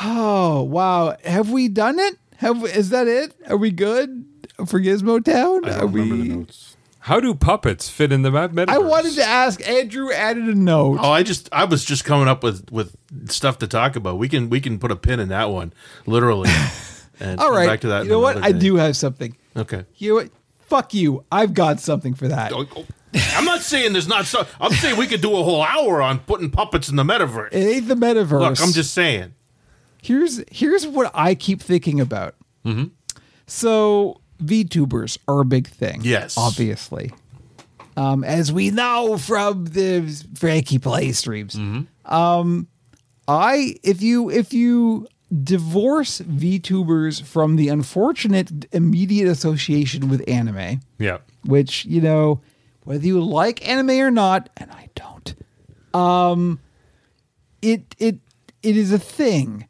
[0.01, 1.17] Oh wow!
[1.25, 2.19] Have we done it?
[2.37, 3.35] Have is that it?
[3.49, 4.25] Are we good
[4.67, 5.65] for Gizmo Town?
[5.65, 6.29] I don't remember we?
[6.29, 6.77] the notes.
[7.01, 8.69] How do puppets fit in the meta- metaverse?
[8.69, 9.67] I wanted to ask.
[9.67, 10.99] Andrew added a note.
[11.01, 12.95] Oh, I just I was just coming up with with
[13.27, 14.19] stuff to talk about.
[14.19, 15.73] We can we can put a pin in that one,
[16.07, 16.51] literally.
[17.21, 17.67] And All come right.
[17.67, 18.05] back to that.
[18.05, 18.37] you know what?
[18.37, 19.37] another I do have something.
[19.57, 19.85] Okay.
[19.97, 20.31] You know what?
[20.61, 21.25] Fuck you.
[21.33, 22.53] I've got something for that.
[22.53, 22.87] Oh, oh.
[23.35, 24.27] I'm not saying there's not.
[24.27, 27.49] So, I'm saying we could do a whole hour on putting puppets in the metaverse.
[27.53, 28.41] It ain't the metaverse.
[28.41, 29.35] Look, I'm just saying.
[30.03, 32.35] Here's here's what I keep thinking about.
[32.65, 32.85] Mm-hmm.
[33.47, 36.01] So VTubers are a big thing.
[36.03, 36.37] Yes.
[36.37, 37.13] obviously.
[37.97, 40.03] Um, as we know from the
[40.37, 41.55] Frankie Play streams.
[41.57, 42.13] Mm-hmm.
[42.15, 42.69] Um,
[43.27, 45.09] I if you if you
[45.43, 51.19] divorce VTubers from the unfortunate immediate association with anime, Yeah.
[51.45, 52.41] which you know
[52.85, 55.35] whether you like anime or not and i don't
[55.95, 56.59] um
[57.61, 58.19] it it
[58.63, 59.69] it is a thing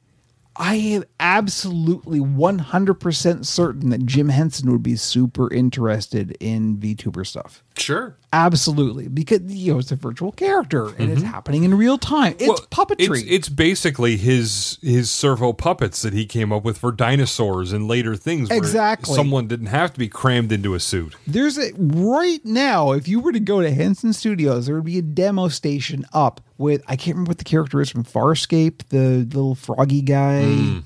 [0.58, 7.64] i am absolutely 100% certain that jim henson would be super interested in vtuber stuff
[7.80, 8.16] Sure.
[8.32, 11.30] absolutely because you know it's a virtual character and it's mm-hmm.
[11.30, 16.12] happening in real time it's Well, puppetry It's, it's basically his his servo puppets that
[16.12, 18.48] he came up with for dinosaurs and later things.
[18.48, 19.14] where Exactly.
[19.14, 21.14] Someone didn't have to be crammed into a suit.
[21.26, 24.98] There's a right now, if you were to go to Henson Studios, there would be
[24.98, 29.24] a demo station up with I can't remember what the character is from Farscape, the
[29.24, 30.42] little froggy guy.
[30.44, 30.82] Mm.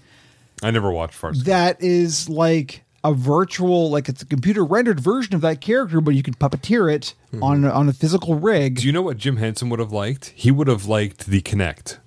[0.63, 1.45] I never watched Farscape.
[1.45, 6.15] That is like a virtual, like it's a computer rendered version of that character, but
[6.15, 7.43] you can puppeteer it hmm.
[7.43, 8.77] on on a physical rig.
[8.77, 10.33] Do you know what Jim Henson would have liked?
[10.37, 11.99] He would have liked the Kinect.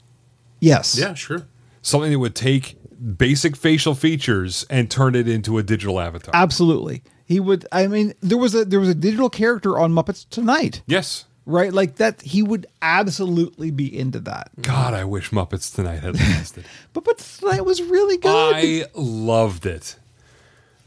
[0.60, 0.98] yes.
[0.98, 1.48] Yeah, sure.
[1.82, 2.78] Something that would take
[3.18, 6.34] basic facial features and turn it into a digital avatar.
[6.34, 7.04] Absolutely.
[7.26, 10.82] He would I mean, there was a there was a digital character on Muppets Tonight.
[10.88, 11.26] yes.
[11.48, 11.72] Right?
[11.72, 14.50] Like that he would absolutely be into that.
[14.62, 16.66] God, I wish Muppets Tonight had lasted.
[16.94, 18.56] But but Tonight was really good.
[18.56, 19.98] I loved it.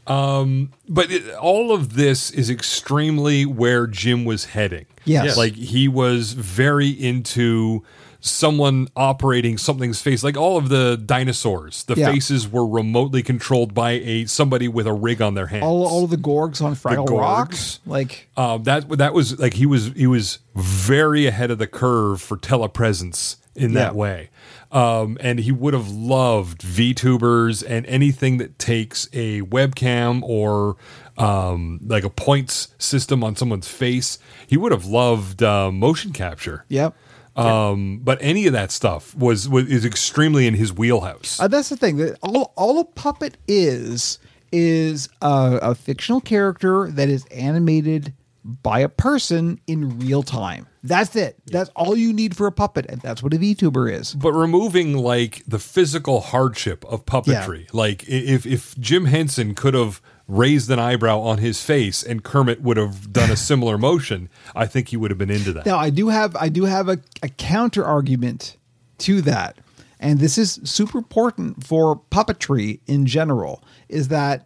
[0.09, 4.85] Um, but it, all of this is extremely where Jim was heading.
[5.05, 5.25] Yes.
[5.25, 5.37] Yes.
[5.37, 7.83] like he was very into
[8.21, 10.23] someone operating something's face.
[10.23, 12.11] Like all of the dinosaurs, the Yeah.
[12.11, 15.63] faces were remotely controlled by a somebody with a rig on their hands.
[15.63, 17.51] all all the gorgs on Fraggle Rock.
[17.51, 17.79] Gorgs.
[17.85, 22.21] Like Um, that that was like he was he was very ahead of the curve
[22.21, 24.29] for telepresence in that way,
[24.71, 30.77] um, and he would have loved VTubers and anything that takes a webcam or
[31.17, 34.19] um, like a points system on someone's face.
[34.47, 36.65] He would have loved uh, motion capture.
[36.69, 36.95] Yep.
[37.35, 41.39] Um, but any of that stuff was, was is extremely in his wheelhouse.
[41.39, 41.97] Uh, that's the thing.
[41.97, 44.19] That all all a puppet is
[44.51, 48.13] is a, a fictional character that is animated
[48.63, 50.65] by a person in real time.
[50.83, 51.37] That's it.
[51.47, 54.13] That's all you need for a puppet, and that's what a VTuber is.
[54.13, 60.01] but removing like the physical hardship of puppetry like if if jim henson could have
[60.27, 64.65] raised an eyebrow on his face and kermit would have done a similar motion i
[64.65, 66.97] think he would have been into that Now, I do have I do have a,
[67.21, 68.55] a counter argument
[68.99, 69.57] to that,
[69.99, 73.63] and this is super important for puppetry in general.
[73.89, 74.45] Is that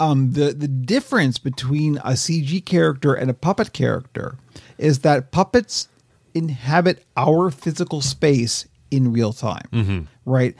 [0.00, 4.38] um, the the difference between a CG character and a puppet character
[4.78, 5.88] is that puppets
[6.34, 10.54] inhabit our physical space in real time, right?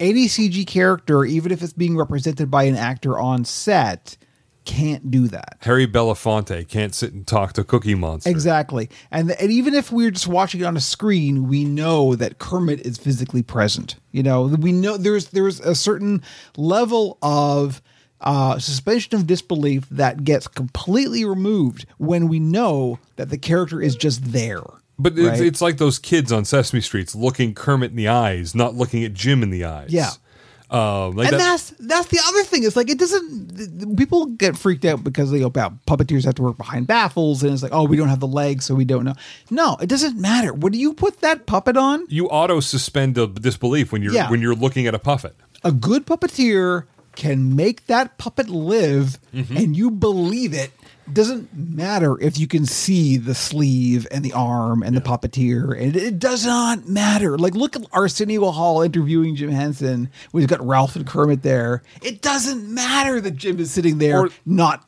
[0.00, 4.16] Any CG character, even if it's being represented by an actor on set,
[4.64, 5.58] can't do that.
[5.60, 8.88] harry belafonte can't sit and talk to cookie monster Exactly.
[9.10, 12.80] And, and even if we're just watching it on a screen, we know that Kermit
[12.86, 13.96] is physically present.
[14.12, 16.22] You know, we know there's there's a certain
[16.56, 17.82] level of
[18.22, 23.96] uh, suspension of disbelief that gets completely removed when we know that the character is
[23.96, 24.62] just there.
[24.98, 25.40] but it's, right?
[25.40, 29.12] it's like those kids on sesame streets looking kermit in the eyes not looking at
[29.14, 30.10] jim in the eyes Yeah.
[30.70, 32.64] um, like and that, that's that's the other thing.
[32.64, 33.96] It's like it doesn't.
[33.98, 37.52] People get freaked out because they go about puppeteers have to work behind baffles, and
[37.52, 39.12] it's like, oh, we don't have the legs, so we don't know.
[39.50, 40.54] No, it doesn't matter.
[40.54, 44.30] When you put that puppet on, you auto suspend a disbelief when you're Yeah.
[44.30, 45.34] when you're looking at a puppet
[45.64, 46.84] a good puppeteer
[47.16, 50.70] can make that puppet live and you believe it
[51.12, 55.96] doesn't matter if you can see the sleeve and the arm and the puppeteer and
[55.96, 60.94] it does not matter like look at arsenio hall interviewing jim henson we've got ralph
[60.94, 64.86] and kermit there it doesn't matter that jim is sitting there Or- not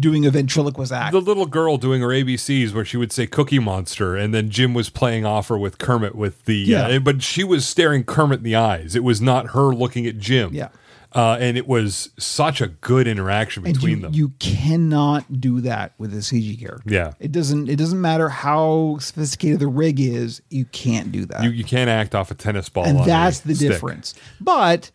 [0.00, 3.58] doing a ventriloquist act the little girl doing her ABCs where she would say Cookie
[3.58, 6.56] Monster, and then Jim was playing off her with Kermit with the.
[6.56, 6.86] Yeah.
[6.88, 8.94] Uh, but she was staring Kermit in the eyes.
[8.94, 10.52] It was not her looking at Jim.
[10.52, 10.68] Yeah.
[11.14, 14.12] Uh, and it was such a good interaction and between you, them.
[14.14, 16.92] you cannot do that with a CG character.
[16.92, 17.12] Yeah.
[17.20, 17.68] it doesn't.
[17.68, 20.42] It doesn't matter how sophisticated the rig is.
[20.50, 21.44] You can't do that.
[21.44, 22.84] you, you can't act off a tennis ball.
[22.84, 23.70] and on a that's the stick.
[23.70, 24.14] difference.
[24.40, 24.90] But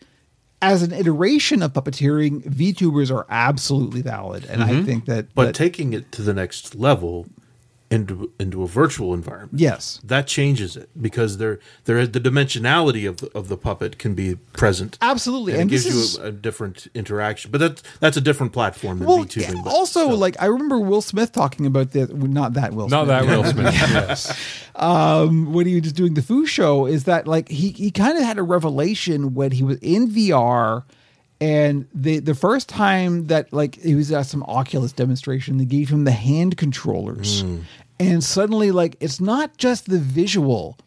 [0.62, 5.24] as an iteration of puppeteering, VTubers are absolutely valid, and I think that.
[5.24, 5.32] Mm-hmm.
[5.34, 7.26] But that- taking it to the next level
[7.90, 9.58] into into a virtual environment.
[9.60, 14.14] yes, That changes it because there there the dimensionality of the, of the puppet can
[14.14, 14.96] be present.
[15.02, 17.50] absolutely, And, and, it this gives you a, a different interaction.
[17.50, 19.24] But that that's a different platform than well.
[19.24, 19.54] VTubing.
[19.54, 20.16] yeah, also, still.
[20.16, 22.08] like I remember Will Smith talking about this.
[22.10, 22.88] well, Not that Will.
[22.88, 23.26] Not Smith.
[23.26, 23.74] that Will Smith.
[23.74, 24.38] yes.
[24.76, 28.16] Um, when he was just doing the Foo show is that like he he kind
[28.16, 30.84] of had a revelation when he was in VR
[31.40, 35.88] and the the first time that like he was at some Oculus demonstration they gave
[35.88, 37.42] him the hand controllers.
[37.42, 37.58] Hmm.
[37.98, 40.78] And suddenly like it's not just the visual.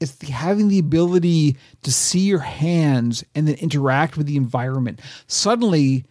[0.00, 5.00] It's the, having the ability to see your hands and then interact with the environment.
[5.26, 6.04] Suddenly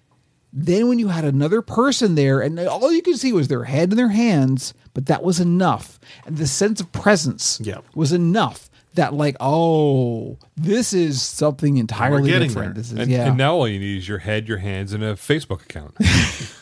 [0.52, 3.90] then when you had another person there and all you could see was their head
[3.90, 6.00] and their hands, but that was enough.
[6.26, 7.80] And the sense of presence Yeah.
[7.96, 8.69] was enough
[9.00, 12.76] that like, oh, this is something entirely getting different.
[12.76, 12.82] there.
[12.84, 13.28] This is And, yeah.
[13.30, 15.96] and now all you need is your head, your hands, and a Facebook account.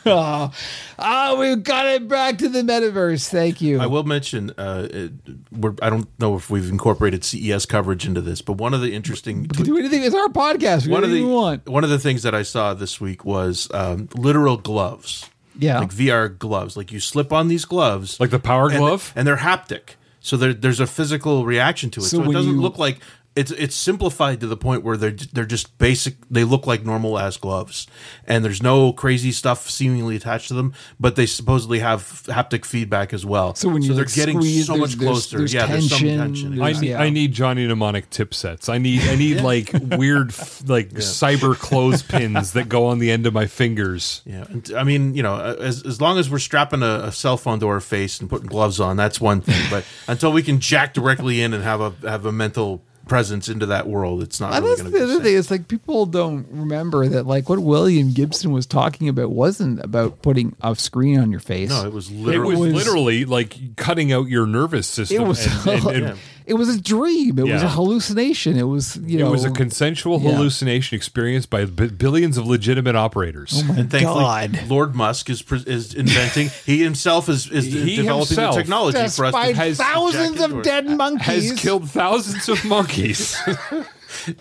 [0.06, 0.52] Ah,
[1.00, 3.28] ah, we've got it back to the metaverse.
[3.30, 3.80] Thank you.
[3.80, 5.12] I will mention, uh, it,
[5.52, 8.94] we're, I don't know if we've incorporated CES coverage into this, but one of the
[8.94, 10.04] interesting do anything.
[10.04, 10.86] It's our podcast.
[10.88, 11.68] We one do of the want.
[11.68, 15.30] one of the things that I saw this week was um, literal gloves.
[15.60, 15.80] Yeah.
[15.80, 16.78] like VR gloves.
[16.78, 19.12] Like you slip on these gloves, Like the power and, glove?
[19.16, 19.96] and they're haptic.
[20.28, 22.04] So there, there's a physical reaction to it.
[22.04, 22.98] So So, it doesn't you- look like
[23.38, 26.16] it's it's simplified to the point where they're they're just basic.
[26.30, 27.88] They look like normal ass gloves,
[28.26, 30.74] and there's no crazy stuff seemingly attached to them.
[31.00, 33.56] But they supposedly have haptic feedback as well.
[33.56, 35.38] So when you they're like, getting squeeze, so there's- much there's- closer.
[35.38, 36.56] there's yeah, there's some tension, tension.
[36.58, 37.02] there's- I, need, Yeah.
[37.02, 38.70] I need Johnny mnemonic tip sets.
[38.70, 43.28] I need I need like weird f- like cyber clothespins that go on the end
[43.28, 44.22] of my fingers.
[44.26, 47.38] Yeah, and I mean, you know, as as long as we're strapping a, a cell
[47.38, 49.62] phone to our face and putting gloves on, that's one thing.
[49.70, 53.66] But until we can jack directly in and have a have a mental presence into
[53.68, 55.24] that world, it's not And really that's the other be.
[55.24, 55.24] thing.
[55.26, 55.40] safe.
[55.40, 60.22] It's like people don't remember that like what William Gibson was talking about wasn't about
[60.22, 61.70] putting a screen on your face.
[61.70, 62.56] No, it was It literally.
[62.58, 65.22] was, was- literally like cutting out your nervous system.
[65.24, 67.38] it was and- and- and it was a dream.
[67.38, 68.58] It was a hallucination.
[68.58, 70.32] It was you know, it was a consensual Yeah.
[70.32, 73.52] hallucination experienced by b- billions of legitimate operators.
[73.66, 74.60] Oh and thankfully, God.
[74.70, 76.50] Lord Musk is pre- is inventing.
[76.66, 80.64] He himself is is He developing himself- the technology for us to, has- thousands of
[80.64, 81.52] dead monkeys.
[81.52, 83.36] has killed thousands of monkeys.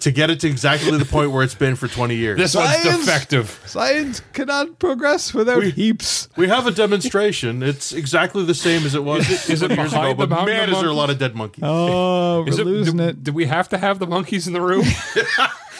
[0.00, 2.38] to get it to exactly the point where it's been for twenty years.
[2.38, 3.60] this one's defective.
[3.66, 6.28] Science cannot progress without heaps.
[6.36, 7.62] we have a demonstration.
[7.62, 10.14] It's exactly the same as it was Is it years ago.
[10.14, 11.64] But man, of is there a lot of dead monkeys?
[11.66, 13.24] Oh, we're Is it, losing do, it.
[13.24, 14.84] do we have to have the monkeys in the room?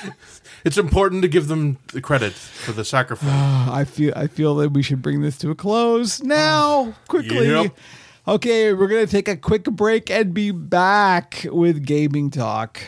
[0.65, 3.31] It's important to give them the credit for the sacrifice.
[3.71, 7.49] I feel I feel that we should bring this to a close now, oh, quickly.
[7.49, 7.77] Yep.
[8.27, 12.81] Okay, we're gonna take a quick break and be back with gaming talk.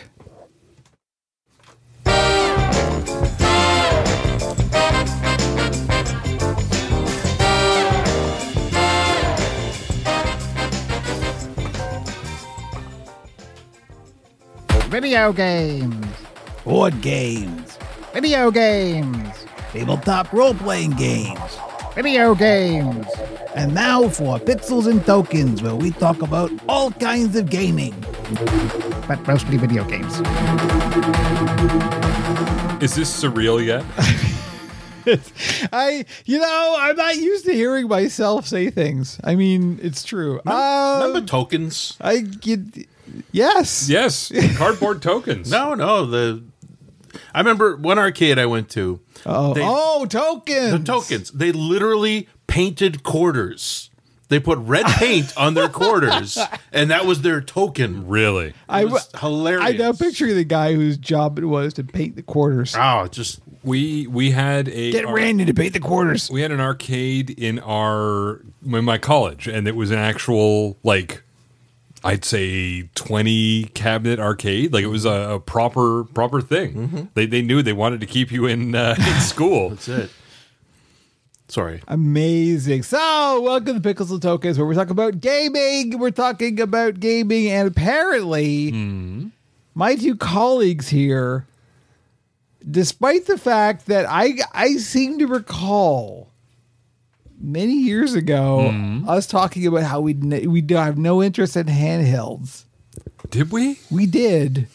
[14.88, 16.06] Video games.
[16.64, 17.78] Board games,
[18.14, 19.44] Video games.
[19.70, 21.58] tabletop role playing games.
[21.94, 23.06] Video games.
[23.54, 27.94] And now for Pixels and Tokens, where we talk about all kinds of gaming.
[29.06, 30.14] But mostly video games.
[32.82, 33.84] Is this surreal yet?
[35.72, 39.18] I, you know, I'm not used to hearing myself say things.
[39.24, 40.40] I mean, it's true.
[40.46, 41.96] Um, Remember tokens?
[42.00, 42.60] I get,
[43.32, 43.88] yes.
[43.88, 45.50] yes, cardboard tokens.
[45.58, 46.06] No, no.
[46.06, 46.42] The
[47.34, 49.00] I remember one arcade I went to.
[49.26, 50.72] Oh, They- oh, tokens.
[50.72, 51.30] The tokens.
[51.30, 53.90] They literally painted quarters.
[54.28, 56.36] They put red paint on their quarters,
[56.72, 58.06] and that was their token.
[58.06, 58.52] Really?
[58.68, 59.64] I, It was hilarious.
[59.66, 62.74] I now picturing the guy whose job it was to paint the quarters.
[62.76, 66.30] Oh, just We we had a Get our- Randy to paint the quarters.
[66.30, 71.22] we had an arcade in our in my college, and it was an actual like
[72.04, 74.72] I'd say twenty cabinet arcade.
[74.72, 77.10] Like it was a, a proper proper thing.
[77.14, 79.70] They they knew they wanted to keep you in uh, in school.
[79.70, 80.10] that's it.
[81.50, 81.80] Sorry.
[81.88, 82.82] Amazing.
[82.82, 85.98] So, welcome to Pickles and Tokens, where we're talking about gaming.
[85.98, 88.70] We're talking about gaming, and apparently,
[89.74, 91.46] my two colleagues here,
[92.70, 96.28] despite the fact that I I seem to recall
[97.40, 98.72] many years ago
[99.08, 102.64] us talking about how we we do have no interest in handhelds.
[103.30, 103.78] Did we?
[103.90, 104.68] We did.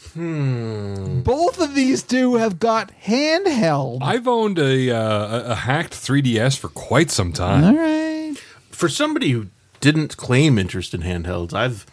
[1.24, 4.00] Both of these two have got handheld.
[4.02, 4.98] I've owned a uh,
[5.40, 7.64] a- a hacked 3ds for quite some time.
[7.64, 8.36] All right.
[8.70, 9.48] For somebody who
[9.80, 11.86] didn't claim interest in handhelds, I've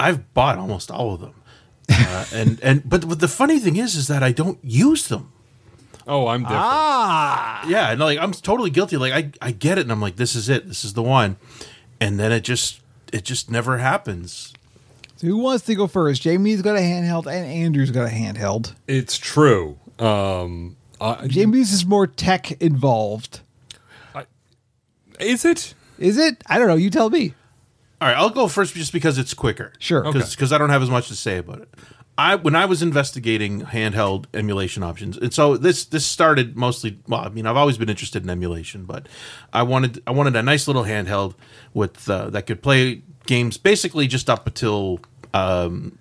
[0.00, 1.34] I've bought almost all of them.
[1.90, 5.32] Uh, and and but, but the funny thing is, is that I don't use them.
[6.06, 6.62] Oh, I'm different.
[6.62, 8.96] Ah, Yeah, and like I'm totally guilty.
[8.96, 10.66] Like I, I get it, and I'm like, this is it.
[10.68, 11.36] This is the one.
[12.00, 12.80] And then it just,
[13.12, 14.52] it just never happens.
[15.16, 16.22] so who wants to go first?
[16.22, 18.74] Jamie's got a handheld, and Andrew's got a handheld.
[18.88, 19.78] It's true.
[20.00, 23.40] Um, I- Jamie's is more tech involved.
[25.20, 25.74] is it?
[25.98, 26.42] Is it?
[26.48, 26.74] I don't know.
[26.76, 27.34] You tell me.
[28.00, 29.72] All right, I'll go first just because it's quicker.
[29.78, 30.02] Sure.
[30.02, 30.54] Because Okay.
[30.54, 31.68] I don't have as much to say about it.
[32.18, 36.98] I when I was investigating handheld emulation options, and so this this started mostly.
[37.08, 39.08] Well, I mean, I've always been interested in emulation, but
[39.52, 41.34] I wanted I wanted a nice little handheld
[41.72, 45.00] with uh, that could play games basically just up until
[45.32, 45.98] um,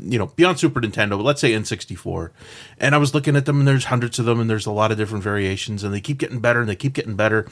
[0.00, 2.30] you know beyond Super Nintendo, but let's say N64.
[2.78, 4.90] And I was looking at them, and there's hundreds of them, and there's a lot
[4.90, 7.46] of different variations, and they keep getting better, and they keep getting better.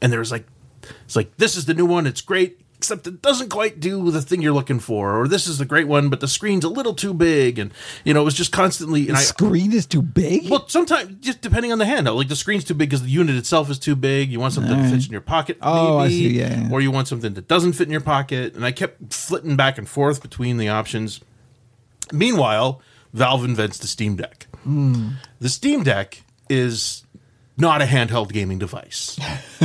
[0.00, 0.46] And there's like
[1.04, 2.06] it's like this is the new one.
[2.06, 5.20] It's great, except it doesn't quite do the thing you're looking for.
[5.20, 7.72] Or this is the great one, but the screen's a little too big, and
[8.04, 9.02] you know it was just constantly.
[9.08, 10.50] And The I, screen is too big.
[10.50, 13.36] well, sometimes just depending on the handheld, like the screen's too big because the unit
[13.36, 14.30] itself is too big.
[14.32, 16.68] You want something that fits in your pocket, Oh, I see, yeah, yeah.
[16.72, 18.54] or you want something that doesn't fit in your pocket.
[18.56, 21.20] And I kept flitting back and forth between the options.
[22.12, 22.82] Meanwhile,
[23.12, 24.46] Valve invents the Steam Deck.
[24.64, 25.10] Hmm.
[25.38, 27.04] The Steam Deck is
[27.56, 29.18] not a handheld gaming device.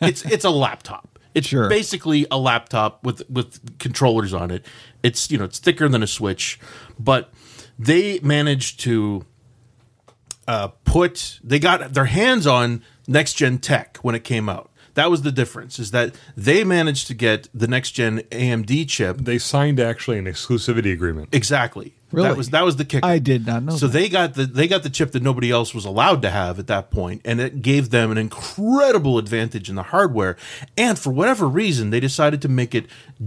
[0.00, 1.18] it's it's a laptop.
[1.34, 1.68] It's Sure.
[1.68, 4.66] basically a laptop with with controllers on it.
[5.02, 6.58] It's you know it's thicker than a Switch,
[6.98, 7.32] but
[7.78, 9.24] they managed to
[10.48, 14.69] uh, put they got their hands on next gen tech when it came out.
[15.00, 15.78] That was the difference.
[15.78, 20.26] Is that they managed to get the next gen AMD chip They signed actually an
[20.26, 21.28] exclusivity agreement.
[21.32, 21.94] exactly.
[22.12, 22.28] Really?
[22.28, 23.04] That was that was the kick.
[23.04, 23.92] I did not know So that.
[23.96, 26.66] they got the they got the chip that nobody else was allowed to have at
[26.66, 30.36] that point, and it gave them an incredible advantage in the hardware.
[30.76, 32.86] And for whatever reason, they decided to make it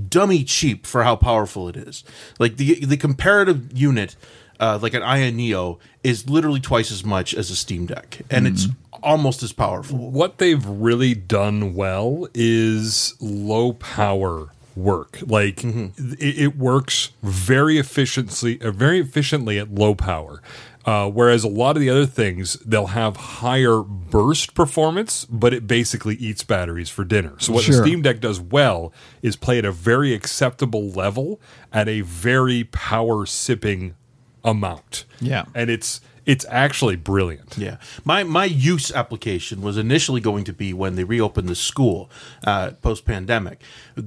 [0.09, 2.03] dummy cheap for how powerful it is.
[2.39, 4.17] Like the the comparative unit,
[4.59, 8.47] uh, like an Aya Neo, is literally twice as much as a Steam Deck, and
[8.47, 8.67] it's
[9.01, 9.97] almost as powerful.
[10.11, 15.19] what they've really done well is low power work.
[15.25, 16.13] Like Mm-hmm.
[16.19, 20.41] it, it works very efficiently, uh, very efficiently at low power.
[20.85, 25.65] Uh, whereas a lot of the other things, they'll have higher burst performance, but it
[25.65, 27.35] basically eats batteries for dinner.
[27.39, 27.77] So what Sure.
[27.77, 31.39] the Steam Deck does well is play at a very acceptable level
[31.71, 33.95] at a very power sipping
[34.43, 35.05] amount.
[35.21, 35.45] Yeah.
[35.55, 37.57] and it's it's actually brilliant.
[37.57, 42.09] Yeah, my my use application was initially going to be when they reopened the school
[42.45, 43.61] uh, post pandemic.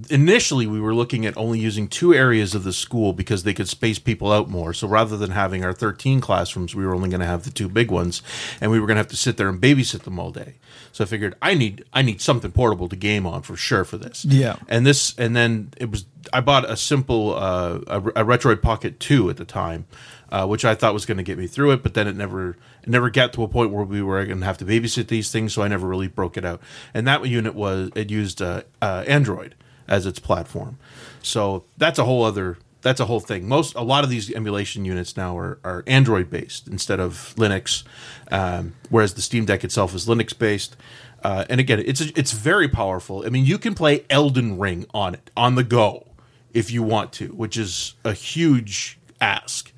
[0.08, 3.68] Initially, we were looking at only using two areas of the school because they could
[3.68, 4.72] space people out more.
[4.72, 7.68] So rather than having our thirteen classrooms, we were only going to have the two
[7.68, 8.22] big ones,
[8.62, 10.54] and we were going to have to sit there and babysit them all day.
[10.92, 13.98] So I figured I need I need something portable to game on for sure for
[13.98, 14.24] this.
[14.24, 14.56] Yeah.
[14.68, 18.98] and this and then it was I bought a simple uh, a, a Retroid Pocket
[18.98, 19.84] Two at the time,
[20.30, 22.50] uh, which I thought was going to get me through it, but then it never
[22.82, 25.30] it never got to a point where we were going to have to babysit these
[25.30, 26.60] things, so I never really broke it out.
[26.94, 29.54] And that unit was it used uh, uh, Android
[29.88, 30.78] as its platform,
[31.22, 33.48] so that's a whole other that's a whole thing.
[33.48, 37.82] Most a lot of these emulation units now are, are Android based instead of Linux,
[38.30, 40.76] um, whereas the Steam Deck itself is Linux based.
[41.22, 43.24] Uh, and again, it's it's very powerful.
[43.26, 46.06] I mean, you can play Elden Ring on it on the go
[46.52, 49.72] if you want to, which is a huge ask.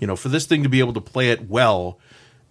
[0.00, 1.98] You know, for this thing to be able to play it well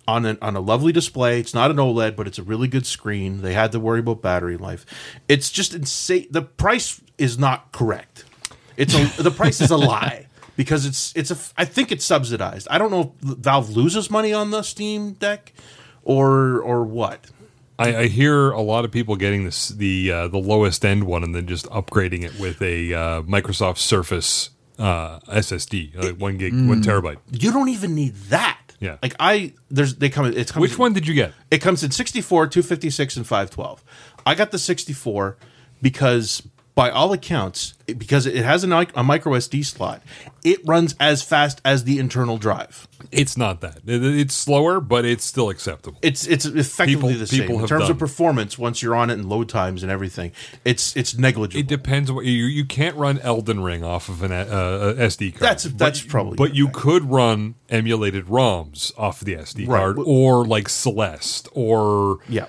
[0.10, 1.40] on an, on a lovely display.
[1.40, 3.42] It's not an OLED, but it's a really good screen.
[3.42, 4.86] They had to worry about battery life.
[5.28, 6.28] It's just insane.
[6.32, 8.26] The price is not correct.
[8.76, 12.68] It's a, the price is a lie because it's it's a I think it's subsidized.
[12.72, 15.54] I don't know if Valve loses money on the Steam Deck
[16.04, 17.30] or or what.
[17.78, 21.24] I, I hear a lot of people getting this the uh, the lowest end one
[21.24, 24.50] and then just upgrading it with a uh, Microsoft Surface
[24.80, 27.18] uh, SSD, like one gig, one terabyte.
[27.32, 28.60] You don't even need that.
[28.80, 28.98] Yeah.
[29.04, 31.34] Like I there's they come it's comes Which one did you get?
[31.52, 33.84] It comes in 64, 256 and 512.
[34.26, 35.38] I got the 64
[35.82, 36.42] because
[36.80, 40.02] by all accounts it- because it has a, a micro SD slot,
[40.46, 42.88] it runs as fast as the internal drive.
[43.12, 43.80] It's not that.
[43.86, 45.98] It- it's slower, but it's still acceptable.
[46.02, 47.92] It's it's effectively People- the same people in terms done.
[47.92, 48.58] of performance.
[48.58, 50.32] Once you're on it and load times and everything,
[50.64, 51.60] it's it's negligible.
[51.60, 52.12] It depends.
[52.14, 55.42] What you you can't run Elden Ring off of an uh, uh, SD card.
[55.42, 56.74] That's- But- that's probably But you right.
[56.74, 59.80] could run emulated ROMs off the SD Right.
[59.80, 62.46] card, or like Celeste, or yeah.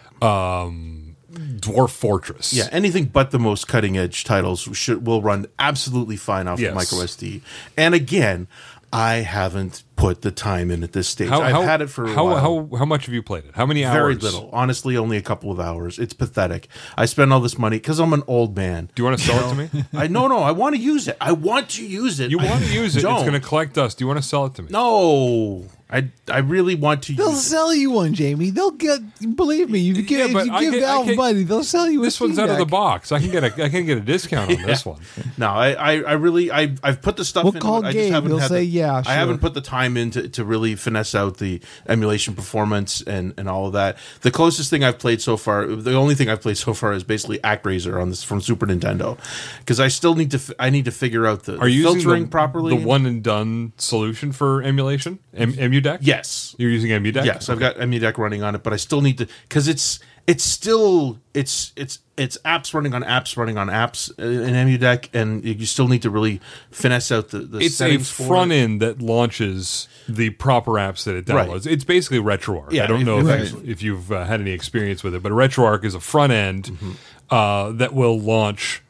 [1.32, 2.52] Dwarf Fortress.
[2.52, 6.70] Yeah, anything but the most cutting edge titles should will run absolutely fine off Yes.
[6.70, 7.40] of micro SD.
[7.76, 8.48] And again,
[8.92, 11.28] I haven't put the time in at this stage.
[11.28, 12.66] How, I've how, had it for a how, while.
[12.70, 13.52] how how much have you played it?
[13.54, 13.94] How many hours?
[13.94, 14.48] Very little.
[14.52, 15.98] Honestly, only a couple of hours.
[15.98, 16.68] It's pathetic.
[16.96, 18.90] I spend all this money because I'm an old man.
[18.94, 19.84] Do you want to sell it to me?
[19.92, 20.38] I no no.
[20.38, 21.16] I want to use it.
[21.20, 22.30] I want to use it.
[22.30, 23.00] You want to use it?
[23.00, 23.20] It's don't.
[23.20, 23.98] going to collect dust.
[23.98, 24.68] Do you want to sell it to me?
[24.70, 27.38] No, I I really want to They'll use.
[27.46, 27.48] it.
[27.48, 28.50] sell you one, Jamie.
[28.50, 29.00] They'll get.
[29.36, 31.42] Believe me, you give, but you I give can- I Valve can- money.
[31.42, 32.00] They'll sell you.
[32.00, 33.10] a This one's Steam out of the box.
[33.12, 35.00] I can get a I can get a discount on this one.
[35.36, 37.44] No, I, I, I really, I, I've put the stuff.
[37.44, 38.12] We'll in, call I just Gabe.
[38.12, 40.74] haven't He'll had say, the- "Yeah, I haven't put the time in to, to really
[40.74, 43.96] finesse out the emulation performance and, and all of that.
[44.22, 47.04] The closest thing I've played so far, the only thing I've played so far is
[47.04, 49.18] basically ActRaiser on this from Super Nintendo,
[49.60, 52.28] because I still need to, I need to figure out the, Are you filtering the,
[52.30, 52.76] properly.
[52.76, 55.18] the one and done solution for emulation?
[55.34, 55.98] Em, EmuDeck?
[56.00, 57.24] yes, You're using EmuDeck?
[57.24, 60.44] Yes, I've got EmuDeck running on it, but I still need to because it's it's
[60.44, 65.64] still it's it's it's apps running on apps running on apps in EmuDeck, and you
[65.66, 66.40] still need to really
[66.70, 71.04] finesse out the, the It's a settings for front end that launches the proper apps
[71.04, 71.48] that it Right.
[71.48, 71.66] downloads.
[71.66, 72.72] It's basically RetroArch.
[72.72, 73.40] Yeah, I don't know if, Right.
[73.52, 76.64] you've- if you've uh, had any experience with it, but RetroArch is a front end
[76.66, 76.90] Mm-hmm.
[77.30, 78.82] uh, that will launch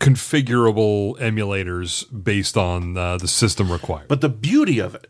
[0.00, 4.08] configurable emulators based on uh, the system required.
[4.08, 5.08] But the beauty of it,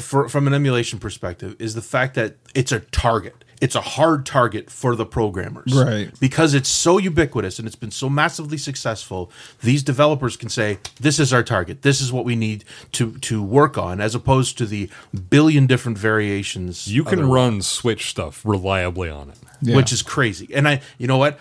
[0.00, 3.44] for, from an emulation perspective, is the fact that it's a target.
[3.60, 5.74] It's a hard target for the programmers.
[5.74, 6.10] Right.
[6.20, 9.30] Because it's so ubiquitous and it's been so massively successful,
[9.62, 11.82] these developers can say, this is our target.
[11.82, 14.90] This is what we need to, to work on, as opposed to the
[15.30, 16.92] billion different variations.
[16.92, 19.38] you can otherwise, run Switch stuff reliably on it.
[19.62, 19.76] Yeah.
[19.76, 20.48] Which is crazy.
[20.54, 21.38] And I, you know what?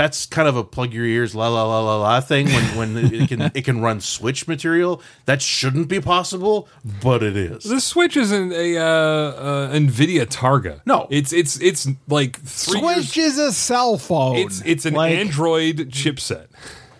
[0.00, 2.64] That's kind of a plug your ears la la la la la thing when,
[2.94, 5.02] when it can it can run Switch material.
[5.26, 6.68] That shouldn't be possible,
[7.02, 7.64] but it is.
[7.64, 10.80] The Switch isn't a uh, uh, Nvidia Tegra.
[10.86, 11.06] No.
[11.10, 14.36] it's it's it's like three Switch years- is a cell phone.
[14.36, 16.46] It's it's an Like, Android chipset.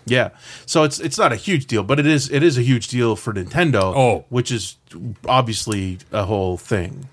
[0.05, 0.29] Yeah.
[0.67, 3.17] So it's it's not a huge deal, but it is it is a huge deal
[3.17, 3.95] for Nintendo.
[3.97, 4.27] Oh.
[4.29, 4.77] which is
[5.27, 7.09] obviously a whole thing.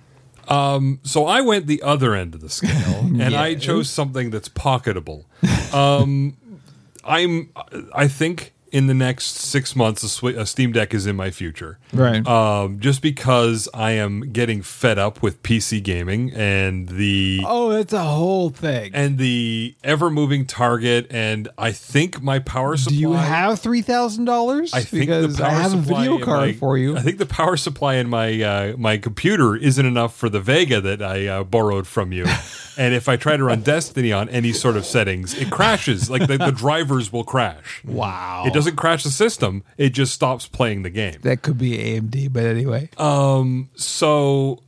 [0.49, 5.26] So I went the other end of the scale, and I chose something that's pocketable.
[5.74, 6.38] Um,
[7.03, 7.49] I'm,
[7.94, 11.32] I think, in the next six months, a, Swi- a Steam Deck is in my
[11.32, 11.80] future.
[11.91, 12.26] Right.
[12.28, 17.91] Um, just because I am getting fed up with PC gaming and the oh, it's
[17.94, 18.91] a whole thing.
[18.94, 22.95] and the ever moving target, and I think my power supply.
[22.95, 24.76] Do you have three thousand dollars?
[24.76, 26.95] I think because the power I have a supply video card my- for you.
[26.95, 30.80] I think the power supply in my uh, my computer isn't enough for the Vega
[30.82, 32.28] that I uh, borrowed from you.
[32.78, 36.12] and if I try to run Destiny on any sort of settings, it crashes.
[36.12, 37.82] Like the, the drivers will crash.
[37.84, 39.64] wow, It doesn't crash the system.
[39.77, 41.15] It just stops playing the game.
[41.22, 42.89] That could be AMD, but anyway.
[42.98, 43.69] Um.
[43.76, 44.64] So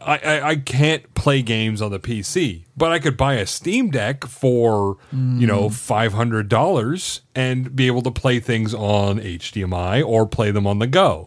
[0.00, 3.90] I, I, I can't play games on the PC, but I could buy a Steam
[3.90, 10.06] Deck for you know five hundred dollars and be able to play things on HDMI
[10.06, 11.26] or play them on the go.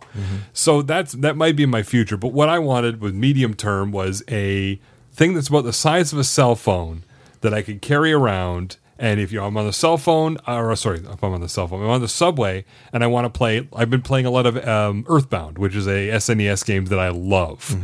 [0.54, 2.18] So that's that might be my future.
[2.18, 4.80] But what I wanted with medium term was a
[5.12, 7.04] thing that's about the size of a cell phone
[7.42, 8.78] that I could carry around.
[9.02, 11.70] And if you I'm on the cell phone, or sorry, if I'm on the cell
[11.70, 13.66] phone, I'm on the subway, and I want to play.
[13.74, 17.08] I've been playing a lot of um, Earthbound, which is a SNES game that I
[17.08, 17.78] love.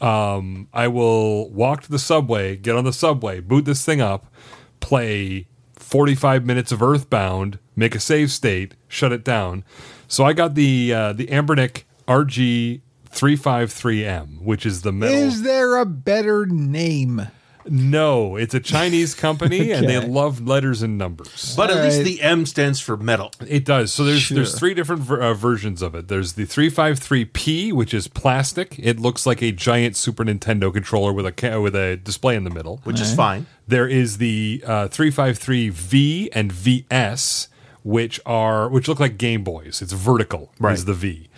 [0.00, 4.32] Um, I will walk to the subway, get on the subway, boot this thing up,
[4.80, 9.62] play 45 minutes of Earthbound, make a save state, shut it down.
[10.08, 12.80] So I got the uh, the Anbernic RG
[13.10, 15.16] 353M, which is the metal.
[15.16, 17.28] Is there a better name?
[17.68, 20.06] No, it's a Chinese company and they Okay.
[20.06, 21.54] love letters and numbers.
[21.56, 22.04] But at All least right.
[22.04, 23.32] the M stands for metal.
[23.46, 23.92] It does.
[23.92, 24.58] So there's there's Sure.
[24.58, 26.08] three different ver- uh, versions of it.
[26.08, 28.76] There's the 353P, which is plastic.
[28.78, 32.44] It looks like a giant Super Nintendo controller with a ca- with a display in
[32.44, 32.80] the middle.
[32.84, 33.46] Which is fine.
[33.68, 37.48] There is the uh, 353V and VS,
[37.82, 39.80] which are which look like Game Boys.
[39.82, 40.52] It's vertical.
[40.58, 40.74] Right.
[40.74, 41.28] Is the V.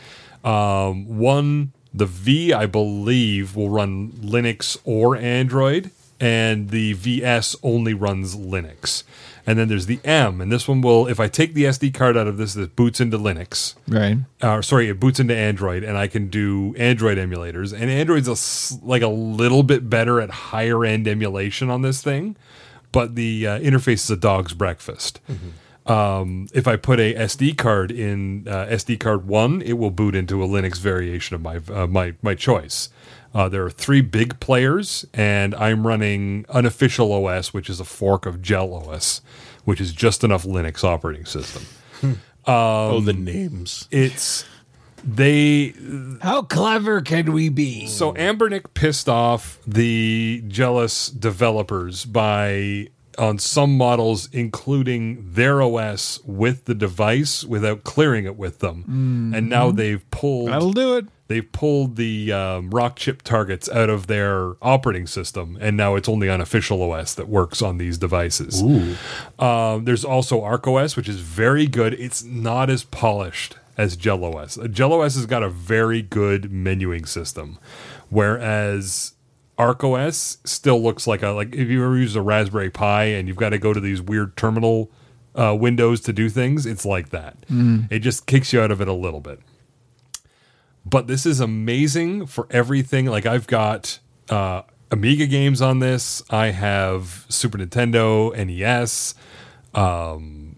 [0.44, 7.94] Um, one the V I believe will run Linux or Android, and the VS only
[7.94, 9.04] runs Linux.
[9.46, 12.18] And then there's the M, and this one will, if I take the SD card
[12.18, 14.18] out of this, it boots into Linux Right.
[14.42, 17.72] uh, sorry, it boots into Android, and I can do Android emulators.
[17.72, 22.36] And Android's a, like a little bit better at higher end emulation on this thing,
[22.92, 25.18] but the uh, interface is a dog's breakfast.
[25.86, 30.14] Um, if I put a SD card in uh, SD card one, it will boot
[30.14, 32.90] into a Linux variation of my uh, my my choice.
[33.34, 38.26] Uh, there are three big players, and I'm running unofficial OS, which is a fork
[38.26, 39.20] of JELOS,
[39.64, 41.64] which is just enough Linux operating system.
[42.46, 43.86] oh, the names.
[43.90, 44.44] It's
[45.04, 45.74] they
[46.22, 47.86] How clever can we be?
[47.86, 56.64] so Anbernic pissed off the JELOS developers by on some models including their OS with
[56.64, 59.32] the device without clearing it with them.
[59.34, 61.06] And now they've pulled That'll do it.
[61.28, 66.28] They've pulled the um, Rockchip targets out of their operating system, and now it's only
[66.30, 68.62] on official OS that works on these devices.
[69.38, 71.92] Um, there's also ArkOS, which is very good.
[71.94, 74.58] It's not as polished as JELOS.
[74.58, 77.58] Uh, JELOS has got a very good menuing system,
[78.08, 79.12] whereas
[79.58, 83.36] ArkOS still looks like a like if you ever use a Raspberry Pi and you've
[83.36, 84.90] got to go to these weird terminal
[85.34, 87.36] uh, windows to do things, it's like that.
[87.90, 89.40] It just kicks you out of it a little bit.
[90.88, 93.06] But this is amazing for everything.
[93.06, 93.98] Like I've got
[94.28, 96.22] uh, Amiga games on this.
[96.30, 99.14] I have Super Nintendo, NES,
[99.74, 100.56] um,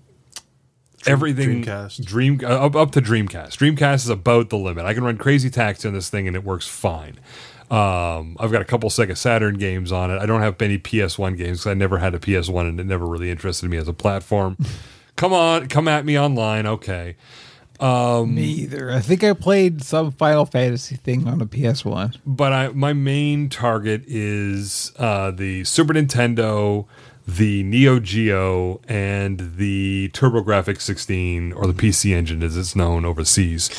[1.07, 1.65] everything.
[1.65, 2.05] Dreamcast.
[2.05, 3.57] Dream uh, up, up to Dreamcast.
[3.57, 4.85] Dreamcast is about the limit.
[4.85, 7.19] I can run Crazy Taxi on this thing and it works fine.
[7.71, 10.19] Um, I've got a couple Sega Saturn games on it.
[10.21, 13.07] I don't have any PS1 games because I never had a PS1 and it never
[13.07, 14.57] really interested me as a platform.
[15.17, 16.67] come on, come at me online.
[16.67, 17.17] Okay.
[17.81, 18.91] Me either.
[18.91, 22.17] I think I played some Final Fantasy thing on a PS1.
[22.27, 26.87] but I my main target is uh, the Super Nintendo,
[27.27, 33.71] the Neo Geo, and the TurboGrafx 16 or the PC Engine as it's known overseas.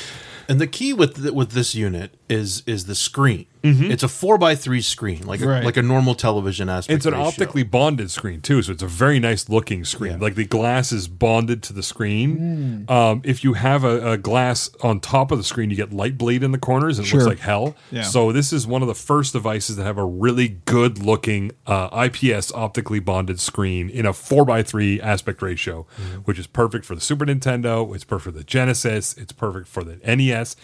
[0.50, 3.46] And the key with th- with this unit is is the screen.
[3.64, 5.62] It's a four by three screen, like Right.
[5.62, 6.98] a, like a normal television aspect.
[6.98, 7.28] It's an ratio.
[7.28, 10.14] optically bonded screen too, so it's a very nice looking screen.
[10.14, 10.18] Yeah.
[10.20, 12.86] Like the glass is bonded to the screen.
[12.90, 16.18] Um, if you have a, a glass on top of the screen, you get light
[16.18, 16.98] bleed in the corners.
[16.98, 17.20] And it Sure.
[17.20, 17.76] looks like hell.
[17.92, 18.02] Yeah.
[18.04, 21.90] So this is one of the first devices that have a really good looking uh,
[22.12, 25.86] IPS optically bonded screen in a four by three aspect ratio,
[26.26, 27.94] which is perfect for the Super Nintendo.
[27.94, 29.14] It's perfect for the Genesis.
[29.18, 30.56] It's perfect for the NES.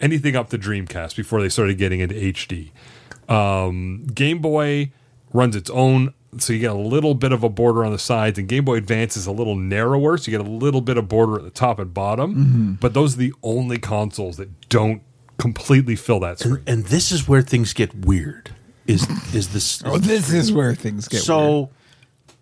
[0.00, 2.70] Anything up to Dreamcast before they started getting into HD.
[3.28, 4.90] Um, Game Boy
[5.32, 8.38] runs its own, so you get a little bit of a border on the sides,
[8.38, 11.08] and Game Boy Advance is a little narrower, so you get a little bit of
[11.08, 12.76] border at the top and bottom.
[12.80, 15.00] But those are the only consoles that don't
[15.38, 16.62] completely fill that screen.
[16.66, 18.50] and this is where things get weird.
[18.86, 19.82] Is is this?
[19.86, 21.68] Oh, this is where things get so weird.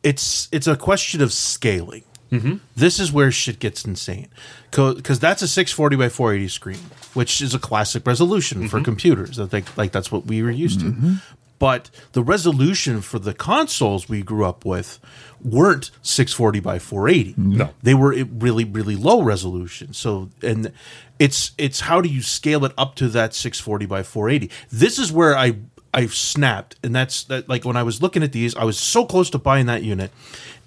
[0.03, 2.03] it's it's a question of scaling.
[2.33, 2.57] Mm-hmm.
[2.75, 4.29] This is where shit gets insane
[4.71, 6.79] because that's a 640 by 480 screen,
[7.15, 8.69] which is a classic resolution Mm-hmm.
[8.69, 9.39] for computers.
[9.39, 11.17] I think like that's what we were used to.
[11.59, 14.99] But the resolution for the consoles we grew up with
[15.45, 17.35] weren't 640 by 480.
[17.37, 17.71] No.
[17.85, 19.93] they were really really low resolution.
[19.93, 20.73] So and
[21.21, 24.51] it's it's how do you scale it up to that 640 by 480?
[24.73, 25.57] This is where I
[25.95, 27.49] I snapped, and that's that.
[27.51, 30.11] Like when I was looking at these, I was so close to buying that unit,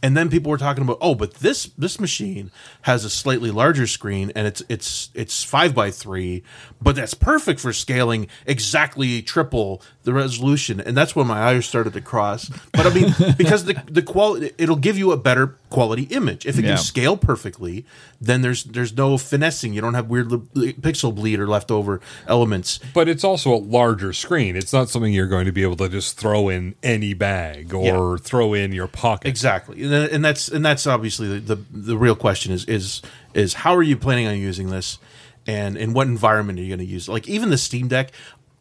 [0.05, 2.51] and then people were talking about, oh, but this this machine
[2.83, 6.43] has a slightly larger screen, and it's it's it's five by three,
[6.79, 11.93] but that's perfect for scaling exactly triple the resolution, and that's when my eyes started
[11.93, 12.49] to cross.
[12.71, 16.59] But I mean, because the the quality, it'll give you a better quality image if
[16.59, 16.75] it Yeah.
[16.75, 17.85] can scale perfectly.
[18.21, 19.73] Then there's there's no finessing.
[19.73, 22.79] You don't have weird li- pixel bleed or leftover elements.
[22.93, 24.55] But it's also a larger screen.
[24.55, 28.17] It's not something you're going to be able to just throw in any bag or
[28.19, 29.27] throw in your pocket.
[29.27, 33.01] Exactly, and, and that's and that's obviously the, the the real question is is
[33.33, 34.99] is how are you planning on using this,
[35.47, 37.09] and in what environment are you going to use?
[37.09, 38.11] Like even the Steam Deck,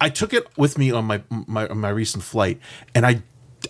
[0.01, 2.61] I took it with me on my my on my recent flight,
[2.95, 3.23] and I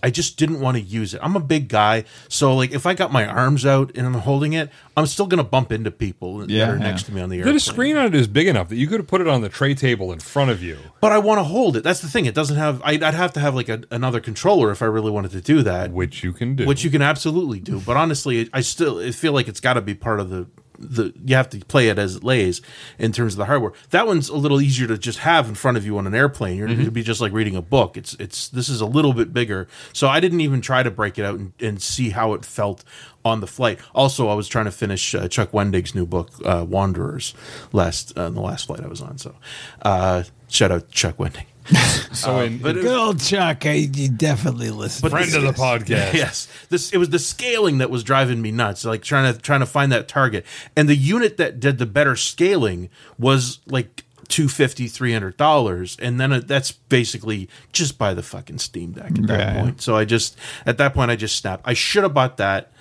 [0.03, 1.19] I just didn't want to use it.
[1.23, 4.53] I'm a big guy, so like if I got my arms out and I'm holding
[4.53, 6.83] it, I'm still going to bump into people Yeah, that are yeah.
[6.83, 7.53] next to me on the airplane.
[7.55, 9.49] The screen on it is big enough that you could have put it on the
[9.49, 11.83] tray table in front of you, But I want to hold it.
[11.83, 12.25] That's the thing.
[12.25, 12.81] It doesn't have.
[12.83, 15.61] I'd, I'd have to have like a, another controller if I really wanted to do
[15.63, 15.91] that.
[15.91, 16.65] which you can do.
[16.65, 17.79] which you can absolutely do.
[17.79, 20.47] But honestly, I still I feel like it's got to be part of the
[20.79, 22.61] the you have to play it as it lays
[22.99, 23.73] in terms of the hardware.
[23.89, 26.57] That one's a little easier to just have in front of you on an airplane.
[26.57, 27.97] You're it'd be just like reading a book.
[27.97, 29.67] It's it's this is a little bit bigger.
[29.93, 32.83] So I didn't even try to break it out and, and see how it felt
[33.23, 33.79] on the flight.
[33.93, 37.33] Also, I was trying to finish uh, Chuck Wendig's new book uh, Wanderers
[37.71, 39.17] last uh, the last flight I was on.
[39.17, 39.35] So
[39.81, 41.45] uh, shout out Chuck Wendig.
[42.11, 43.65] so in, but in- it- Good old Chuck.
[43.65, 45.09] I, you definitely listen.
[45.09, 45.87] friend of the podcast.
[46.13, 49.59] yes this it was the scaling that was driving me nuts like trying to trying
[49.61, 54.87] to find that target and the unit that did the better scaling was like 250
[54.87, 59.39] 300 dollars and then it, that's basically just buy the fucking steam deck at that
[59.39, 59.61] Yeah.
[59.61, 62.71] point so i just at that point i just snapped i should have bought that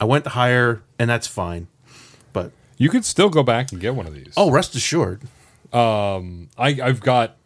[0.00, 1.68] i went higher and that's fine
[2.32, 4.32] but You could still go back and get one of these.
[4.36, 5.22] oh rest assured
[5.72, 7.36] um, I, I've got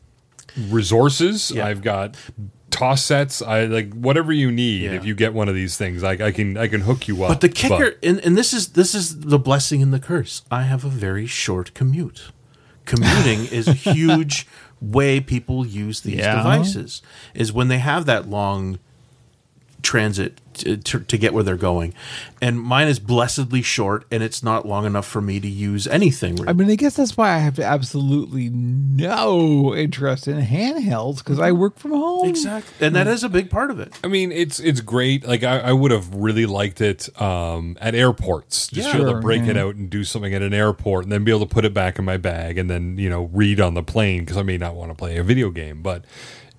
[0.57, 1.51] resources.
[1.51, 1.67] Yeah.
[1.67, 2.17] I've got
[2.71, 3.43] toss sets.
[3.43, 4.83] I like whatever you need.
[4.83, 4.93] Yeah.
[4.93, 7.29] If you get one of these things, I, I can I can hook you up.
[7.31, 10.43] But the kicker, and, and this is this is the blessing and the curse.
[10.51, 12.31] I have a very short commute.
[12.85, 14.47] Commuting is a huge
[14.81, 16.37] way people use these Yeah.
[16.37, 17.03] devices.
[17.35, 18.79] Is when they have that long
[19.83, 21.93] transit to, to, to get where they're going.
[22.43, 26.37] And mine is blessedly short, and it's not long enough for me to use anything.
[26.37, 26.49] Really.
[26.49, 31.53] I mean, I guess that's why I have absolutely no interest in handhelds because I
[31.53, 32.29] work from home.
[32.29, 33.93] exactly, and that is a big part of it.
[34.03, 35.27] I mean, it's it's great.
[35.27, 38.69] Like I, I would have really liked it um, at airports.
[38.69, 38.97] Just Yeah.
[38.97, 41.31] be able to break it out and do something at an airport, and then be
[41.33, 43.83] able to put it back in my bag, and then you know read on the
[43.83, 45.83] plane because I may not want to play a video game.
[45.83, 46.05] But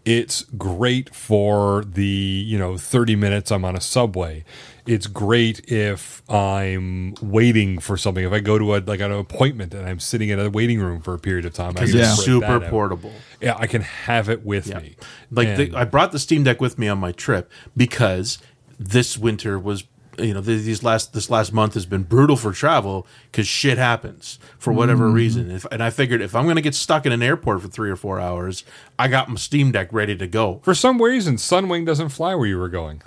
[0.05, 4.43] it's great for the you know thirty minutes I'm on a subway.
[4.87, 8.23] It's great if I'm waiting for something.
[8.25, 11.01] If I go to a like an appointment and I'm sitting in a waiting room
[11.01, 13.11] for a period of time, Because it's super portable.
[13.39, 14.79] Yeah, I can have it with Yeah.
[14.79, 14.95] me.
[15.29, 18.39] Like the, I brought the Steam Deck with me on my trip because
[18.79, 19.83] this winter was
[20.21, 23.77] you know th- these last this last month has been brutal for travel because shit
[23.77, 25.15] happens for whatever mm-hmm.
[25.15, 25.51] reason.
[25.51, 27.89] If, and I figured if I'm going to get stuck in an airport for three
[27.89, 28.63] or four hours,
[28.97, 30.61] I got my Steam Deck ready to go.
[30.63, 33.01] For some reason, Sunwing doesn't fly where you were going.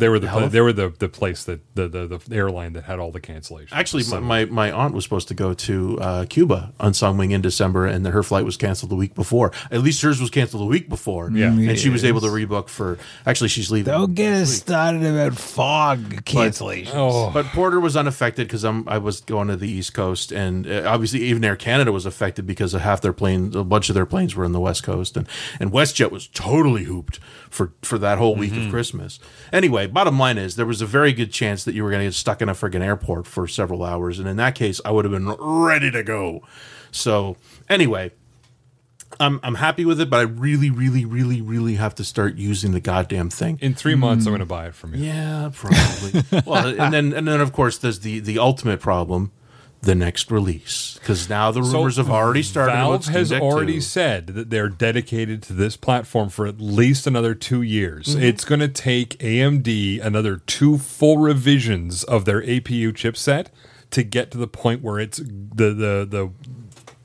[0.00, 2.72] They were the Hell if- they were the, the place that the, the the airline
[2.72, 3.68] that had all the cancellations.
[3.72, 7.40] Actually, my, my, my aunt was supposed to go to uh, Cuba on Sunwing in
[7.40, 9.52] December, and then her flight was canceled the week before.
[9.70, 11.30] At least hers was canceled the week before.
[11.30, 11.48] Yeah.
[11.48, 12.98] and she was able to rebook for.
[13.26, 13.92] Actually, she's leaving.
[13.92, 16.94] Don't get us started about fog cancellation.
[16.96, 20.66] oh, But Porter was unaffected because I'm I was going to the East Coast, and
[20.66, 23.94] uh, obviously even Air Canada was affected because of half their planes, a bunch of
[23.94, 25.28] their planes were in the West Coast, and
[25.60, 27.18] and WestJet was totally hooped
[27.50, 29.18] for for that whole week of Christmas.
[29.52, 32.06] Anyway, bottom line is there was a very good chance that you were going to
[32.06, 35.04] get stuck in a friggin' airport for several hours, and in that case, I would
[35.04, 36.42] have been ready to go.
[36.90, 37.36] So
[37.68, 38.12] anyway.
[39.18, 42.70] I'm I'm happy with it, but I really, really, really, really have to start using
[42.70, 43.58] the goddamn thing.
[43.60, 44.36] in three months, I'm mm.
[44.36, 45.04] going to buy it from you.
[45.04, 46.22] Yeah, probably.
[46.46, 49.32] well, and then and then of course there's the the ultimate problem,
[49.82, 52.72] the next release, because now the So, rumors have already started.
[52.72, 53.80] Valve has already 2.
[53.80, 58.08] said that they're dedicated to this platform for at least another two years.
[58.08, 58.22] Mm-hmm.
[58.22, 63.46] It's going to take AMD another two full revisions of their APU chipset
[63.90, 66.30] to get to the point where it's the the the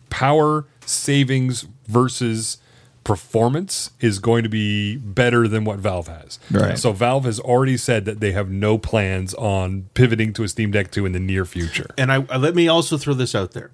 [0.09, 2.57] power savings versus
[3.05, 6.39] performance is going to be better than what Valve has.
[6.51, 6.77] Right.
[6.77, 10.71] So Valve has already said that they have no plans on pivoting to a Steam
[10.71, 11.91] Deck 2 in the near future.
[11.97, 13.71] And I let me also throw this out there.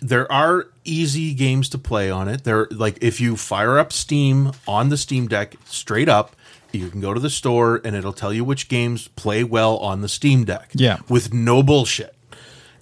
[0.00, 2.44] There are easy games to play on it.
[2.44, 6.34] There, like if you fire up Steam on the Steam Deck straight up,
[6.72, 10.00] you can go to the store and it'll tell you which games play well on
[10.00, 10.70] the Steam Deck.
[10.74, 10.98] Yeah.
[11.08, 12.14] with no bullshit.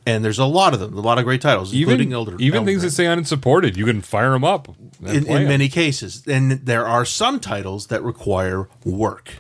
[0.05, 2.37] And there's a lot of them, a lot of great titles, Even including Elder.
[2.39, 2.89] even Elden things Ring.
[2.89, 4.69] that say unsupported, you can fire them up
[5.01, 6.25] in, in many cases.
[6.27, 9.35] And there are some titles that require work.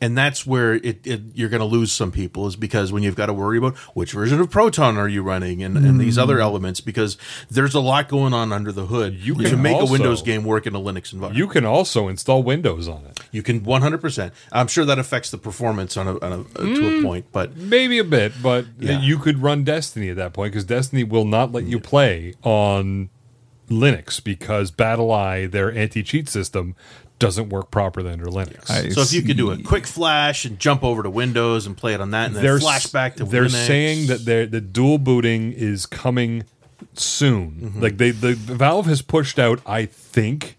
[0.00, 3.16] And that's where it, it you're going to lose some people is because when you've
[3.16, 6.22] got to worry about which version of Proton are you running and, and these Mm.
[6.22, 7.18] other elements because
[7.50, 10.22] there's a lot going on under the hood You to can make also- a Windows
[10.22, 11.36] game work in a Linux environment.
[11.36, 13.18] You can also install Windows on it.
[13.32, 14.30] You can 100%.
[14.52, 17.98] I'm sure that affects the performance on a, on a to a point, but Maybe
[17.98, 19.00] a bit, but Yeah.
[19.00, 23.10] you could run Destiny at that point because Destiny will not let you play on
[23.68, 26.74] Linux because BattlEye, their anti-cheat system,
[27.18, 28.70] doesn't work properly under Linux.
[28.70, 31.76] I so if you could do a quick flash and jump over to Windows and
[31.76, 33.66] play it on that and then they're flash back to they're Linux.
[33.66, 36.44] saying that they're, the dual booting is coming
[36.94, 37.50] soon.
[37.52, 37.82] Mm-hmm.
[37.82, 40.58] Like they the Valve has pushed out, I think,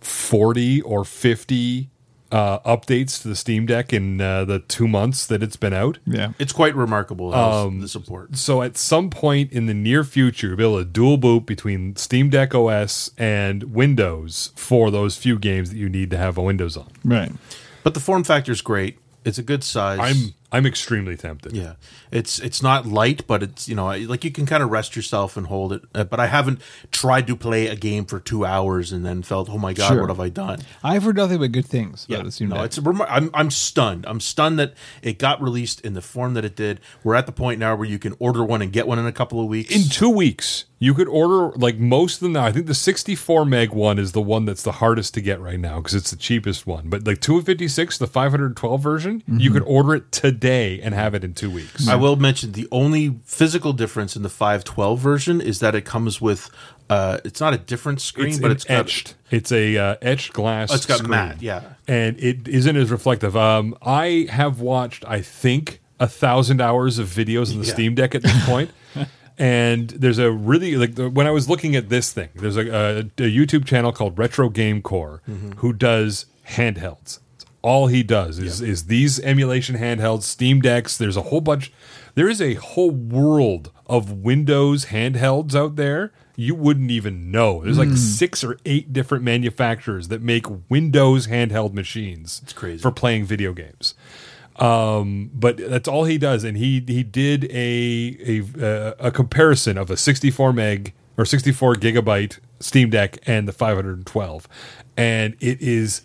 [0.00, 1.88] forty or fifty
[2.32, 5.98] uh, updates to the Steam Deck in uh, the two months that it's been out.
[6.06, 6.32] Yeah.
[6.38, 8.36] it's quite remarkable Um, the support.
[8.36, 11.94] So at some point in the near future, you'll be able to dual boot between
[11.96, 16.42] Steam Deck OS and Windows for those few games that you need to have a
[16.42, 16.88] Windows on.
[17.04, 17.30] Right.
[17.82, 18.98] But the form factor is great.
[19.24, 19.98] It's a good size.
[20.00, 21.52] I'm I'm extremely tempted.
[21.56, 21.74] Yeah,
[22.10, 25.36] it's it's not light, but it's you know like you can kind of rest yourself
[25.36, 25.82] and hold it.
[25.94, 26.60] Uh, but I haven't
[26.90, 30.00] tried to play a game for two hours and then felt, oh my god, Sure.
[30.02, 30.60] what have I done?
[30.84, 32.64] I've heard nothing but good things Yeah, the no, Deck.
[32.66, 34.04] it's remar- I'm I'm stunned.
[34.06, 36.80] I'm stunned that it got released in the form that it did.
[37.02, 39.12] We're at the point now where you can order one and get one in a
[39.12, 39.74] couple of weeks.
[39.74, 42.44] In two weeks, you could order like most of them now.
[42.44, 45.58] I think the 64 meg one is the one that's the hardest to get right
[45.60, 46.88] now because it's the cheapest one.
[46.90, 51.34] But like 256, the 512 version, you could order it today and have it in
[51.34, 51.88] two weeks.
[51.88, 56.20] I will mention the only physical difference in the 512 version is that it comes
[56.20, 56.50] with.
[56.90, 59.14] Uh, it's not a different screen, it's but it's got, etched.
[59.30, 60.70] It's a uh, etched glass.
[60.70, 61.10] Oh, it's got screen.
[61.10, 61.62] matte, yeah.
[61.88, 63.34] and it isn't as reflective.
[63.36, 67.72] Um, I have watched, I think, a thousand hours of videos on the Yeah.
[67.72, 68.70] Steam Deck at this point.
[69.38, 72.68] And there's a really like the, when I was looking at this thing, there's a,
[72.68, 75.52] a, a YouTube channel called Retro Game Corps Mm-hmm.
[75.52, 77.18] who does handhelds.
[77.62, 80.96] All he does is is these emulation handhelds, Steam Decks.
[80.96, 81.72] There's a whole bunch.
[82.14, 87.62] There is a whole world of Windows handhelds out there, you wouldn't even know.
[87.62, 92.40] There's like six or eight different manufacturers that make Windows handheld machines.
[92.42, 92.82] It's crazy.
[92.82, 93.94] for playing video games.
[94.56, 99.90] Um, but that's all he does, and he he did a a a comparison of
[99.90, 104.48] a 64 meg or 64 gigabyte Steam Deck and the 512,
[104.96, 106.02] and it is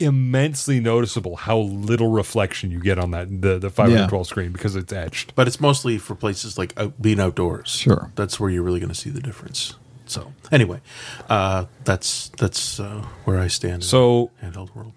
[0.00, 4.92] immensely noticeable how little reflection you get on that the the 512 screen because it's
[4.92, 5.34] etched.
[5.34, 7.68] But it's mostly for places like out, being outdoors.
[7.70, 8.12] Sure.
[8.14, 9.74] that's where you're really going to see the difference.
[10.06, 10.80] So anyway,
[11.28, 13.84] uh, that's that's uh, where I stand.
[13.84, 14.94] So in handheld world.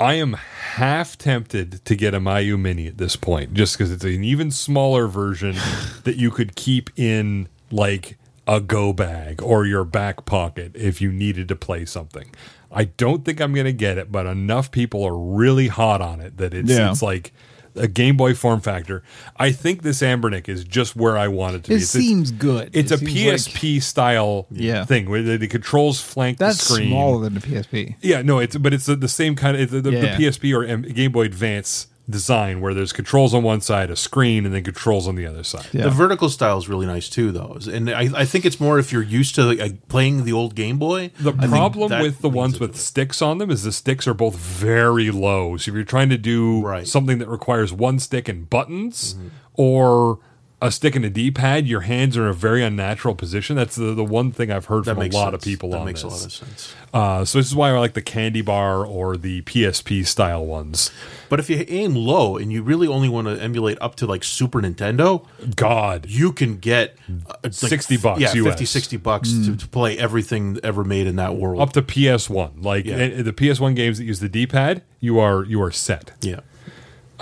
[0.00, 4.04] I am half tempted to get a Miyoo Mini at this point, just because it's
[4.04, 5.56] an even smaller version
[6.04, 11.10] that you could keep in like a go bag or your back pocket if you
[11.10, 12.30] needed to play something.
[12.74, 16.20] I don't think I'm going to get it, but enough people are really hot on
[16.20, 16.90] it that it's Yeah.
[16.90, 17.32] it's like
[17.76, 19.02] a Game Boy form factor.
[19.36, 21.82] I think this Anbernic is just where I want it to It be.
[21.82, 22.70] It's- it's- seems good.
[22.72, 24.84] It's It a seems like- PSP style Yeah.
[24.84, 26.90] thing where the, the controls flank that's the screen.
[26.90, 27.96] That's smaller than the PSP.
[28.00, 30.00] Yeah, no, it's but it's the, the same kind of the, the, Yeah.
[30.16, 33.96] the PSP or M- Game Boy Advance design where there's controls on one side, a
[33.96, 35.66] screen, and then controls on the other side.
[35.72, 35.84] Yeah.
[35.84, 38.92] The vertical style is really nice too, though, and I, I think it's more if
[38.92, 41.12] you're used to like, playing the old Game Boy.
[41.18, 42.76] The I problem with the ones with it.
[42.76, 45.56] sticks on them is the sticks are both very low.
[45.56, 46.86] So if you're trying to do Right.
[46.86, 49.28] something that requires one stick and buttons Mm-hmm.
[49.54, 50.18] or
[50.64, 53.54] a stick and a D-pad, your hands are in a very unnatural position.
[53.54, 55.52] That's the, the one thing I've heard that from a lot of sense.
[55.52, 56.10] people that on makes this.
[56.12, 56.74] a lot of sense.
[56.92, 60.90] Uh, so this is why I like the candy bar or the PSP style ones.
[61.28, 64.24] But if you aim low and you really only want to emulate up to like
[64.24, 66.96] Super Nintendo, God, you can get
[67.28, 68.44] uh, like 60 bucks yeah, US.
[68.54, 71.60] 50, 60 bucks to, to play everything ever made in that world.
[71.60, 72.64] up to PS1.
[72.64, 73.08] Like Yeah.
[73.22, 76.12] the PS1 games that use the D-pad, you are you are set.
[76.22, 76.40] yeah.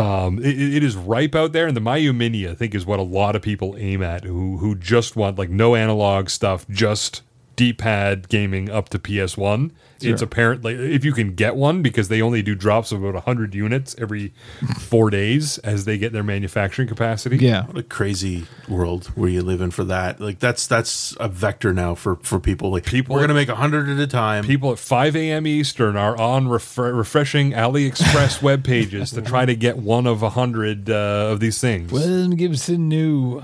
[0.02, 2.98] Um, it, it is ripe out there, and the Miyoo Mini, I think, is what
[2.98, 7.22] a lot of people aim at who who just want like no analog stuff, just
[7.56, 9.70] D-pad gaming up to PS1.
[10.04, 13.54] It's apparently if you can get one because they only do drops of about 100
[13.54, 14.32] units every
[14.80, 17.36] four days as they get their manufacturing capacity.
[17.36, 17.66] Yeah.
[17.66, 20.20] What a crazy world where you live in for that.
[20.20, 22.72] Like that's that's a vector now for for people.
[22.72, 24.44] Like People- we're gonna make a hundred at a time.
[24.44, 25.46] People at 5 a.m.
[25.46, 30.30] Eastern are on refre- refreshing AliExpress web pages to try to get one of a
[30.30, 31.92] hundred uh, of these things.
[31.92, 33.42] William Gibson knew.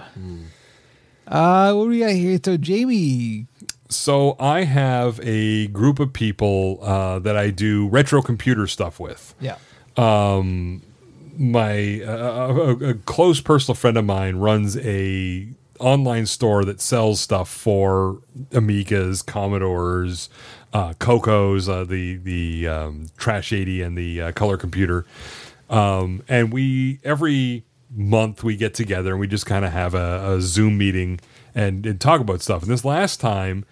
[1.26, 2.38] Uh, what do we got here?
[2.42, 3.46] So Jamie,
[3.88, 9.34] So I have a group of people uh, that I do retro computer stuff with.
[9.40, 9.56] yeah,
[11.38, 15.48] My uh, a, a close personal friend of mine runs a
[15.78, 18.20] online store that sells stuff for
[18.50, 20.28] Amigas, Commodores,
[20.72, 25.06] uh, Cocos, uh, the the um, Trash eighty, and the uh, Color Computer.
[25.70, 30.34] Um, and we every month we get together and we just kind of have a,
[30.34, 31.20] a Zoom meeting
[31.54, 32.62] and, and talk about stuff.
[32.62, 33.64] And this last time,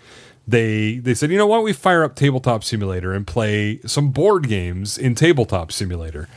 [0.48, 4.11] they they said, you know, why don't we fire up Tabletop Simulator and play some
[4.11, 6.28] board games in Tabletop Simulator?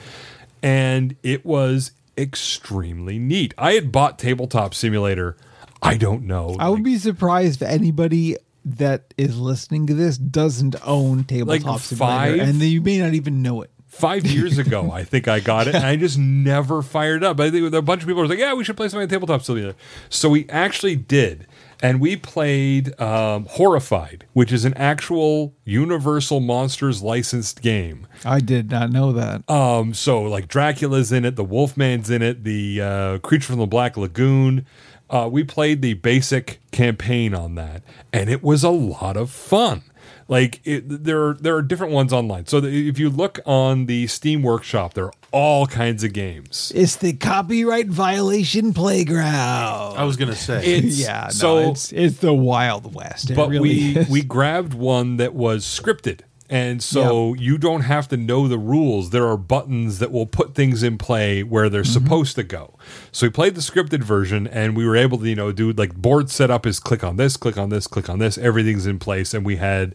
[0.63, 3.53] And it was extremely neat.
[3.57, 5.37] I had bought Tabletop Simulator.
[5.81, 6.55] I don't know.
[6.59, 8.35] I would be surprised if anybody
[8.65, 12.49] that is listening to this doesn't own tabletop Like simulator, five?
[12.49, 13.71] and you may not even know it.
[13.99, 17.39] Five years ago, I think I got it, and I just never fired up.
[17.39, 19.43] I think a bunch of people were like, "Yeah, we should play something on tabletop
[19.43, 19.75] simulator."
[20.09, 21.47] So we actually did,
[21.81, 28.07] and we played um, Horrified, which is an actual Universal Monsters licensed game.
[28.25, 29.49] I did not know that.
[29.49, 33.67] Um, so like Dracula's in it, the Wolfman's in it, the uh, Creature from the
[33.67, 34.65] Black Lagoon.
[35.09, 37.81] Uh, we played the basic campaign on that,
[38.13, 39.81] and it was a lot of fun.
[40.29, 42.45] Like it, there, are, there are different ones online.
[42.45, 46.71] So that if you look on the Steam Workshop, there are all kinds of games.
[46.75, 49.97] It's the copyright violation playground.
[49.97, 53.31] I was gonna say It's yeah, no, so it's it's the Wild West.
[53.31, 54.09] It but really we is.
[54.09, 59.11] we grabbed one that was scripted and so you don't have to know the rules
[59.11, 61.93] there are buttons that will put things in play where they're Mm-hmm.
[62.05, 62.75] supposed to go
[63.11, 65.93] so we played the scripted version and we were able to you know do like
[65.95, 69.33] board setup is click on this click on this click on this everything's in place
[69.33, 69.93] and we had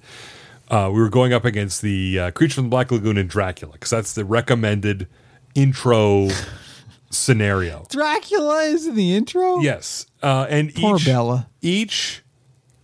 [0.70, 3.72] uh, we were going up against the uh, creature from the black lagoon and dracula
[3.74, 5.06] because that's the recommended
[5.54, 6.28] intro
[7.10, 9.60] scenario Dracula is in the intro.
[9.60, 11.48] Yes, uh, and Poor each Bella.
[11.62, 12.22] each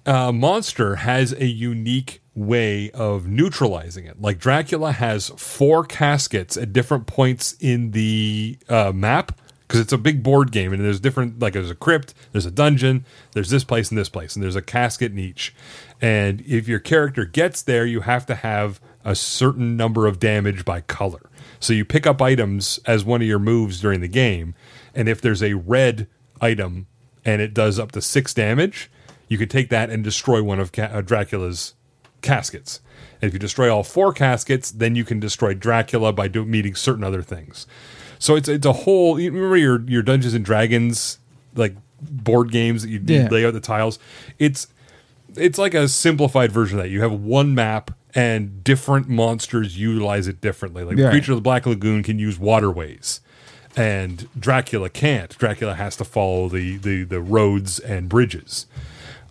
[0.06, 4.20] uh, monster has a unique way of neutralizing it.
[4.20, 9.39] Like Dracula has four caskets at different points in the uh, map
[9.70, 11.39] because it's a big board game, and there's different.
[11.39, 14.57] Like there's a crypt, there's a dungeon, there's this place and this place, and there's
[14.57, 15.55] a casket in each.
[16.01, 20.65] And if your character gets there, you have to have a certain number of damage
[20.65, 21.31] by color.
[21.61, 24.55] So you pick up items as one of your moves during the game,
[24.94, 26.09] and if there's a red
[26.40, 26.86] item
[27.24, 28.90] and it does up to six damage,
[29.28, 31.74] you could take that and destroy one of uh, Dracula's
[32.22, 32.80] caskets.
[33.22, 36.74] And if you destroy all four caskets, then you can destroy Dracula by do- meeting
[36.74, 37.66] certain other things.
[38.18, 39.18] So it's it's a whole.
[39.20, 41.18] You remember your your Dungeons and Dragons
[41.55, 43.98] like board games that you, you lay out the tiles.
[44.38, 44.68] It's
[45.36, 46.90] it's like a simplified version of that.
[46.90, 50.82] You have one map and different monsters utilize it differently.
[50.84, 51.10] Like Right.
[51.10, 53.20] Creature of the Black Lagoon can use waterways.
[53.76, 55.36] And Dracula can't.
[55.38, 58.66] Dracula has to follow the, the, the roads and bridges.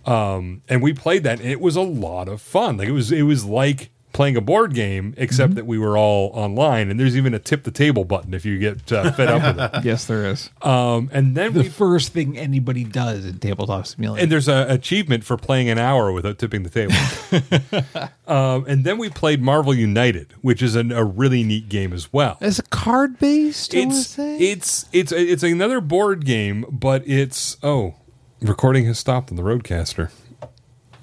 [0.10, 2.78] Um, and we played that, and it was a lot of fun.
[2.78, 6.32] Like it was, it was like playing a board game, except that we were all
[6.34, 6.90] online.
[6.90, 9.64] And there's even a tip the table button if you get uh, fed up with
[9.64, 9.84] it.
[9.90, 10.50] Yes, there is.
[10.62, 14.22] Um, and then the we first thing anybody does in tabletop simulator.
[14.22, 18.10] and there's a achievement for playing an hour without tipping the table.
[18.28, 22.12] um, and then we played Marvel United, which is an, a really neat game as
[22.12, 22.38] well.
[22.42, 23.74] Is it card based?
[23.74, 27.96] It's it's it's it's another board game, but it's oh,
[28.42, 30.12] recording has stopped on the RODECaster.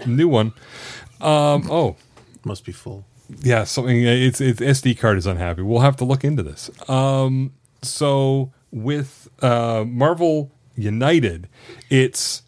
[0.06, 0.52] New one.
[1.20, 1.96] Um, oh,
[2.44, 3.04] Must be full.
[3.42, 4.02] yeah, something.
[4.04, 5.62] It's it's SD card is unhappy.
[5.62, 6.70] We'll have to look into this.
[6.88, 11.48] Um, so with uh, Marvel United,
[11.88, 12.42] it's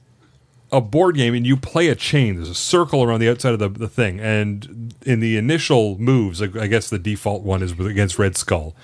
[0.70, 2.36] a board game, and you play a chain.
[2.36, 6.43] There's a circle around the outside of the, the thing, and in the initial moves,
[6.43, 8.77] like, I guess the default one is against Red Skull.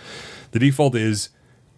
[0.53, 1.29] The default is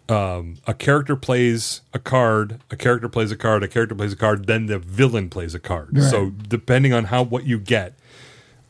[0.09, 4.15] um, a character plays a card, a character plays a card, a character plays a
[4.15, 5.97] card, then the villain plays a card.
[5.97, 6.09] Right.
[6.09, 7.93] So depending on how what you get,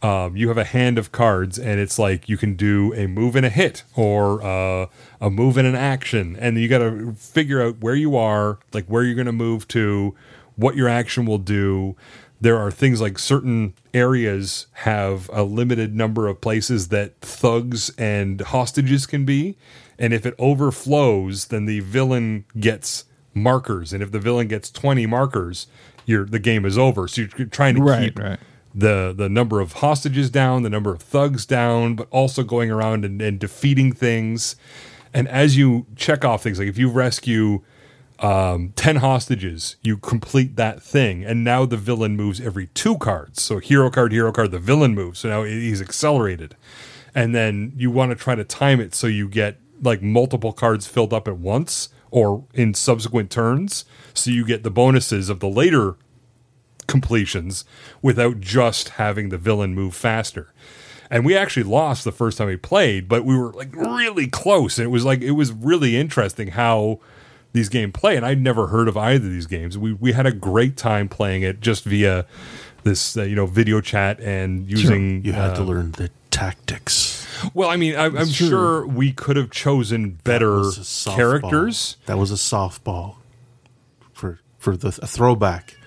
[0.01, 3.35] um, you have a hand of cards, and it's like you can do a move
[3.35, 4.87] and a hit, or uh,
[5.19, 8.85] a move and an action, and you got to figure out where you are, like
[8.85, 10.15] where you're going to move to,
[10.55, 11.95] what your action will do.
[12.39, 18.39] There are things like certain areas have a limited number of places that thugs and
[18.41, 19.57] hostages can be,
[19.99, 25.05] and if it overflows, then the villain gets markers, and if the villain gets twenty
[25.05, 25.67] markers,
[26.05, 27.07] your the game is over.
[27.07, 28.39] So you're trying to Right, keep right.
[28.73, 33.05] the the number of hostages down, the number of thugs down, but also going around
[33.05, 34.55] and, and defeating things.
[35.13, 37.63] And as you check off things, like if you rescue
[38.19, 41.23] um, 10 hostages, you complete that thing.
[41.23, 43.41] And now the villain moves every two cards.
[43.41, 45.19] So hero card, hero card, the villain moves.
[45.19, 46.55] So now he's accelerated.
[47.15, 50.87] And then you want to try to time it so you get like multiple cards
[50.87, 53.85] filled up at once or in subsequent turns.
[54.13, 55.95] So you get the bonuses of the later
[56.87, 57.65] completions
[58.01, 60.53] without just having the villain move faster.
[61.09, 64.77] And we actually lost the first time we played, but we were like really close.
[64.77, 66.99] And it was like it was really interesting how
[67.53, 68.17] these games play.
[68.17, 69.77] And I'd never heard of either of these games.
[69.77, 72.25] We we had a great time playing it just via
[72.83, 77.16] this uh, you know video chat and using You had to uh, learn the tactics.
[77.53, 78.47] Well i mean I, i'm true.
[78.49, 81.15] sure we could have chosen better That was a softball.
[81.15, 83.15] characters That was a softball
[84.13, 85.77] for for the a throwback.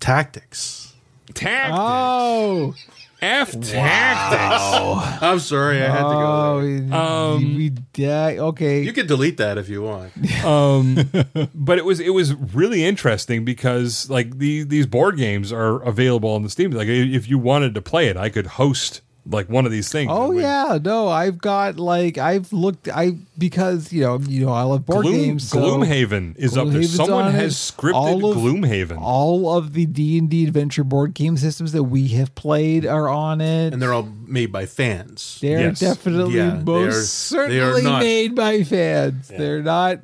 [0.00, 0.94] Tactics.
[1.34, 2.74] tactics Oh,
[3.22, 6.96] f tactics I'm sorry, I had to oh, go.
[6.96, 8.82] Um, we, yeah, okay.
[8.82, 10.12] You can delete that if you want.
[11.54, 16.30] but it was it was really interesting because like these these board games are available
[16.30, 16.70] on the Steam.
[16.72, 20.10] Like if you wanted to play it, I could host like one of these things.
[20.12, 24.52] Oh It yeah, no, I've got like I've looked I because you know you know
[24.52, 25.48] I love board Gloom, games.
[25.48, 26.82] So Gloomhaven is up there.
[26.84, 27.72] Someone has it.
[27.74, 28.98] scripted All of- Gloomhaven.
[29.00, 33.08] All of the D and D adventure board game systems that we have played are
[33.08, 33.72] on it.
[33.72, 35.38] And they're all made by fans.
[35.40, 35.80] They're Yes.
[35.80, 39.28] definitely Yeah, they are- most they are certainly not- made by fans.
[39.28, 40.00] They're not.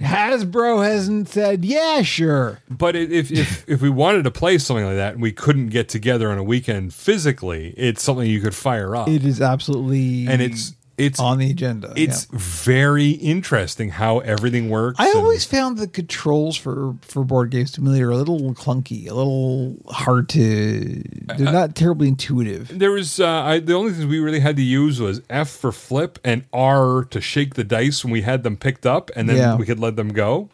[0.00, 4.96] Hasbro hasn't said, "Yeah, sure." but if if if we wanted to play something like
[4.96, 8.94] that and we couldn't get together on a weekend physically, it's something you could fire
[8.94, 9.08] up.
[9.08, 11.92] It is absolutely and it's it's on the agenda.
[11.96, 12.38] it's yeah.
[12.40, 14.98] very interesting how everything works.
[15.00, 19.76] I always found the controls for for board game simulator a little clunky, a little
[19.88, 21.02] hard to.
[21.36, 22.78] They're not terribly intuitive.
[22.78, 25.72] there was uh, I, the only things we really had to use was F for
[25.72, 29.36] flip and R to shake the dice when we had them picked up, and then
[29.36, 29.56] Yeah.
[29.56, 30.50] we could let them go.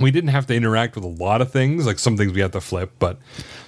[0.00, 2.52] We didn't have to interact with a lot of things, like some things we had
[2.52, 3.18] to flip, but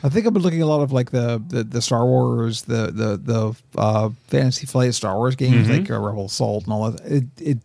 [0.03, 2.87] I think I've been looking a lot of like the the, the Star Wars, the
[2.93, 5.83] the the uh, Fantasy Flight Star Wars games, Mm-hmm.
[5.83, 7.01] like uh, Rebel Assault and all that.
[7.07, 7.59] It, it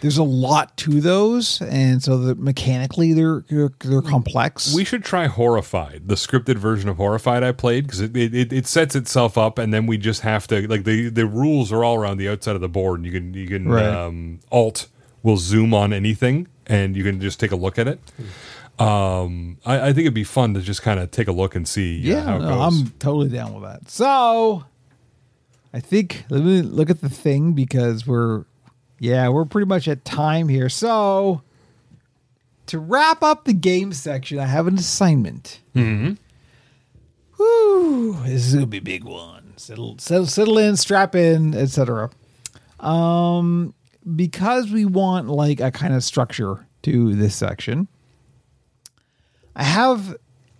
[0.00, 4.74] there's a lot to those, and so that mechanically they're they're, they're complex.
[4.74, 8.66] we should try Horrified, the scripted version of Horrified I played because it, it it
[8.66, 11.96] sets itself up, and then we just have to like the the rules are all
[11.96, 13.84] around the outside of the board, and you can you can Right.
[13.84, 14.88] um, Alt
[15.22, 18.00] will zoom on anything, and you can just take a look at it.
[18.78, 21.68] Um, I, I think it'd be fun to just kind of take a look and
[21.68, 22.80] see uh, yeah, how it no, goes.
[22.80, 23.90] I'm totally down with that.
[23.90, 24.64] So
[25.72, 28.44] I think let me look at the thing because we're
[28.98, 30.68] yeah we're pretty much at time here.
[30.68, 31.42] So
[32.66, 35.60] to wrap up the game section, I have an assignment.
[35.74, 36.14] Mm-hmm.
[37.38, 38.22] Woo!
[38.24, 39.54] This is gonna be a big one.
[39.56, 42.10] Settle, settle, settle in, strap in, etc.
[42.80, 43.74] Um,
[44.16, 47.88] because we want like a kind of structure to this section.
[49.54, 50.16] I have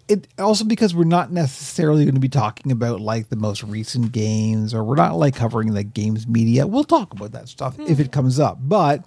[0.08, 4.12] it also because we're not necessarily going to be talking about like the most recent
[4.12, 6.66] games or we're not like covering the games media.
[6.66, 9.06] We'll talk about that stuff if it comes up, but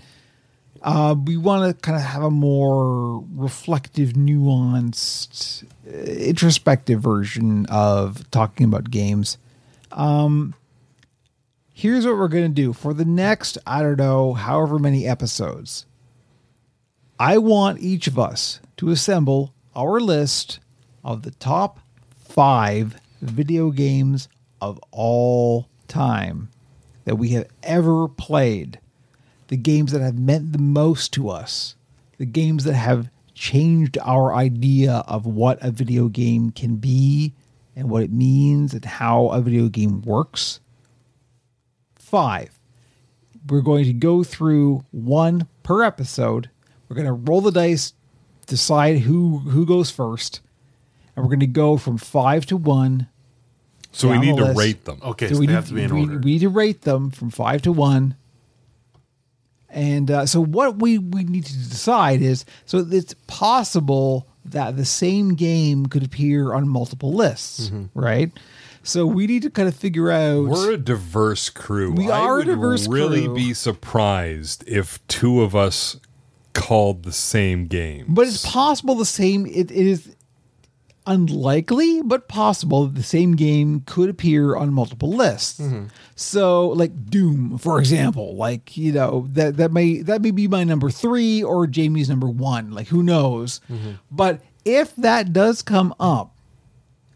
[0.81, 8.29] uh, we want to kind of have a more reflective, nuanced, uh, introspective version of
[8.31, 9.37] talking about games.
[9.91, 10.53] Um,
[11.77, 15.85] here's what we're going to do for the next, I don't know, however many episodes.
[17.19, 20.61] I want each of us to assemble our list
[21.03, 21.81] of the top
[22.17, 24.29] five video games
[24.61, 26.47] of all time
[27.03, 28.79] that we have ever played.
[29.49, 31.75] The games that have meant the most to us.
[32.17, 37.33] The games that have changed our idea of what a video game can be
[37.75, 40.61] and what it means and how a video game works.
[42.15, 42.57] Five.
[43.49, 46.49] We're going to go through one per episode.
[46.87, 47.93] We're going to roll the dice,
[48.47, 50.39] decide who who goes first,
[51.15, 53.07] and we're going to go from five to one.
[53.91, 54.99] So we need to rate them.
[55.03, 56.17] Okay, So so, we they need, have to be in we, order.
[56.19, 58.15] we need to rate them from five to one.
[59.69, 64.85] And uh, so what we, we need to decide is so it's possible that the
[64.85, 67.99] same game could appear on multiple lists, Mm-hmm.
[67.99, 68.31] right?
[68.85, 70.45] So we need to kind of figure out.
[70.45, 71.91] We're a diverse crew.
[71.91, 73.35] We I are a would diverse really crew.
[73.35, 75.97] be surprised if two of us
[76.53, 78.05] called the same game.
[78.09, 79.47] But it's possible the same.
[79.47, 80.15] It, it is
[81.07, 85.59] unlikely, but possible that the same game could appear on multiple lists.
[85.59, 85.85] Mm-hmm.
[86.15, 90.63] So, like Doom, for example, like you know that that may that may be my
[90.63, 92.71] number three or Jamie's number one.
[92.71, 93.61] Like who knows?
[93.69, 93.93] Mm-hmm.
[94.11, 96.35] But if that does come up,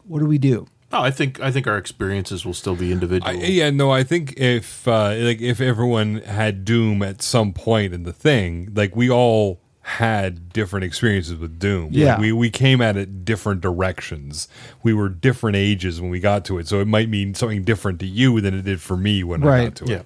[0.05, 0.67] what do we do?
[0.91, 3.35] No, I think I think our experiences will still be I, individual.
[3.35, 8.03] yeah, no, I think if uh, like if everyone had Doom at some point in
[8.03, 11.85] the thing, like we all had different experiences with Doom.
[11.85, 12.19] Like, Yeah.
[12.19, 14.47] we we came at it different directions.
[14.83, 17.99] We were different ages when we got to it, so it might mean something different
[17.99, 20.01] to you than it did for me when I got to yeah.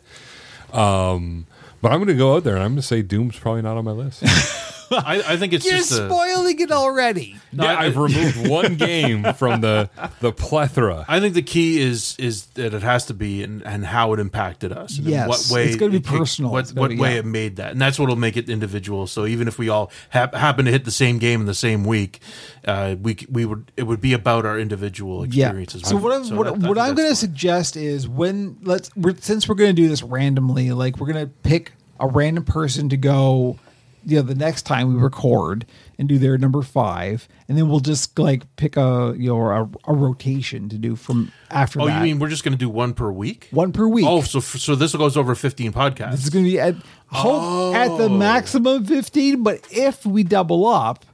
[0.71, 0.75] it.
[0.77, 1.47] Um,
[1.81, 3.75] but I'm going to go out there and I'm going to say Doom's probably not
[3.77, 4.23] on my list.
[4.97, 7.35] I, I think it's You're just a, spoiling it already.
[7.51, 9.89] No, yeah, I- I've removed one game from the
[10.19, 11.05] the plethora.
[11.07, 14.19] I think the key is is that it has to be and, and how it
[14.19, 14.97] impacted us.
[14.97, 16.51] And in Yes, what way it's gonna be it- it- personal.
[16.51, 17.19] What, It's gonna what be- way yeah.
[17.19, 19.07] it made that, and that's what'll make it individual.
[19.07, 21.83] So even if we all hap- happen to hit the same game in the same
[21.83, 22.19] week,
[22.67, 25.81] uh, we c- we would it would be about our individual experiences.
[25.83, 29.47] So what I'm, So what, what I'm going to suggest is when let's we're, since
[29.47, 32.97] we're going to do this randomly, like we're going to pick a random person to
[32.97, 33.57] go,
[34.05, 35.65] you know, the next time we record
[35.97, 39.69] and do their number five, and then we'll just like pick a you know a,
[39.91, 41.97] a rotation to do from after Oh, that.
[41.97, 43.47] you mean we're just going to do one per week?
[43.51, 44.05] one per week?
[44.07, 46.11] Oh, so so this goes over 15 podcasts.
[46.11, 46.75] This is going to be at
[47.07, 47.97] hope at Oh.
[47.97, 51.05] the maximum 15, but if we double up,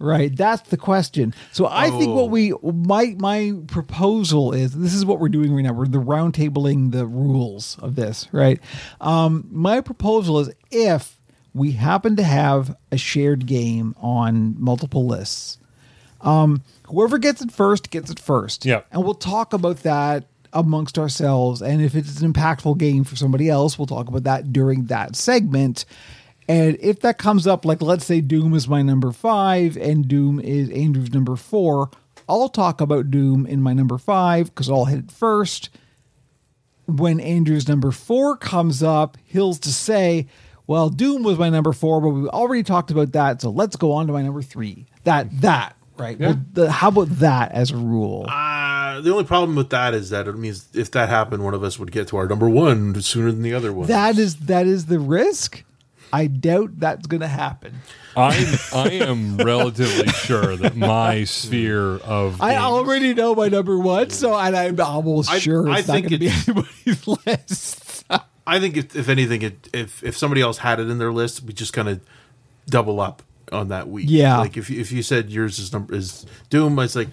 [0.00, 1.32] right, that's the question.
[1.52, 2.26] So I think what Oh.
[2.26, 5.72] we my my proposal is this is what we're doing right now.
[5.72, 8.60] We're the round tabling the rules of this, right?
[9.00, 11.13] Um my proposal is if
[11.54, 15.58] we happen to have a shared game on multiple lists,
[16.20, 18.64] um, whoever gets it first gets it first.
[18.64, 18.82] Yeah.
[18.90, 21.62] And we'll talk about that amongst ourselves.
[21.62, 25.16] And if it's an impactful game for somebody else, we'll talk about that during that
[25.16, 25.84] segment.
[26.48, 30.40] And if that comes up, like let's say Doom is my number five and Doom
[30.40, 31.90] is Andrew's number four,
[32.28, 35.70] I'll talk about Doom in my number five because I'll hit it first.
[36.86, 40.26] When Andrew's number four comes up, he'll to say,
[40.66, 43.40] Well, Doom was my number four, but we already talked about that.
[43.42, 44.86] So let's go on to my number three.
[45.04, 46.18] That, that, right?
[46.18, 48.24] Well, the, how about that as a rule?
[48.28, 51.62] Uh, the only problem with that is that it means if that happened, one of
[51.62, 53.88] us would get to our number one sooner than the other one.
[53.88, 55.64] That is that is the risk.
[56.12, 57.74] I doubt that's going to happen.
[58.16, 63.76] I'm I am relatively sure that my sphere of I games- already know my number
[63.76, 67.06] one, so and I'm almost I- sure I it's not think going to be anybody's
[67.26, 67.83] list.
[68.46, 71.42] I think if, if anything, it, if if somebody else had it in their list,
[71.42, 72.00] we just kind of
[72.66, 73.22] double up
[73.52, 74.06] on that week.
[74.08, 74.38] Yeah.
[74.38, 77.08] Like if you- if you said yours is number is Doom, it's like,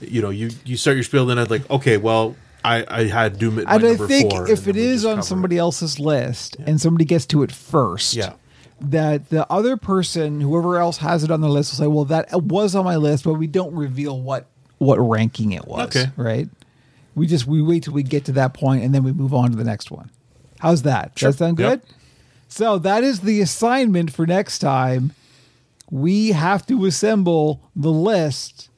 [0.00, 3.38] you know, you you start your spiel, then I'd like, okay, well, I I had
[3.38, 4.48] Doom at my and I number think four.
[4.50, 8.34] if it is on somebody else's list and somebody gets to it first, Yeah.
[8.80, 12.28] that the other person, whoever else has it on their list, will say, "Well, that
[12.42, 14.46] was on my list, but we don't reveal what
[14.78, 16.10] what ranking it was." Okay.
[16.16, 16.48] right?
[17.14, 19.50] We just we wait till we get to that point and then we move on
[19.50, 20.10] to the next one.
[20.64, 21.14] How's that?
[21.14, 21.80] Does that sound good?
[21.84, 21.84] Yep.
[22.48, 25.12] So that is the assignment for next time.
[25.90, 28.70] we have to assemble the list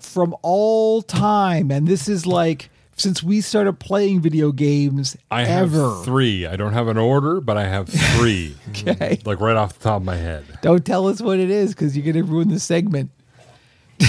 [0.00, 1.70] from all time.
[1.72, 5.72] And this is like since we started playing video games I have
[6.04, 6.46] three.
[6.46, 8.54] I don't have an order, but I have three.
[8.70, 9.18] Okay.
[9.24, 10.44] Like right off the top of my head.
[10.62, 13.10] Don't tell us what it is because you're going to ruin the segment.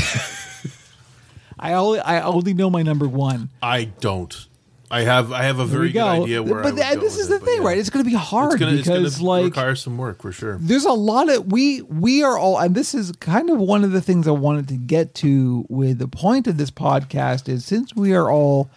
[1.60, 3.50] I only I only know my number one.
[3.64, 4.47] I don't.
[4.90, 6.64] I have I have a very good idea where.
[6.64, 7.68] But th- this is the but thing, yeah.
[7.68, 7.78] right?
[7.78, 10.32] It's going to be hard It's gonna, it's because gonna like require some work for
[10.32, 10.58] sure.
[10.60, 13.92] there's a lot of we we are all and this is kind of one of
[13.92, 17.96] the things I wanted to get to with the point of this podcast is since
[17.96, 18.70] we are all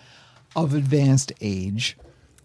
[0.56, 1.96] of advanced age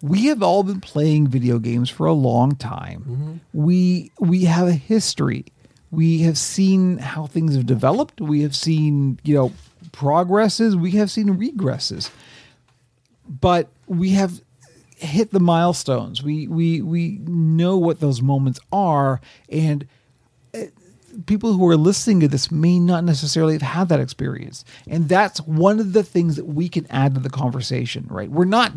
[0.02, 3.34] we have all been playing video games for a long time mm-hmm.
[3.54, 5.46] we we have a history
[5.90, 9.52] we have seen how things have developed we have seen you know
[9.92, 12.12] progresses we have seen regresses
[13.28, 14.42] but we have
[14.98, 16.24] hit the milestones.
[16.24, 19.88] We we we know what those moments are, and
[20.54, 20.64] uh,
[21.26, 24.64] people who are listening to this may not necessarily have had that experience.
[24.88, 28.08] And that's one of the things that we can add to the conversation.
[28.10, 28.30] Right?
[28.30, 28.72] We're not.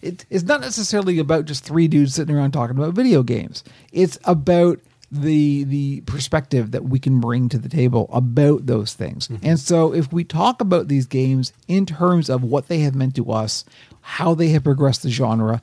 [0.00, 3.64] It, it's not necessarily about just three dudes sitting around talking about video games.
[3.92, 4.80] It's about
[5.12, 9.28] the the perspective that we can bring to the table about those things.
[9.28, 9.46] Mm-hmm.
[9.46, 13.14] And so if we talk about these games in terms of what they have meant
[13.16, 13.66] to us,
[14.00, 15.60] how they have progressed the genre,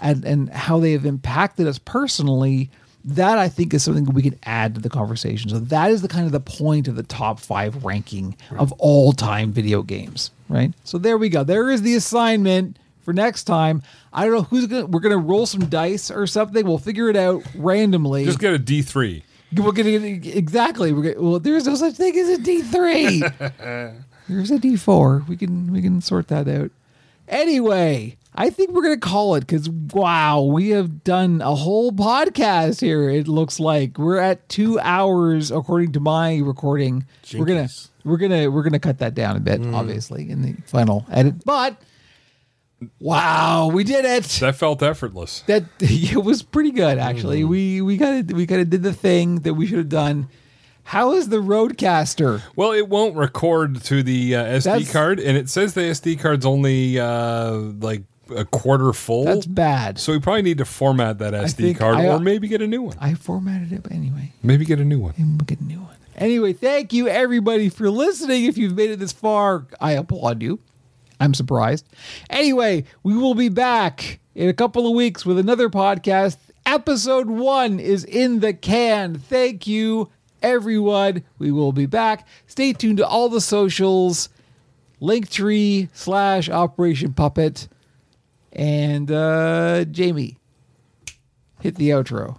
[0.00, 2.70] and and how they have impacted us personally,
[3.04, 5.50] that I think is something we can add to the conversation.
[5.50, 9.12] So that is the kind of the point of the top 5 ranking of all
[9.12, 10.72] time video games, right?
[10.84, 11.44] So there we go.
[11.44, 13.82] There is the assignment for next time.
[14.16, 16.66] I don't know who's going to we're going to roll some dice or something.
[16.66, 18.24] We'll figure it out randomly.
[18.24, 19.22] Just get a D three.
[19.54, 20.92] We're gonna exactly.
[20.92, 23.20] We're gonna, well, there's no such thing as a D three.
[24.28, 25.22] there's a D four.
[25.28, 26.70] We can we can sort that out.
[27.28, 32.80] Anyway, I think we're gonna call it because wow, we have done a whole podcast
[32.80, 33.08] here.
[33.08, 37.06] It looks like we're at two hours according to my recording.
[37.34, 37.68] We're gonna
[38.04, 39.74] we're gonna we're gonna cut that down a bit, mm.
[39.74, 41.44] obviously, in the final edit.
[41.44, 41.76] But
[43.00, 45.42] wow, we did it That felt effortless.
[45.46, 47.44] that it was pretty good actually.
[47.44, 50.28] We we kind of we kind of did the thing that we should have done.
[50.84, 52.42] How is the RODECaster?
[52.54, 56.20] Well, it won't record to the uh, SD That's- card, and it says the SD
[56.20, 58.02] card's only uh, like
[58.34, 59.24] a quarter full.
[59.24, 59.98] That's bad.
[59.98, 62.82] So we probably need to format that SD card, I- or maybe get a new
[62.82, 62.96] one.
[63.00, 65.14] I formatted it, but anyway, Maybe get a new one.
[65.18, 65.96] I'm get a new one.
[66.14, 68.44] Anyway, thank you everybody for listening.
[68.44, 70.60] If you've made it this far, I applaud you.
[71.20, 71.86] I'm surprised.
[72.30, 76.36] Anyway, we will be back in a couple of weeks with another podcast.
[76.66, 79.18] Episode one is in the can.
[79.18, 80.10] Thank you,
[80.42, 81.22] everyone.
[81.38, 82.26] We will be back.
[82.46, 84.28] Stay tuned to all the socials.
[85.00, 87.68] Linktree slash Operation Puppet.
[88.52, 90.38] And uh Jamie,
[91.60, 92.38] hit the outro.